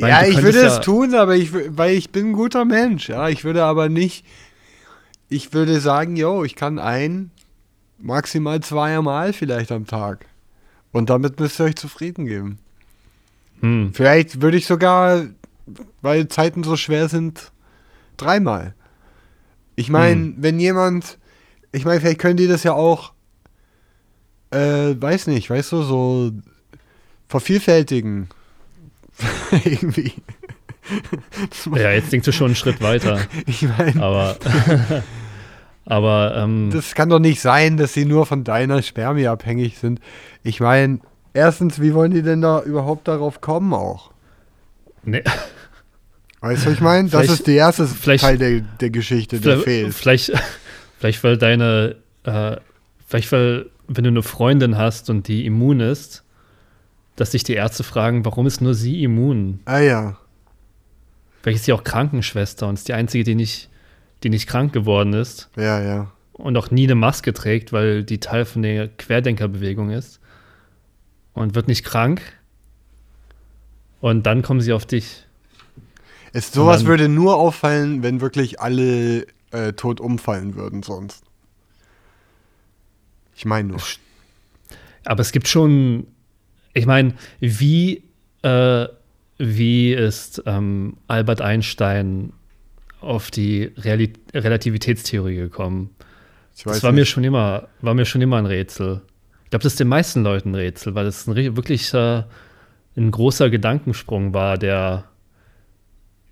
Meine, 0.00 0.12
ja, 0.12 0.26
ich 0.26 0.42
würde 0.42 0.60
ja- 0.62 0.68
es 0.68 0.80
tun, 0.80 1.14
aber 1.14 1.36
ich, 1.36 1.50
weil 1.52 1.94
ich 1.94 2.10
bin 2.10 2.30
ein 2.30 2.32
guter 2.32 2.64
Mensch. 2.64 3.08
Ja, 3.08 3.28
ich 3.28 3.44
würde 3.44 3.64
aber 3.64 3.88
nicht, 3.88 4.24
ich 5.28 5.52
würde 5.52 5.80
sagen, 5.80 6.16
yo, 6.16 6.44
ich 6.44 6.56
kann 6.56 6.78
ein, 6.78 7.30
maximal 7.98 8.60
zweimal 8.60 9.32
vielleicht 9.32 9.70
am 9.72 9.86
Tag. 9.86 10.26
Und 10.92 11.08
damit 11.10 11.38
müsst 11.40 11.60
ihr 11.60 11.64
euch 11.64 11.76
zufrieden 11.76 12.26
geben. 12.26 12.58
Hm. 13.60 13.92
Vielleicht 13.94 14.40
würde 14.42 14.56
ich 14.56 14.66
sogar, 14.66 15.24
weil 16.00 16.28
Zeiten 16.28 16.64
so 16.64 16.76
schwer 16.76 17.08
sind, 17.08 17.52
dreimal. 18.16 18.74
Ich 19.76 19.88
meine, 19.88 20.20
Hm. 20.20 20.34
wenn 20.38 20.60
jemand, 20.60 21.18
ich 21.72 21.84
meine, 21.84 22.00
vielleicht 22.00 22.18
können 22.18 22.36
die 22.36 22.48
das 22.48 22.62
ja 22.62 22.72
auch, 22.74 23.12
äh, 24.50 24.94
weiß 25.00 25.28
nicht, 25.28 25.48
weißt 25.48 25.72
du, 25.72 25.82
so 25.82 26.32
vervielfältigen. 27.28 28.28
Irgendwie. 29.64 30.12
Ja, 31.74 31.92
jetzt 31.92 32.12
denkst 32.12 32.26
du 32.26 32.32
schon 32.32 32.46
einen 32.46 32.56
Schritt 32.56 32.80
weiter. 32.80 33.20
Ich 33.46 33.62
meine, 33.62 34.02
Aber, 34.02 34.36
aber 35.84 36.36
ähm, 36.36 36.70
das 36.72 36.94
kann 36.94 37.08
doch 37.08 37.18
nicht 37.18 37.40
sein, 37.40 37.76
dass 37.76 37.94
sie 37.94 38.04
nur 38.04 38.26
von 38.26 38.44
deiner 38.44 38.82
Spermie 38.82 39.26
abhängig 39.28 39.78
sind. 39.78 40.00
Ich 40.42 40.60
meine, 40.60 41.00
erstens, 41.34 41.80
wie 41.80 41.94
wollen 41.94 42.12
die 42.12 42.22
denn 42.22 42.40
da 42.42 42.62
überhaupt 42.62 43.08
darauf 43.08 43.40
kommen 43.40 43.72
auch? 43.74 44.10
nee, 45.04 45.22
Weißt 46.40 46.64
du, 46.64 46.66
was 46.66 46.74
ich 46.74 46.80
meine? 46.80 47.08
Das 47.08 47.28
ist 47.28 47.46
der 47.46 47.54
erste 47.54 47.88
Teil 48.18 48.36
der, 48.36 48.60
der 48.60 48.90
Geschichte, 48.90 49.38
der 49.38 49.58
fehlt. 49.58 49.94
vielleicht, 49.94 50.32
vielleicht 50.98 51.22
weil 51.22 51.38
deine, 51.38 51.94
äh, 52.24 52.56
vielleicht 53.06 53.30
weil, 53.30 53.70
wenn 53.86 54.02
du 54.02 54.10
eine 54.10 54.24
Freundin 54.24 54.76
hast 54.76 55.08
und 55.08 55.28
die 55.28 55.46
immun 55.46 55.78
ist, 55.78 56.21
dass 57.16 57.32
sich 57.32 57.44
die 57.44 57.54
Ärzte 57.54 57.82
fragen, 57.84 58.24
warum 58.24 58.46
ist 58.46 58.60
nur 58.60 58.74
sie 58.74 59.02
immun? 59.04 59.60
Ah 59.64 59.78
ja. 59.80 60.16
Vielleicht 61.42 61.56
ist 61.60 61.64
sie 61.66 61.72
auch 61.72 61.84
Krankenschwester 61.84 62.68
und 62.68 62.74
ist 62.74 62.88
die 62.88 62.94
einzige, 62.94 63.24
die 63.24 63.34
nicht, 63.34 63.68
die 64.22 64.30
nicht 64.30 64.46
krank 64.48 64.72
geworden 64.72 65.12
ist 65.12 65.50
Ja, 65.56 65.80
ja. 65.82 66.12
und 66.32 66.56
auch 66.56 66.70
nie 66.70 66.84
eine 66.84 66.94
Maske 66.94 67.32
trägt, 67.32 67.72
weil 67.72 68.04
die 68.04 68.20
Teil 68.20 68.44
von 68.44 68.62
der 68.62 68.88
Querdenkerbewegung 68.88 69.90
ist 69.90 70.20
und 71.34 71.54
wird 71.54 71.66
nicht 71.68 71.84
krank. 71.84 72.22
Und 74.00 74.24
dann 74.26 74.42
kommen 74.42 74.60
sie 74.60 74.72
auf 74.72 74.86
dich. 74.86 75.26
Es, 76.32 76.50
sowas 76.52 76.78
dann- 76.78 76.86
würde 76.88 77.08
nur 77.08 77.36
auffallen, 77.36 78.02
wenn 78.02 78.20
wirklich 78.20 78.60
alle 78.60 79.26
äh, 79.50 79.72
tot 79.74 80.00
umfallen 80.00 80.54
würden 80.54 80.82
sonst. 80.82 81.24
Ich 83.36 83.44
meine 83.44 83.68
nur. 83.68 83.80
Aber 85.04 85.20
es 85.20 85.32
gibt 85.32 85.48
schon, 85.48 86.06
ich 86.74 86.86
meine, 86.86 87.14
wie, 87.40 88.04
äh, 88.42 88.86
wie 89.38 89.92
ist 89.92 90.42
ähm, 90.46 90.96
Albert 91.08 91.40
Einstein 91.40 92.32
auf 93.00 93.30
die 93.30 93.72
Reali 93.76 94.12
Relativitätstheorie 94.34 95.36
gekommen? 95.36 95.90
Das 96.64 96.82
war 96.82 96.92
mir 96.92 97.04
schon 97.04 97.24
immer, 97.24 97.68
war 97.80 97.94
mir 97.94 98.04
schon 98.04 98.20
immer 98.20 98.36
ein 98.36 98.46
Rätsel. 98.46 99.00
Ich 99.44 99.50
glaube, 99.50 99.62
das 99.64 99.74
ist 99.74 99.80
den 99.80 99.88
meisten 99.88 100.22
Leuten 100.22 100.50
ein 100.50 100.54
Rätsel, 100.54 100.94
weil 100.94 101.06
es 101.06 101.26
ein, 101.26 101.56
wirklich 101.56 101.92
äh, 101.94 102.22
ein 102.96 103.10
großer 103.10 103.50
Gedankensprung 103.50 104.34
war, 104.34 104.58
der, 104.58 105.04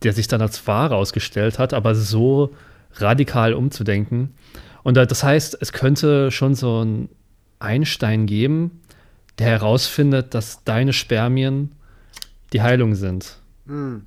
der 0.02 0.12
sich 0.12 0.28
dann 0.28 0.42
als 0.42 0.66
wahr 0.66 0.90
herausgestellt 0.90 1.58
hat, 1.58 1.74
aber 1.74 1.94
so 1.94 2.54
radikal 2.94 3.54
umzudenken. 3.54 4.34
Und 4.82 4.96
das 4.96 5.22
heißt, 5.22 5.58
es 5.60 5.72
könnte 5.72 6.30
schon 6.30 6.54
so 6.54 6.80
einen 6.80 7.08
Einstein 7.58 8.26
geben, 8.26 8.80
der 9.38 9.46
herausfindet, 9.46 10.34
dass 10.34 10.64
deine 10.64 10.92
Spermien 10.92 11.72
die 12.52 12.62
Heilung 12.62 12.94
sind. 12.94 13.36
Hm. 13.66 14.06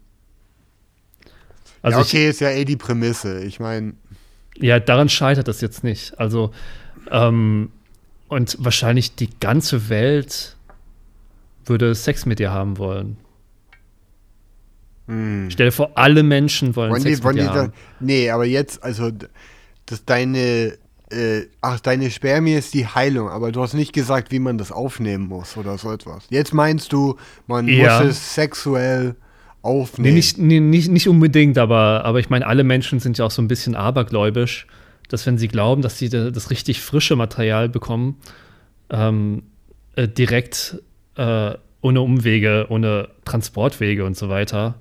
Also 1.82 2.00
ja, 2.00 2.06
ich, 2.06 2.10
okay, 2.10 2.30
ist 2.30 2.42
ja 2.42 2.50
eh 2.50 2.66
die 2.66 2.78
Prämisse. 2.78 3.44
Ich 3.44 3.60
meine, 3.60 3.94
Ja, 4.58 4.80
daran 4.80 5.10
scheitert 5.10 5.48
es 5.48 5.62
jetzt 5.62 5.84
nicht. 5.84 6.18
Also, 6.20 6.52
ähm, 7.12 7.72
und 8.30 8.58
wahrscheinlich 8.60 9.16
die 9.16 9.30
ganze 9.40 9.90
Welt 9.90 10.56
würde 11.66 11.94
Sex 11.94 12.26
mit 12.26 12.40
dir 12.40 12.52
haben 12.52 12.78
wollen. 12.78 13.18
hm. 15.08 15.50
Stell 15.50 15.68
dir 15.68 15.72
vor, 15.72 15.92
alle 15.96 16.24
Menschen 16.24 16.76
wollen 16.76 16.92
wollen 16.92 17.02
Sex 17.02 17.20
die, 17.20 17.28
mit 17.28 17.38
dir 17.38 17.52
haben. 17.54 17.74
nee, 18.00 18.30
aber 18.30 18.46
jetzt, 18.46 18.82
also, 18.84 19.12
dass 19.86 20.06
deine, 20.06 20.78
äh, 21.14 21.48
ach, 21.62 21.80
deine 21.80 22.10
Spermie 22.12 22.54
ist 22.54 22.74
die 22.74 22.88
Heilung, 22.88 23.30
aber 23.30 23.52
du 23.52 23.62
hast 23.62 23.74
nicht 23.74 23.94
gesagt, 23.94 24.32
wie 24.32 24.40
man 24.40 24.58
das 24.58 24.72
aufnehmen 24.72 25.28
muss 25.28 25.56
oder 25.58 25.78
so 25.78 25.92
etwas. 25.92 26.24
Jetzt 26.30 26.54
meinst 26.54 26.92
du, 26.94 27.16
man 27.48 27.68
Ja. 27.68 28.00
muss 28.00 28.10
es 28.10 28.36
sexuell 28.36 29.04
Nee, 29.06 29.16
aufnehmen. 29.62 30.14
nicht, 30.16 30.38
nee, 30.38 30.60
nicht, 30.60 30.90
nicht 30.92 31.08
unbedingt, 31.08 31.58
aber, 31.58 32.04
aber 32.04 32.20
ich 32.20 32.30
meine, 32.30 32.46
alle 32.48 32.64
Menschen 32.64 33.00
sind 33.00 33.18
ja 33.18 33.26
auch 33.26 33.32
so 33.32 33.42
ein 33.42 33.48
bisschen 33.48 33.76
abergläubisch, 33.76 34.68
dass 35.10 35.26
wenn 35.26 35.38
sie 35.38 35.48
glauben, 35.48 35.82
dass 35.82 35.98
sie 35.98 36.10
da- 36.10 36.32
das 36.32 36.50
richtig 36.50 36.82
frische 36.82 37.16
Material 37.16 37.70
bekommen, 37.70 38.18
ähm, 38.90 39.44
äh, 39.96 40.08
direkt 40.08 40.82
äh, 41.16 41.52
ohne 41.82 42.02
Umwege, 42.02 42.66
ohne 42.70 43.10
Transportwege 43.26 44.04
und 44.06 44.18
so 44.18 44.30
weiter, 44.30 44.76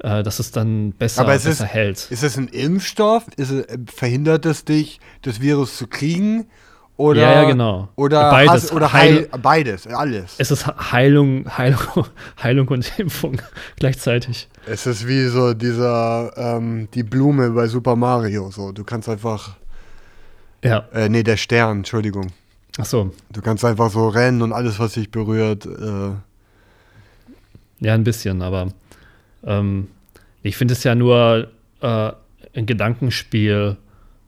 äh, 0.00 0.22
dass 0.22 0.38
es 0.38 0.50
dann 0.52 0.92
besser, 0.92 1.22
Aber 1.22 1.34
es 1.34 1.44
besser 1.44 1.64
ist- 1.64 1.70
hält. 1.72 2.06
Ist 2.10 2.22
es 2.22 2.36
ein 2.38 2.48
Impfstoff? 2.48 3.24
Es, 3.36 3.52
verhindert 3.94 4.46
es 4.46 4.64
dich, 4.64 5.00
das 5.22 5.40
Virus 5.40 5.76
zu 5.76 5.86
kriegen? 5.86 6.46
Oder, 6.96 7.20
Ja, 7.22 7.42
ja, 7.42 7.48
genau. 7.48 7.88
Oder, 7.94 8.28
Beides. 8.30 8.50
hast, 8.52 8.72
oder 8.72 8.92
Heil- 8.92 9.28
Heil, 9.32 9.40
beides, 9.40 9.86
alles. 9.86 10.34
Es 10.38 10.50
ist 10.50 10.66
Heilung, 10.66 11.44
Heilung, 11.58 12.06
Heilung 12.42 12.66
und 12.68 12.98
Impfung 12.98 13.40
gleichzeitig. 13.76 14.48
Es 14.66 14.84
ist 14.86 15.06
wie 15.06 15.26
so 15.28 15.54
dieser, 15.54 16.32
ähm, 16.36 16.88
die 16.94 17.04
Blume 17.04 17.50
bei 17.50 17.68
Super 17.68 17.94
Mario. 17.94 18.50
So, 18.50 18.72
du 18.72 18.82
kannst 18.82 19.08
einfach, 19.08 19.56
Ja, 20.64 20.88
äh, 20.92 21.08
nee, 21.08 21.22
der 21.22 21.36
Stern, 21.36 21.78
Entschuldigung. 21.78 22.32
ach 22.78 22.84
so. 22.84 23.12
Du 23.30 23.42
kannst 23.42 23.64
einfach 23.64 23.90
so 23.92 24.08
rennen 24.08 24.42
und 24.42 24.52
alles, 24.52 24.80
was 24.80 24.94
dich 24.94 25.08
berührt. 25.12 25.66
Äh, 25.66 26.10
Ja, 27.80 27.94
ein 27.94 28.02
bisschen, 28.02 28.42
aber 28.42 28.72
ähm, 29.48 29.88
ich 30.42 30.56
finde 30.56 30.74
es 30.74 30.84
ja 30.84 30.94
nur 30.94 31.48
äh, 31.80 32.12
ein 32.54 32.66
Gedankenspiel, 32.66 33.76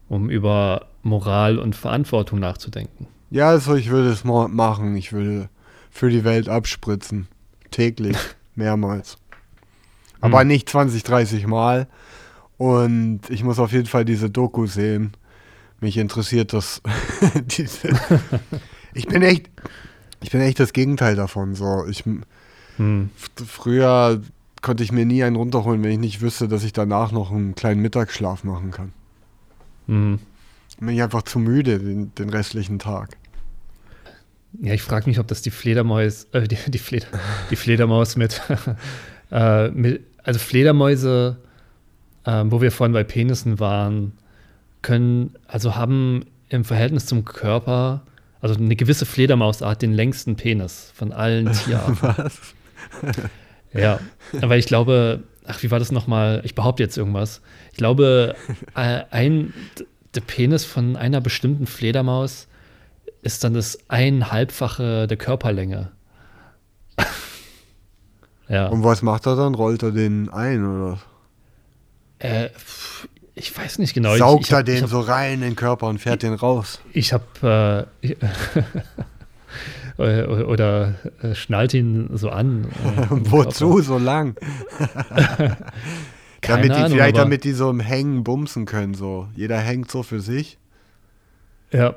um 0.09 0.29
über 0.31 0.87
Moral 1.03 1.59
und 1.59 1.77
Verantwortung 1.77 2.41
nachzudenken. 2.41 3.07
ja, 3.31 3.49
also 3.51 3.75
ich 3.77 3.91
würde 3.91 4.09
es 4.11 4.25
ma- 4.25 4.49
machen. 4.49 4.97
Ich 4.97 5.13
würde 5.13 5.49
für 5.91 6.11
die 6.11 6.25
Welt 6.25 6.49
abspritzen. 6.49 7.29
Täglich, 7.71 8.17
mehrmals. 8.57 9.17
Aber 10.21 10.41
Hm. 10.41 10.49
nicht 10.49 10.69
20, 10.69 11.03
30 11.05 11.47
Mal. 11.47 11.87
Und 12.59 13.21
ich 13.31 13.43
muss 13.45 13.59
auf 13.59 13.73
jeden 13.73 13.87
Fall 13.87 14.05
diese 14.05 14.29
Doku 14.29 14.67
sehen. 14.67 15.13
Mich 15.81 15.97
interessiert 15.97 16.53
das. 16.53 16.83
ich 18.95 19.07
bin 19.07 19.23
echt, 19.23 19.49
ich 20.23 20.31
bin 20.31 20.41
echt 20.43 20.61
das 20.61 20.73
Gegenteil 20.73 21.17
davon. 21.17 21.55
So, 21.55 21.87
ich, 21.89 22.05
Hm. 22.77 23.11
früher 23.47 24.21
konnte 24.63 24.83
ich 24.85 24.93
mir 24.93 25.07
nie 25.07 25.23
einen 25.23 25.37
runterholen, 25.37 25.83
wenn 25.83 25.93
ich 25.93 25.99
nicht 25.99 26.21
wüsste, 26.21 26.49
dass 26.49 26.65
ich 26.65 26.73
danach 26.73 27.13
noch 27.13 27.31
einen 27.31 27.55
kleinen 27.55 27.81
Mittagsschlaf 27.81 28.45
machen 28.45 28.71
kann. 28.71 28.93
Hm. 29.87 30.19
Bin 30.79 30.89
ich 30.91 31.03
einfach 31.03 31.23
zu 31.23 31.39
müde 31.39 31.79
den, 31.79 32.15
den 32.15 32.31
restlichen 32.31 32.79
Tag. 32.79 33.17
Ja, 34.61 34.75
ich 34.75 34.83
frage 34.83 35.09
mich, 35.09 35.19
ob 35.19 35.29
das 35.29 35.43
die 35.43 35.51
Fledermaus, 35.51 36.25
äh, 36.33 36.49
die, 36.49 36.57
die, 36.69 36.79
Fleder, 36.79 37.07
die 37.51 37.57
Fledermaus 37.57 38.17
mit, 38.17 38.41
äh, 39.31 39.69
mit, 39.69 40.03
also 40.25 40.41
Fledermäuse, 40.41 41.37
äh, 42.25 42.45
wo 42.47 42.61
wir 42.61 42.73
vorhin 42.73 42.93
bei 42.93 43.05
Penissen 43.05 43.61
waren, 43.61 44.13
können, 44.83 45.35
also 45.47 45.77
haben 45.77 46.25
im 46.49 46.65
Verhältnis 46.65 47.07
zum 47.07 47.25
Körper, 47.25 48.03
also 48.41 48.55
eine 48.55 48.75
gewisse 48.75 49.07
Fledermausart 49.07 49.83
den 49.83 49.93
längsten 49.93 50.37
Penis 50.37 50.93
von 50.95 51.13
allen 51.13 51.53
Tierarten. 51.65 51.99
Was? 52.01 52.41
Ja, 53.73 54.01
aber 54.41 54.57
ich 54.57 54.67
glaube, 54.67 55.23
ach, 55.45 55.63
wie 55.63 55.71
war 55.71 55.79
das 55.79 55.93
nochmal? 55.93 56.41
Ich 56.45 56.55
behaupte 56.55 56.83
jetzt 56.83 56.97
irgendwas. 56.97 57.41
Ich 57.73 57.79
glaube, 57.79 58.35
äh, 58.75 59.03
ein, 59.11 59.55
der 60.15 60.21
Penis 60.23 60.65
von 60.65 60.97
einer 60.97 61.21
bestimmten 61.21 61.67
Fledermaus 61.67 62.49
ist 63.23 63.45
dann 63.45 63.55
das 63.55 63.79
einhalbfache 63.89 65.07
der 65.07 65.17
Körperlänge. 65.17 65.91
ja. 68.49 68.69
Und 68.69 68.83
was 68.83 69.03
macht 69.03 69.27
er 69.27 69.37
dann? 69.37 69.55
Rollt 69.55 69.83
er 69.83 69.93
den 69.93 70.29
ein 70.31 70.65
oder? 70.65 70.99
Äh, 72.19 72.49
ich 73.35 73.57
weiß 73.57 73.79
nicht 73.79 73.95
genau. 73.95 74.17
Saugt 74.17 74.43
ich, 74.43 74.49
ich 74.49 74.53
er 74.53 74.63
den 74.63 74.83
hab, 74.83 74.91
so 74.91 75.01
rein 75.01 75.35
in 75.35 75.41
den 75.41 75.57
Körper 75.57 75.87
und 75.87 75.99
fährt 75.99 76.23
den 76.23 76.35
raus? 76.35 76.81
Ich 76.93 77.13
habe 77.13 77.89
äh, 78.03 78.15
oder, 80.01 80.95
äh, 81.23 81.35
schnallt 81.35 81.75
ihn 81.75 82.11
so 82.15 82.31
an. 82.31 82.67
Äh, 82.85 83.07
Wozu 83.11 83.81
so 83.83 83.99
lang? 83.99 84.37
damit 86.41 86.77
die, 86.77 86.91
vielleicht 86.91 87.17
damit 87.17 87.45
die 87.45 87.53
so 87.53 87.71
im 87.71 87.81
Hängen 87.81 88.25
bumsen 88.25 88.67
können. 88.67 88.95
So. 88.95 89.29
Jeder 89.35 89.59
hängt 89.59 89.91
so 89.91 90.03
für 90.03 90.21
sich. 90.21 90.59
Ja. 91.73 91.95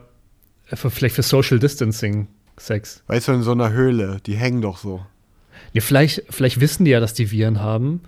Vielleicht 0.65 1.15
für 1.15 1.23
Social 1.23 1.59
Distancing 1.59 2.27
Sex. 2.57 3.03
Weißt 3.07 3.27
du, 3.27 3.33
in 3.33 3.43
so 3.43 3.51
einer 3.51 3.71
Höhle, 3.71 4.17
die 4.25 4.35
hängen 4.35 4.61
doch 4.61 4.77
so. 4.77 5.05
Ja, 5.73 5.81
vielleicht, 5.81 6.23
vielleicht 6.29 6.59
wissen 6.59 6.85
die 6.85 6.91
ja, 6.91 6.99
dass 6.99 7.13
die 7.13 7.31
Viren 7.31 7.59
haben 7.59 8.01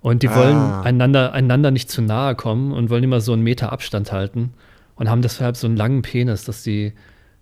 und 0.00 0.22
die 0.22 0.28
ah. 0.28 0.36
wollen 0.36 0.56
einander, 0.56 1.32
einander 1.32 1.70
nicht 1.70 1.90
zu 1.90 2.02
nahe 2.02 2.34
kommen 2.34 2.72
und 2.72 2.90
wollen 2.90 3.04
immer 3.04 3.20
so 3.20 3.32
einen 3.32 3.42
Meter 3.42 3.72
Abstand 3.72 4.12
halten 4.12 4.54
und 4.96 5.08
haben 5.08 5.22
deshalb 5.22 5.56
so 5.56 5.66
einen 5.66 5.76
langen 5.76 6.02
Penis, 6.02 6.44
dass 6.44 6.62
die, 6.62 6.92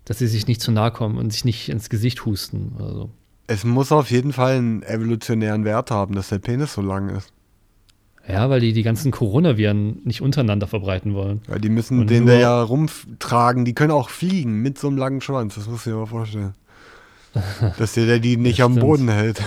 dass 0.09 0.17
sie 0.17 0.27
sich 0.27 0.47
nicht 0.47 0.59
zu 0.59 0.71
nahe 0.71 0.89
kommen 0.89 1.19
und 1.19 1.31
sich 1.31 1.45
nicht 1.45 1.69
ins 1.69 1.87
Gesicht 1.87 2.25
husten. 2.25 2.73
Also. 2.79 3.11
Es 3.45 3.63
muss 3.63 3.91
auf 3.91 4.09
jeden 4.09 4.33
Fall 4.33 4.57
einen 4.57 4.81
evolutionären 4.81 5.65
Wert 5.65 5.91
haben, 5.91 6.15
dass 6.15 6.29
der 6.29 6.39
Penis 6.39 6.73
so 6.73 6.81
lang 6.81 7.09
ist. 7.09 7.31
Ja, 8.27 8.49
weil 8.49 8.59
die 8.59 8.73
die 8.73 8.81
ganzen 8.81 9.11
Coronaviren 9.11 10.01
nicht 10.05 10.21
untereinander 10.21 10.65
verbreiten 10.65 11.13
wollen. 11.13 11.41
Ja, 11.47 11.59
die 11.59 11.69
müssen 11.69 11.99
und 11.99 12.09
den 12.09 12.25
da 12.25 12.33
ja 12.33 12.59
rumtragen. 12.59 13.65
Die 13.65 13.75
können 13.75 13.91
auch 13.91 14.09
fliegen 14.09 14.63
mit 14.63 14.79
so 14.79 14.87
einem 14.87 14.97
langen 14.97 15.21
Schwanz. 15.21 15.53
Das 15.53 15.67
musst 15.67 15.85
du 15.85 15.91
dir 15.91 15.97
mal 15.97 16.07
vorstellen. 16.07 16.55
Dass 17.77 17.93
der 17.93 18.19
die 18.19 18.37
nicht 18.37 18.61
am 18.61 18.75
Boden 18.75 19.09
hält. 19.09 19.41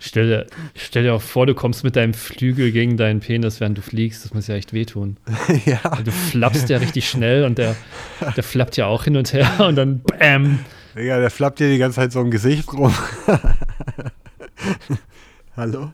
stell, 0.00 0.26
dir, 0.26 0.46
stell 0.74 1.04
dir 1.04 1.14
auch 1.14 1.22
vor, 1.22 1.46
du 1.46 1.54
kommst 1.54 1.84
mit 1.84 1.94
deinem 1.94 2.14
Flügel 2.14 2.72
gegen 2.72 2.96
deinen 2.96 3.20
Penis, 3.20 3.60
während 3.60 3.78
du 3.78 3.82
fliegst. 3.82 4.24
Das 4.24 4.34
muss 4.34 4.48
ja 4.48 4.56
echt 4.56 4.72
wehtun. 4.72 5.16
ja. 5.66 5.78
Du 6.04 6.10
flappst 6.10 6.68
ja 6.68 6.78
richtig 6.78 7.08
schnell 7.08 7.44
und 7.44 7.58
der, 7.58 7.76
der 8.36 8.42
flappt 8.42 8.76
ja 8.76 8.86
auch 8.86 9.04
hin 9.04 9.16
und 9.16 9.32
her 9.32 9.48
und 9.60 9.76
dann 9.76 10.00
BÄM. 10.00 10.58
Ja, 10.96 11.20
der 11.20 11.30
flappt 11.30 11.60
dir 11.60 11.68
die 11.68 11.78
ganze 11.78 11.96
Zeit 11.96 12.12
so 12.12 12.20
im 12.20 12.30
Gesicht 12.30 12.72
rum. 12.72 12.92
hallo? 15.56 15.92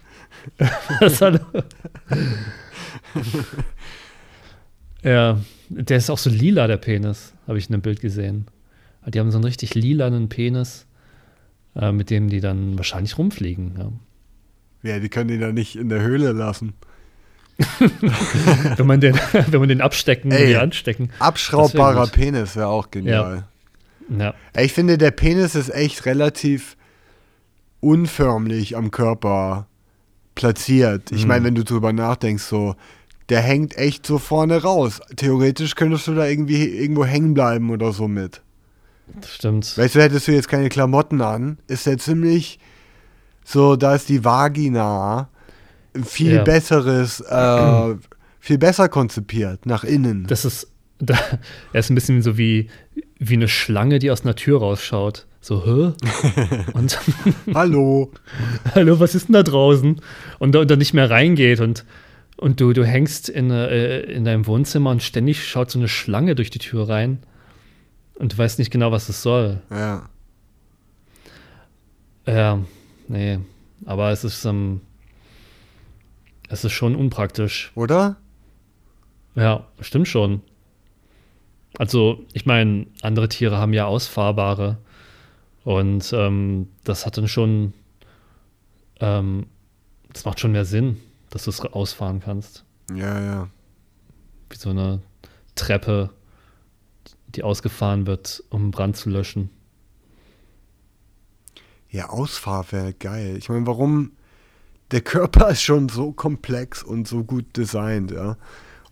Was, 1.00 1.20
hallo? 1.20 1.40
ja, 5.02 5.38
der 5.68 5.96
ist 5.96 6.08
auch 6.08 6.18
so 6.18 6.30
lila, 6.30 6.66
der 6.68 6.76
Penis, 6.78 7.34
habe 7.46 7.58
ich 7.58 7.68
in 7.68 7.74
einem 7.74 7.82
Bild 7.82 8.00
gesehen. 8.00 8.46
Die 9.06 9.18
haben 9.18 9.30
so 9.30 9.38
einen 9.38 9.44
richtig 9.44 9.74
lilanen 9.74 10.28
Penis 10.28 10.86
äh, 11.76 11.92
mit 11.92 12.10
dem 12.10 12.28
die 12.28 12.40
dann 12.40 12.76
wahrscheinlich 12.76 13.18
rumfliegen. 13.18 13.74
Ja. 14.82 14.90
ja, 14.90 14.98
die 14.98 15.08
können 15.08 15.28
die 15.28 15.38
dann 15.38 15.54
nicht 15.54 15.76
in 15.76 15.88
der 15.88 16.02
Höhle 16.02 16.32
lassen. 16.32 16.74
wenn, 18.76 18.86
man 18.86 19.00
den, 19.00 19.14
wenn 19.32 19.60
man 19.60 19.68
den 19.68 19.80
abstecken 19.80 20.32
Ey, 20.32 20.56
anstecken. 20.56 21.10
Abschraubbarer 21.18 22.06
Penis 22.08 22.56
wäre 22.56 22.68
auch 22.68 22.90
genial. 22.90 23.44
Ja. 24.08 24.24
ja. 24.24 24.34
Ey, 24.52 24.66
ich 24.66 24.72
finde, 24.72 24.98
der 24.98 25.10
Penis 25.10 25.54
ist 25.54 25.70
echt 25.70 26.06
relativ 26.06 26.76
unförmlich 27.80 28.76
am 28.76 28.90
Körper 28.90 29.66
platziert. 30.34 31.12
Ich 31.12 31.22
mhm. 31.22 31.28
meine, 31.28 31.44
wenn 31.46 31.54
du 31.54 31.64
drüber 31.64 31.92
nachdenkst, 31.92 32.44
so, 32.44 32.74
der 33.28 33.40
hängt 33.40 33.76
echt 33.76 34.06
so 34.06 34.18
vorne 34.18 34.62
raus. 34.62 35.00
Theoretisch 35.16 35.74
könntest 35.74 36.06
du 36.06 36.14
da 36.14 36.26
irgendwie 36.26 36.64
irgendwo 36.64 37.04
hängen 37.04 37.34
bleiben 37.34 37.70
oder 37.70 37.92
so 37.92 38.08
mit. 38.08 38.42
Das 39.20 39.34
stimmt. 39.34 39.78
Weißt 39.78 39.94
du, 39.94 40.02
hättest 40.02 40.28
du 40.28 40.32
jetzt 40.32 40.48
keine 40.48 40.68
Klamotten 40.68 41.20
an, 41.20 41.58
ist 41.68 41.86
der 41.86 41.98
ziemlich 41.98 42.58
so, 43.44 43.76
da 43.76 43.94
ist 43.94 44.08
die 44.08 44.24
Vagina 44.24 45.28
viel 46.04 46.34
ja. 46.34 46.42
besseres, 46.42 47.20
äh, 47.20 47.94
viel 48.40 48.58
besser 48.58 48.88
konzipiert 48.88 49.66
nach 49.66 49.84
innen. 49.84 50.26
Das 50.26 50.44
ist, 50.44 50.68
da, 50.98 51.18
er 51.72 51.80
ist 51.80 51.90
ein 51.90 51.94
bisschen 51.94 52.22
so 52.22 52.38
wie, 52.38 52.68
wie 53.18 53.34
eine 53.34 53.48
Schlange, 53.48 53.98
die 53.98 54.10
aus 54.10 54.22
einer 54.22 54.36
Tür 54.36 54.60
rausschaut. 54.60 55.26
So, 55.40 55.64
hä? 55.64 55.92
Und 56.72 57.00
Hallo. 57.52 58.12
Hallo, 58.74 59.00
was 59.00 59.16
ist 59.16 59.28
denn 59.28 59.34
da 59.34 59.42
draußen? 59.42 60.00
Und, 60.38 60.54
und 60.54 60.70
dann 60.70 60.78
nicht 60.78 60.94
mehr 60.94 61.10
reingeht 61.10 61.58
und, 61.60 61.84
und 62.36 62.60
du, 62.60 62.72
du 62.72 62.84
hängst 62.84 63.28
in, 63.28 63.50
äh, 63.50 64.02
in 64.02 64.24
deinem 64.24 64.46
Wohnzimmer 64.46 64.90
und 64.90 65.02
ständig 65.02 65.44
schaut 65.44 65.72
so 65.72 65.80
eine 65.80 65.88
Schlange 65.88 66.36
durch 66.36 66.50
die 66.50 66.60
Tür 66.60 66.88
rein. 66.88 67.18
Und 68.16 68.32
du 68.32 68.38
weißt 68.38 68.58
nicht 68.58 68.70
genau, 68.70 68.92
was 68.92 69.08
es 69.08 69.22
soll. 69.22 69.62
Ja. 69.70 70.08
Ja, 72.26 72.60
nee. 73.08 73.38
Aber 73.84 74.10
es 74.10 74.24
ist, 74.24 74.44
ähm, 74.44 74.80
es 76.48 76.64
ist 76.64 76.72
schon 76.72 76.94
unpraktisch. 76.94 77.72
Oder? 77.74 78.16
Ja, 79.34 79.66
stimmt 79.80 80.08
schon. 80.08 80.42
Also, 81.78 82.24
ich 82.32 82.44
meine, 82.46 82.86
andere 83.00 83.28
Tiere 83.28 83.56
haben 83.56 83.72
ja 83.72 83.86
ausfahrbare. 83.86 84.78
Und 85.64 86.12
ähm, 86.12 86.68
das 86.84 87.06
hat 87.06 87.16
dann 87.16 87.28
schon, 87.28 87.72
ähm, 89.00 89.46
das 90.12 90.24
macht 90.24 90.40
schon 90.40 90.52
mehr 90.52 90.64
Sinn, 90.64 91.00
dass 91.30 91.44
du 91.44 91.50
es 91.50 91.60
ausfahren 91.60 92.20
kannst. 92.20 92.64
Ja, 92.94 93.20
ja. 93.20 93.48
Wie 94.50 94.56
so 94.56 94.70
eine 94.70 95.00
Treppe 95.54 96.10
die 97.34 97.42
ausgefahren 97.42 98.06
wird, 98.06 98.42
um 98.50 98.70
Brand 98.70 98.96
zu 98.96 99.10
löschen. 99.10 99.50
Ja, 101.90 102.08
Ausfahr 102.08 102.64
wäre 102.70 102.94
geil. 102.94 103.36
Ich 103.38 103.48
meine, 103.48 103.66
warum? 103.66 104.12
Der 104.90 105.02
Körper 105.02 105.50
ist 105.50 105.62
schon 105.62 105.88
so 105.88 106.12
komplex 106.12 106.82
und 106.82 107.06
so 107.06 107.24
gut 107.24 107.56
designt, 107.56 108.10
ja. 108.10 108.36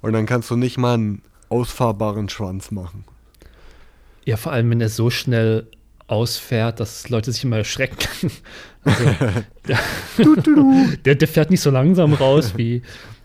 Und 0.02 0.12
dann 0.12 0.26
kannst 0.26 0.50
du 0.50 0.56
nicht 0.56 0.78
mal 0.78 0.94
einen 0.94 1.22
ausfahrbaren 1.48 2.28
Schwanz 2.28 2.70
machen. 2.70 3.04
Ja, 4.24 4.36
vor 4.36 4.52
allem, 4.52 4.70
wenn 4.70 4.80
er 4.80 4.88
so 4.88 5.10
schnell 5.10 5.66
ausfährt, 6.06 6.80
dass 6.80 7.08
Leute 7.08 7.32
sich 7.32 7.44
immer 7.44 7.58
erschrecken. 7.58 8.30
Also, 8.82 9.04
der, 9.68 9.78
der, 11.04 11.14
der, 11.16 11.28
fährt 11.28 11.50
nicht 11.50 11.60
so 11.60 11.70
langsam 11.70 12.14
raus 12.14 12.54
wie, 12.56 12.80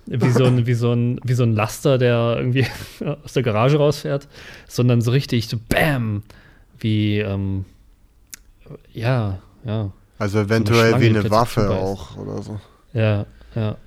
wie 0.05 0.29
so 0.29 0.45
ein, 0.45 0.65
wie 0.67 0.73
so 0.73 0.91
ein, 0.91 1.19
wie 1.23 1.33
so 1.33 1.43
ein 1.43 1.53
Laster, 1.53 1.97
der 1.97 2.35
irgendwie 2.37 2.65
aus 3.23 3.33
der 3.33 3.43
Garage 3.43 3.77
rausfährt, 3.77 4.27
sondern 4.67 5.01
so 5.01 5.11
richtig 5.11 5.47
so 5.47 5.57
BAM! 5.69 6.23
Wie, 6.79 7.19
ähm, 7.19 7.65
ja, 8.93 9.39
ja. 9.63 9.91
Also 10.17 10.39
eventuell 10.39 10.89
so 10.89 10.95
eine 10.95 11.03
wie 11.03 11.09
eine 11.09 11.29
Waffe 11.29 11.69
auch 11.69 12.17
oder 12.17 12.41
so. 12.41 12.59
Ja, 12.93 13.25
ja. 13.55 13.77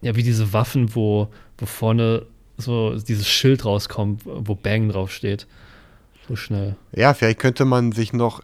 Ja, 0.00 0.14
wie 0.14 0.22
diese 0.22 0.52
Waffen, 0.52 0.94
wo, 0.94 1.28
wo 1.58 1.66
vorne 1.66 2.26
so 2.56 2.96
dieses 2.96 3.26
Schild 3.28 3.64
rauskommt, 3.64 4.22
wo 4.24 4.54
Bang 4.54 4.88
draufsteht. 4.88 5.46
So 6.28 6.36
schnell. 6.36 6.76
Ja, 6.92 7.14
vielleicht 7.14 7.40
könnte 7.40 7.64
man 7.64 7.92
sich 7.92 8.12
noch 8.12 8.42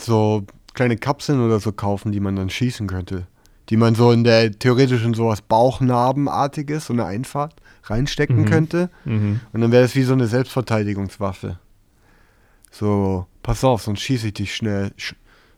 so 0.00 0.44
kleine 0.74 0.96
Kapseln 0.96 1.44
oder 1.44 1.60
so 1.60 1.72
kaufen, 1.72 2.10
die 2.10 2.20
man 2.20 2.34
dann 2.34 2.50
schießen 2.50 2.86
könnte 2.88 3.26
die 3.68 3.76
man 3.76 3.94
so 3.94 4.12
in 4.12 4.24
der 4.24 4.50
theoretischen 4.52 5.14
sowas 5.14 5.42
Bauchnarbenartiges, 5.42 6.86
so 6.86 6.92
eine 6.92 7.04
Einfahrt 7.04 7.54
reinstecken 7.84 8.40
mhm. 8.40 8.46
könnte. 8.46 8.90
Mhm. 9.04 9.40
Und 9.52 9.60
dann 9.60 9.72
wäre 9.72 9.82
das 9.82 9.94
wie 9.94 10.02
so 10.02 10.12
eine 10.12 10.26
Selbstverteidigungswaffe. 10.26 11.58
So, 12.70 13.26
pass 13.42 13.64
auf, 13.64 13.82
sonst 13.82 14.00
schieße 14.00 14.28
ich 14.28 14.34
dich 14.34 14.54
schnell 14.54 14.92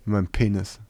in 0.04 0.12
meinem 0.12 0.26
Penis. 0.26 0.80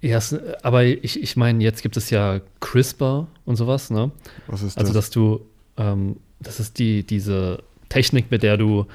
Ja, 0.00 0.20
aber 0.62 0.84
ich, 0.84 1.20
ich 1.20 1.36
meine, 1.36 1.62
jetzt 1.64 1.82
gibt 1.82 1.96
es 1.96 2.10
ja 2.10 2.40
CRISPR 2.60 3.26
und 3.44 3.56
sowas, 3.56 3.90
ne? 3.90 4.12
Was 4.46 4.62
ist 4.62 4.78
also, 4.78 4.78
das? 4.78 4.78
Also, 4.78 4.92
dass 4.92 5.10
du, 5.10 5.40
ähm, 5.76 6.16
das 6.38 6.60
ist 6.60 6.78
die, 6.78 7.02
diese 7.04 7.64
Technik, 7.88 8.30
mit 8.30 8.44
der 8.44 8.56
du 8.56 8.86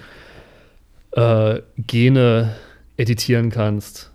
äh, 1.12 1.62
Gene 1.78 2.56
editieren 2.96 3.50
kannst. 3.50 4.12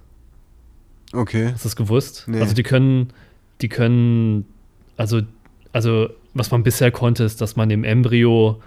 Okay. 1.13 1.51
Hast 1.53 1.65
du 1.65 1.69
das 1.69 1.77
gewusst? 1.77 2.25
Nee. 2.27 2.41
Also 2.41 2.55
die 2.55 2.63
können, 2.63 3.13
die 3.61 3.69
können, 3.69 4.45
also, 4.97 5.23
also 5.73 6.09
was 6.35 6.51
man 6.51 6.63
bisher 6.63 6.91
konnte, 6.91 7.25
ist, 7.25 7.41
dass 7.41 7.57
man 7.57 7.71
im 7.71 7.85
Embryo 7.85 8.61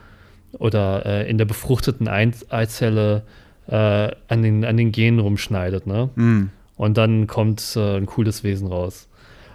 oder 0.54 1.06
äh, 1.06 1.30
in 1.30 1.38
der 1.38 1.46
befruchteten 1.46 2.08
Eizelle 2.08 3.24
äh, 3.68 3.76
an, 3.76 4.42
den, 4.42 4.66
an 4.66 4.78
den 4.78 4.92
Genen 4.92 5.20
rumschneidet, 5.20 5.88
ne? 5.88 6.10
Mm. 6.16 6.50
Und 6.76 6.98
dann 6.98 7.28
kommt 7.28 7.76
äh, 7.76 7.98
ein 7.98 8.08
cooles 8.08 8.44
Wesen 8.44 8.68
raus. 8.68 9.08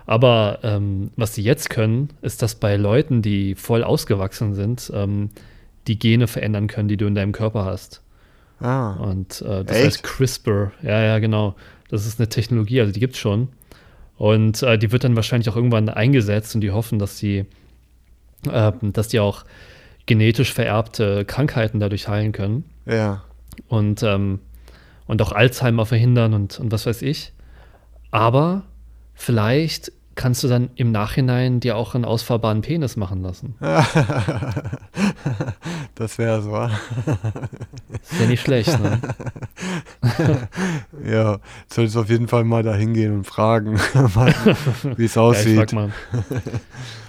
Aber 0.06 0.60
ähm, 0.62 1.10
was 1.16 1.34
sie 1.34 1.42
jetzt 1.42 1.70
können, 1.70 2.10
ist, 2.22 2.40
dass 2.40 2.54
bei 2.54 2.76
Leuten, 2.76 3.20
die 3.20 3.56
voll 3.56 3.82
ausgewachsen 3.82 4.54
sind, 4.54 4.90
ähm, 4.94 5.30
die 5.88 5.98
Gene 5.98 6.28
verändern 6.28 6.68
können, 6.68 6.88
die 6.88 6.96
du 6.96 7.06
in 7.06 7.16
deinem 7.16 7.32
Körper 7.32 7.64
hast. 7.64 8.02
Ah. 8.60 8.92
Und 8.92 9.42
äh, 9.42 9.64
das 9.64 9.76
Echt? 9.76 9.86
heißt 9.86 10.02
CRISPR. 10.04 10.72
Ja, 10.82 11.02
ja, 11.02 11.18
genau. 11.18 11.56
Das 11.88 12.06
ist 12.06 12.18
eine 12.18 12.28
Technologie, 12.28 12.80
also 12.80 12.92
die 12.92 13.00
gibt 13.00 13.14
es 13.14 13.20
schon. 13.20 13.48
Und 14.16 14.62
äh, 14.62 14.78
die 14.78 14.92
wird 14.92 15.04
dann 15.04 15.16
wahrscheinlich 15.16 15.48
auch 15.48 15.56
irgendwann 15.56 15.88
eingesetzt 15.88 16.54
und 16.54 16.62
die 16.62 16.70
hoffen, 16.70 16.98
dass 16.98 17.18
die, 17.18 17.44
äh, 18.50 18.72
dass 18.80 19.08
die 19.08 19.20
auch 19.20 19.44
genetisch 20.06 20.52
vererbte 20.52 21.24
Krankheiten 21.24 21.80
dadurch 21.80 22.08
heilen 22.08 22.32
können. 22.32 22.64
Ja. 22.86 23.24
Und, 23.68 24.02
ähm, 24.02 24.40
und 25.06 25.20
auch 25.22 25.32
Alzheimer 25.32 25.86
verhindern 25.86 26.34
und, 26.34 26.58
und 26.58 26.72
was 26.72 26.86
weiß 26.86 27.02
ich. 27.02 27.32
Aber 28.10 28.64
vielleicht 29.14 29.92
kannst 30.16 30.42
du 30.42 30.48
dann 30.48 30.70
im 30.74 30.90
Nachhinein 30.90 31.60
dir 31.60 31.76
auch 31.76 31.94
einen 31.94 32.04
ausfahrbaren 32.04 32.62
Penis 32.62 32.96
machen 32.96 33.22
lassen. 33.22 33.54
das 35.94 36.18
wäre 36.18 36.42
so. 36.42 36.56
Ist 37.92 38.20
ja 38.20 38.26
nicht 38.26 38.42
schlecht, 38.42 38.80
ne? 38.80 38.98
ja, 41.06 41.38
solltest 41.72 41.96
auf 41.96 42.08
jeden 42.08 42.26
Fall 42.28 42.44
mal 42.44 42.62
da 42.62 42.74
hingehen 42.74 43.12
und 43.14 43.24
fragen, 43.24 43.78
wie 44.96 45.04
es 45.04 45.16
aussieht. 45.16 45.56
Ja, 45.56 45.62
ich 45.62 45.70
frag 45.70 45.72
mal. 45.72 45.92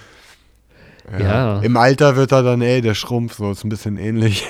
Ja. 1.12 1.18
ja. 1.18 1.60
Im 1.60 1.76
Alter 1.76 2.16
wird 2.16 2.32
er 2.32 2.42
dann, 2.42 2.60
ey, 2.60 2.80
der 2.80 2.94
Schrumpf, 2.94 3.36
so 3.36 3.50
ist 3.50 3.64
ein 3.64 3.68
bisschen 3.68 3.96
ähnlich. 3.96 4.48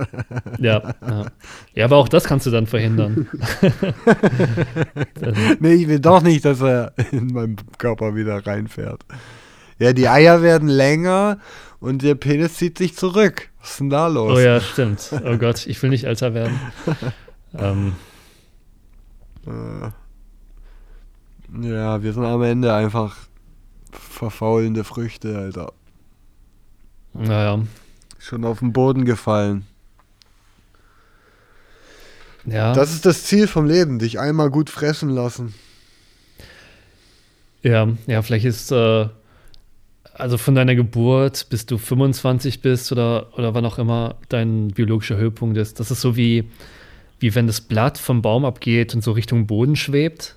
ja, 0.58 0.94
ja. 1.06 1.26
Ja, 1.74 1.84
aber 1.84 1.96
auch 1.96 2.08
das 2.08 2.24
kannst 2.24 2.46
du 2.46 2.50
dann 2.50 2.66
verhindern. 2.66 3.28
nee, 5.60 5.74
ich 5.74 5.88
will 5.88 6.00
doch 6.00 6.22
nicht, 6.22 6.44
dass 6.44 6.60
er 6.60 6.92
in 7.12 7.28
meinen 7.28 7.56
Körper 7.78 8.14
wieder 8.14 8.46
reinfährt. 8.46 9.04
Ja, 9.78 9.92
die 9.92 10.08
Eier 10.08 10.42
werden 10.42 10.68
länger 10.68 11.38
und 11.80 12.02
der 12.02 12.14
Penis 12.14 12.54
zieht 12.54 12.78
sich 12.78 12.96
zurück. 12.96 13.50
Was 13.60 13.72
ist 13.72 13.80
denn 13.80 13.90
da 13.90 14.06
los? 14.06 14.38
Oh 14.38 14.40
ja, 14.40 14.60
stimmt. 14.60 15.10
Oh 15.24 15.36
Gott, 15.36 15.66
ich 15.66 15.82
will 15.82 15.90
nicht 15.90 16.04
älter 16.04 16.34
werden. 16.34 16.58
ähm. 17.58 17.94
Äh. 19.46 19.90
Ja, 21.68 22.02
wir 22.02 22.12
sind 22.12 22.24
am 22.24 22.42
Ende 22.42 22.72
einfach 22.72 23.16
verfaulende 23.90 24.84
Früchte, 24.84 25.36
Alter. 25.36 25.72
Naja. 27.14 27.62
Schon 28.18 28.44
auf 28.44 28.60
den 28.60 28.72
Boden 28.72 29.04
gefallen. 29.04 29.66
Ja. 32.44 32.72
Das 32.72 32.92
ist 32.92 33.06
das 33.06 33.24
Ziel 33.24 33.46
vom 33.46 33.66
Leben, 33.66 33.98
dich 33.98 34.18
einmal 34.18 34.50
gut 34.50 34.70
fressen 34.70 35.10
lassen. 35.10 35.54
Ja, 37.62 37.88
ja, 38.06 38.22
vielleicht 38.22 38.44
ist, 38.44 38.72
äh, 38.72 39.08
also 40.14 40.38
von 40.38 40.54
deiner 40.54 40.74
Geburt, 40.74 41.46
bis 41.50 41.66
du 41.66 41.78
25 41.78 42.60
bist 42.60 42.90
oder, 42.90 43.28
oder 43.38 43.54
wann 43.54 43.64
auch 43.64 43.78
immer 43.78 44.16
dein 44.28 44.68
biologischer 44.68 45.16
Höhepunkt 45.16 45.56
ist, 45.56 45.78
das 45.78 45.90
ist 45.92 46.00
so 46.00 46.16
wie, 46.16 46.48
wie 47.20 47.34
wenn 47.34 47.46
das 47.46 47.60
Blatt 47.60 47.98
vom 47.98 48.22
Baum 48.22 48.44
abgeht 48.44 48.94
und 48.94 49.02
so 49.04 49.12
Richtung 49.12 49.46
Boden 49.46 49.76
schwebt. 49.76 50.36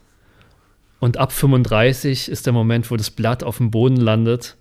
Und 0.99 1.17
ab 1.17 1.32
35 1.32 2.30
ist 2.30 2.45
der 2.45 2.53
Moment, 2.53 2.89
wo 2.89 2.95
das 2.95 3.09
Blatt 3.09 3.43
auf 3.43 3.57
dem 3.57 3.71
Boden 3.71 3.97
landet 3.97 4.55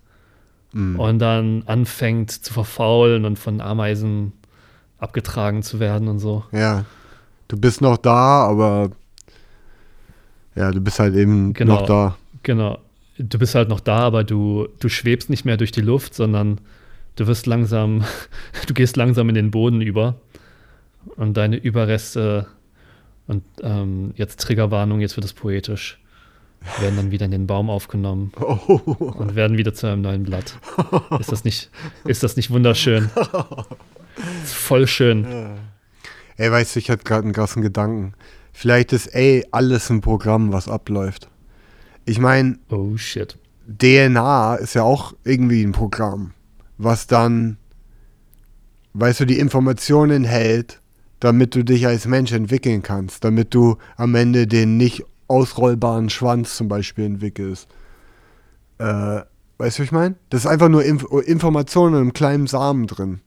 mhm. 0.75 1.01
und 1.01 1.19
dann 1.19 1.63
anfängt 1.67 2.31
zu 2.31 2.53
verfaulen 2.53 3.25
und 3.25 3.39
von 3.39 3.61
Ameisen 3.61 4.33
abgetragen 4.99 5.63
zu 5.63 5.81
werden 5.81 6.09
und 6.09 6.19
so. 6.19 6.45
Ja. 6.53 6.85
Du 7.49 7.59
bist 7.59 7.81
noch 7.81 7.97
da, 7.97 8.47
aber 8.47 8.91
ja, 10.55 10.71
du 10.71 10.81
bist 10.81 10.99
halt 10.99 11.15
eben 11.15 11.53
genau, 11.53 11.81
noch 11.81 11.87
da. 11.87 12.17
Genau. 12.43 12.79
Du 13.19 13.39
bist 13.39 13.55
halt 13.55 13.69
noch 13.69 13.81
da, 13.81 13.99
aber 13.99 14.25
du, 14.25 14.69
du 14.81 14.89
schwebst 14.89 15.31
nicht 15.31 15.45
mehr 15.45 15.57
durch 15.57 15.73
die 15.73 15.81
Luft, 15.81 16.15
sondern 16.15 16.61
du 17.17 17.27
wirst 17.27 17.47
langsam, 17.47 18.05
du 18.67 18.75
gehst 18.75 18.97
langsam 18.97 19.29
in 19.29 19.35
den 19.35 19.51
Boden 19.51 19.81
über 19.81 20.17
und 21.17 21.37
deine 21.37 21.57
Überreste 21.57 22.47
und 23.27 23.45
ähm, 23.63 24.13
jetzt 24.17 24.41
Triggerwarnung, 24.41 25.01
jetzt 25.01 25.17
wird 25.17 25.25
es 25.25 25.33
poetisch 25.33 25.99
werden 26.81 26.97
dann 26.97 27.11
wieder 27.11 27.27
in 27.27 27.31
den 27.31 27.47
Baum 27.47 27.71
aufgenommen 27.71 28.33
oh. 28.41 28.81
und 28.97 29.35
werden 29.35 29.59
wieder 29.59 29.75
zu 29.75 29.87
einem 29.87 30.03
neuen 30.03 30.23
Blatt. 30.25 30.59
Ist 31.19 31.33
das 31.33 31.45
nicht, 31.45 31.71
ist 32.05 32.23
das 32.23 32.37
nicht 32.37 32.51
wunderschön? 32.51 33.11
voll 34.45 34.87
schön. 34.87 35.27
Ja. 35.31 35.55
Ey, 36.37 36.51
weißt 36.51 36.75
du, 36.75 36.81
ich 36.81 36.91
hatte 36.91 37.05
gerade 37.05 37.25
einen 37.25 37.33
krassen 37.33 37.63
Gedanken. 37.63 38.15
Vielleicht 38.53 38.93
ist, 38.93 39.09
ey, 39.09 39.45
alles 39.51 39.91
ein 39.91 40.01
Programm, 40.01 40.53
was 40.53 40.69
abläuft. 40.69 41.29
Ich 42.05 42.19
meine, 42.19 42.59
oh 42.71 42.97
shit. 42.97 43.39
DNA 43.67 44.57
ist 44.57 44.75
ja 44.75 44.83
auch 44.83 45.15
irgendwie 45.25 45.63
ein 45.63 45.73
Programm, 45.73 46.33
was 46.77 47.07
dann, 47.07 47.57
weißt 48.93 49.21
du, 49.21 49.25
die 49.25 49.39
Informationen 49.39 50.25
hält, 50.25 50.81
damit 51.21 51.55
du 51.55 51.65
dich 51.65 51.87
als 51.87 52.07
Mensch 52.07 52.33
entwickeln 52.33 52.83
kannst, 52.83 53.25
damit 53.25 53.55
du 53.55 53.79
am 53.97 54.15
Ende 54.15 54.47
den 54.47 54.77
nicht 54.77 55.05
ausrollbaren 55.29 56.11
Schwanz 56.11 56.57
zum 56.57 56.69
Beispiel 56.69 57.05
entwickelst. 57.05 57.69
Äh, 58.79 58.85
weißt 59.59 59.79
du, 59.79 59.83
was 59.83 59.87
ich 59.87 59.93
meine? 59.93 60.17
Das 60.31 60.43
ist 60.43 60.47
einfach 60.47 60.69
nur 60.69 60.85
Inf 60.85 61.05
Informationen 61.27 61.95
in 61.95 62.01
einem 62.01 62.13
kleinen 62.13 62.47
Samen 62.47 62.87
drin. 62.87 63.21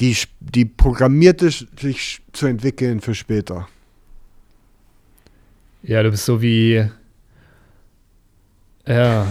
Die, 0.00 0.16
die 0.40 0.64
programmierte 0.64 1.50
sich 1.50 2.22
zu 2.32 2.46
entwickeln 2.46 3.00
für 3.00 3.14
später. 3.14 3.68
Ja, 5.82 6.02
du 6.02 6.10
bist 6.10 6.24
so 6.24 6.40
wie. 6.40 6.88
Ja. 8.86 9.26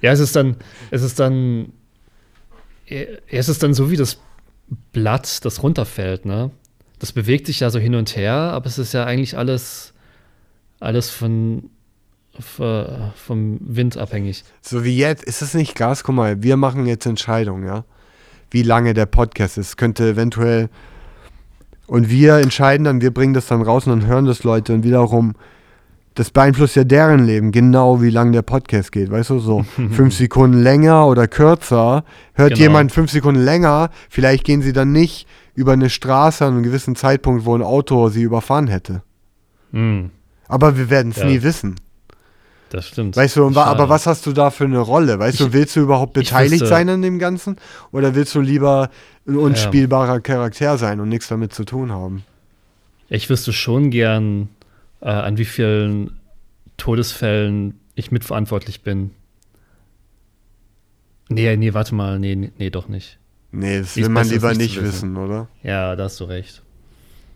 ja, 0.00 0.12
es 0.12 0.20
ist 0.20 0.34
dann, 0.34 0.56
es 0.90 1.02
ist 1.02 1.20
dann, 1.20 1.72
es 2.86 3.48
ist 3.48 3.62
dann 3.62 3.74
so 3.74 3.90
wie 3.90 3.96
das 3.96 4.18
Blatt, 4.92 5.44
das 5.44 5.62
runterfällt, 5.62 6.24
ne? 6.24 6.50
Das 7.02 7.10
bewegt 7.10 7.48
sich 7.48 7.58
ja 7.58 7.68
so 7.68 7.80
hin 7.80 7.96
und 7.96 8.14
her, 8.14 8.32
aber 8.32 8.66
es 8.66 8.78
ist 8.78 8.94
ja 8.94 9.04
eigentlich 9.04 9.36
alles, 9.36 9.92
alles 10.78 11.10
von, 11.10 11.68
vom 12.38 13.58
Wind 13.60 13.96
abhängig. 13.96 14.44
So 14.60 14.84
wie 14.84 14.96
jetzt, 14.96 15.24
ist 15.24 15.42
es 15.42 15.52
nicht 15.52 15.74
Gas? 15.74 16.04
Guck 16.04 16.14
mal, 16.14 16.44
wir 16.44 16.56
machen 16.56 16.86
jetzt 16.86 17.04
Entscheidungen, 17.04 17.66
ja? 17.66 17.84
Wie 18.52 18.62
lange 18.62 18.94
der 18.94 19.06
Podcast 19.06 19.58
ist. 19.58 19.76
Könnte 19.76 20.10
eventuell. 20.10 20.68
Und 21.88 22.08
wir 22.08 22.36
entscheiden 22.36 22.84
dann, 22.84 23.00
wir 23.00 23.12
bringen 23.12 23.34
das 23.34 23.48
dann 23.48 23.62
raus 23.62 23.84
und 23.88 23.98
dann 23.98 24.08
hören 24.08 24.26
das 24.26 24.44
Leute 24.44 24.72
und 24.72 24.84
wiederum, 24.84 25.34
das 26.14 26.30
beeinflusst 26.30 26.76
ja 26.76 26.84
deren 26.84 27.24
Leben, 27.24 27.52
genau 27.52 28.02
wie 28.02 28.10
lang 28.10 28.32
der 28.32 28.42
Podcast 28.42 28.92
geht, 28.92 29.10
weißt 29.10 29.30
du, 29.30 29.38
so 29.38 29.64
fünf 29.90 30.14
Sekunden 30.14 30.62
länger 30.62 31.06
oder 31.06 31.28
kürzer. 31.28 32.04
Hört 32.34 32.50
genau. 32.50 32.62
jemand 32.62 32.92
fünf 32.92 33.10
Sekunden 33.10 33.42
länger, 33.42 33.90
vielleicht 34.10 34.44
gehen 34.44 34.62
sie 34.62 34.72
dann 34.72 34.92
nicht 34.92 35.26
über 35.54 35.72
eine 35.72 35.90
Straße 35.90 36.44
an 36.44 36.54
einem 36.54 36.62
gewissen 36.62 36.96
Zeitpunkt, 36.96 37.44
wo 37.44 37.54
ein 37.54 37.62
Auto 37.62 38.08
sie 38.08 38.22
überfahren 38.22 38.68
hätte. 38.68 39.02
Mhm. 39.72 40.10
Aber 40.48 40.76
wir 40.76 40.90
werden 40.90 41.12
es 41.12 41.18
ja. 41.18 41.26
nie 41.26 41.42
wissen. 41.42 41.76
Das 42.72 42.88
stimmt. 42.88 43.16
Weißt 43.16 43.36
du, 43.36 43.54
aber 43.54 43.90
was 43.90 44.06
hast 44.06 44.24
du 44.24 44.32
da 44.32 44.50
für 44.50 44.64
eine 44.64 44.78
Rolle? 44.78 45.18
Weißt 45.18 45.40
ich, 45.40 45.46
du, 45.46 45.52
willst 45.52 45.76
du 45.76 45.80
überhaupt 45.80 46.14
beteiligt 46.14 46.66
sein 46.66 46.88
an 46.88 47.02
dem 47.02 47.18
Ganzen? 47.18 47.56
Oder 47.90 48.14
willst 48.14 48.34
du 48.34 48.40
lieber 48.40 48.88
ein 49.26 49.36
unspielbarer 49.36 50.14
ja. 50.14 50.20
Charakter 50.20 50.78
sein 50.78 51.00
und 51.00 51.10
nichts 51.10 51.28
damit 51.28 51.52
zu 51.52 51.64
tun 51.64 51.92
haben? 51.92 52.24
Ich 53.10 53.28
wüsste 53.28 53.52
schon 53.52 53.90
gern, 53.90 54.48
äh, 55.02 55.08
an 55.08 55.36
wie 55.36 55.44
vielen 55.44 56.18
Todesfällen 56.76 57.78
ich 57.94 58.10
mitverantwortlich 58.10 58.82
bin. 58.82 59.10
Nee, 61.28 61.56
nee, 61.56 61.74
warte 61.74 61.94
mal, 61.94 62.18
nee, 62.18 62.34
nee, 62.56 62.70
doch 62.70 62.88
nicht. 62.88 63.18
Nee, 63.50 63.80
das 63.80 63.96
will 63.96 64.08
man 64.08 64.28
lieber 64.28 64.54
nicht 64.54 64.76
wissen. 64.76 65.14
wissen, 65.14 65.16
oder? 65.16 65.48
Ja, 65.62 65.94
da 65.94 66.04
hast 66.04 66.18
du 66.20 66.24
recht. 66.24 66.62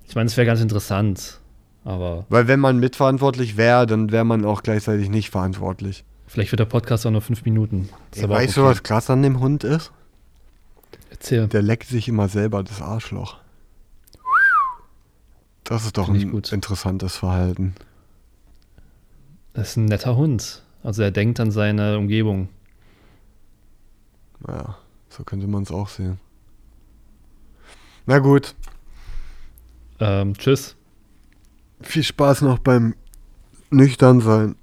Ich 0.09 0.15
meine, 0.15 0.27
es 0.27 0.37
wäre 0.37 0.47
ganz 0.47 0.61
interessant, 0.61 1.41
aber. 1.85 2.25
Weil 2.29 2.49
wenn 2.49 2.61
man 2.61 2.79
mitverantwortlich 2.79 3.57
wäre, 3.57 3.87
dann 3.87 4.13
wäre 4.13 4.25
man 4.25 4.45
auch 4.45 4.63
gleichzeitig 4.63 5.11
nicht 5.11 5.31
verantwortlich. 5.31 6.05
Vielleicht 6.27 6.53
wird 6.53 6.61
der 6.61 6.67
Podcast 6.67 7.07
auch 7.07 7.11
nur 7.11 7.21
fünf 7.21 7.45
Minuten. 7.45 7.89
Ey, 8.15 8.29
weißt 8.29 8.59
okay. 8.59 8.61
du, 8.61 8.67
was 8.67 8.83
krass 8.83 9.11
an 9.11 9.23
dem 9.23 9.41
Hund 9.41 9.65
ist? 9.65 9.93
Erzähl. 11.11 11.47
Der 11.49 11.63
leckt 11.63 11.89
sich 11.89 12.09
immer 12.09 12.29
selber 12.29 12.63
das 12.63 12.83
Arschloch. 12.83 13.37
Das 15.67 15.85
ist 15.85 15.99
doch 15.99 16.09
ein 16.09 16.33
interessantes 16.33 17.17
Verhalten. 17.17 17.75
Das 19.53 19.71
ist 19.71 19.77
ein 19.77 19.87
netter 19.87 20.17
Hund. 20.17 20.63
Also 20.85 21.03
er 21.03 21.11
denkt 21.11 21.41
an 21.41 21.51
seine 21.51 21.99
Umgebung. 21.99 22.49
Ja. 24.47 24.79
So 25.09 25.25
könnte 25.25 25.49
man 25.49 25.65
es 25.65 25.73
auch 25.73 25.89
sehen. 25.89 26.21
Na 28.07 28.21
gut. 28.21 28.55
Ähm, 29.99 30.37
tschüss. 30.37 30.77
Viel 31.81 32.05
Spaß 32.05 32.43
noch 32.43 32.61
beim 32.61 32.95
Nüchtern 33.71 34.21
sein. 34.21 34.55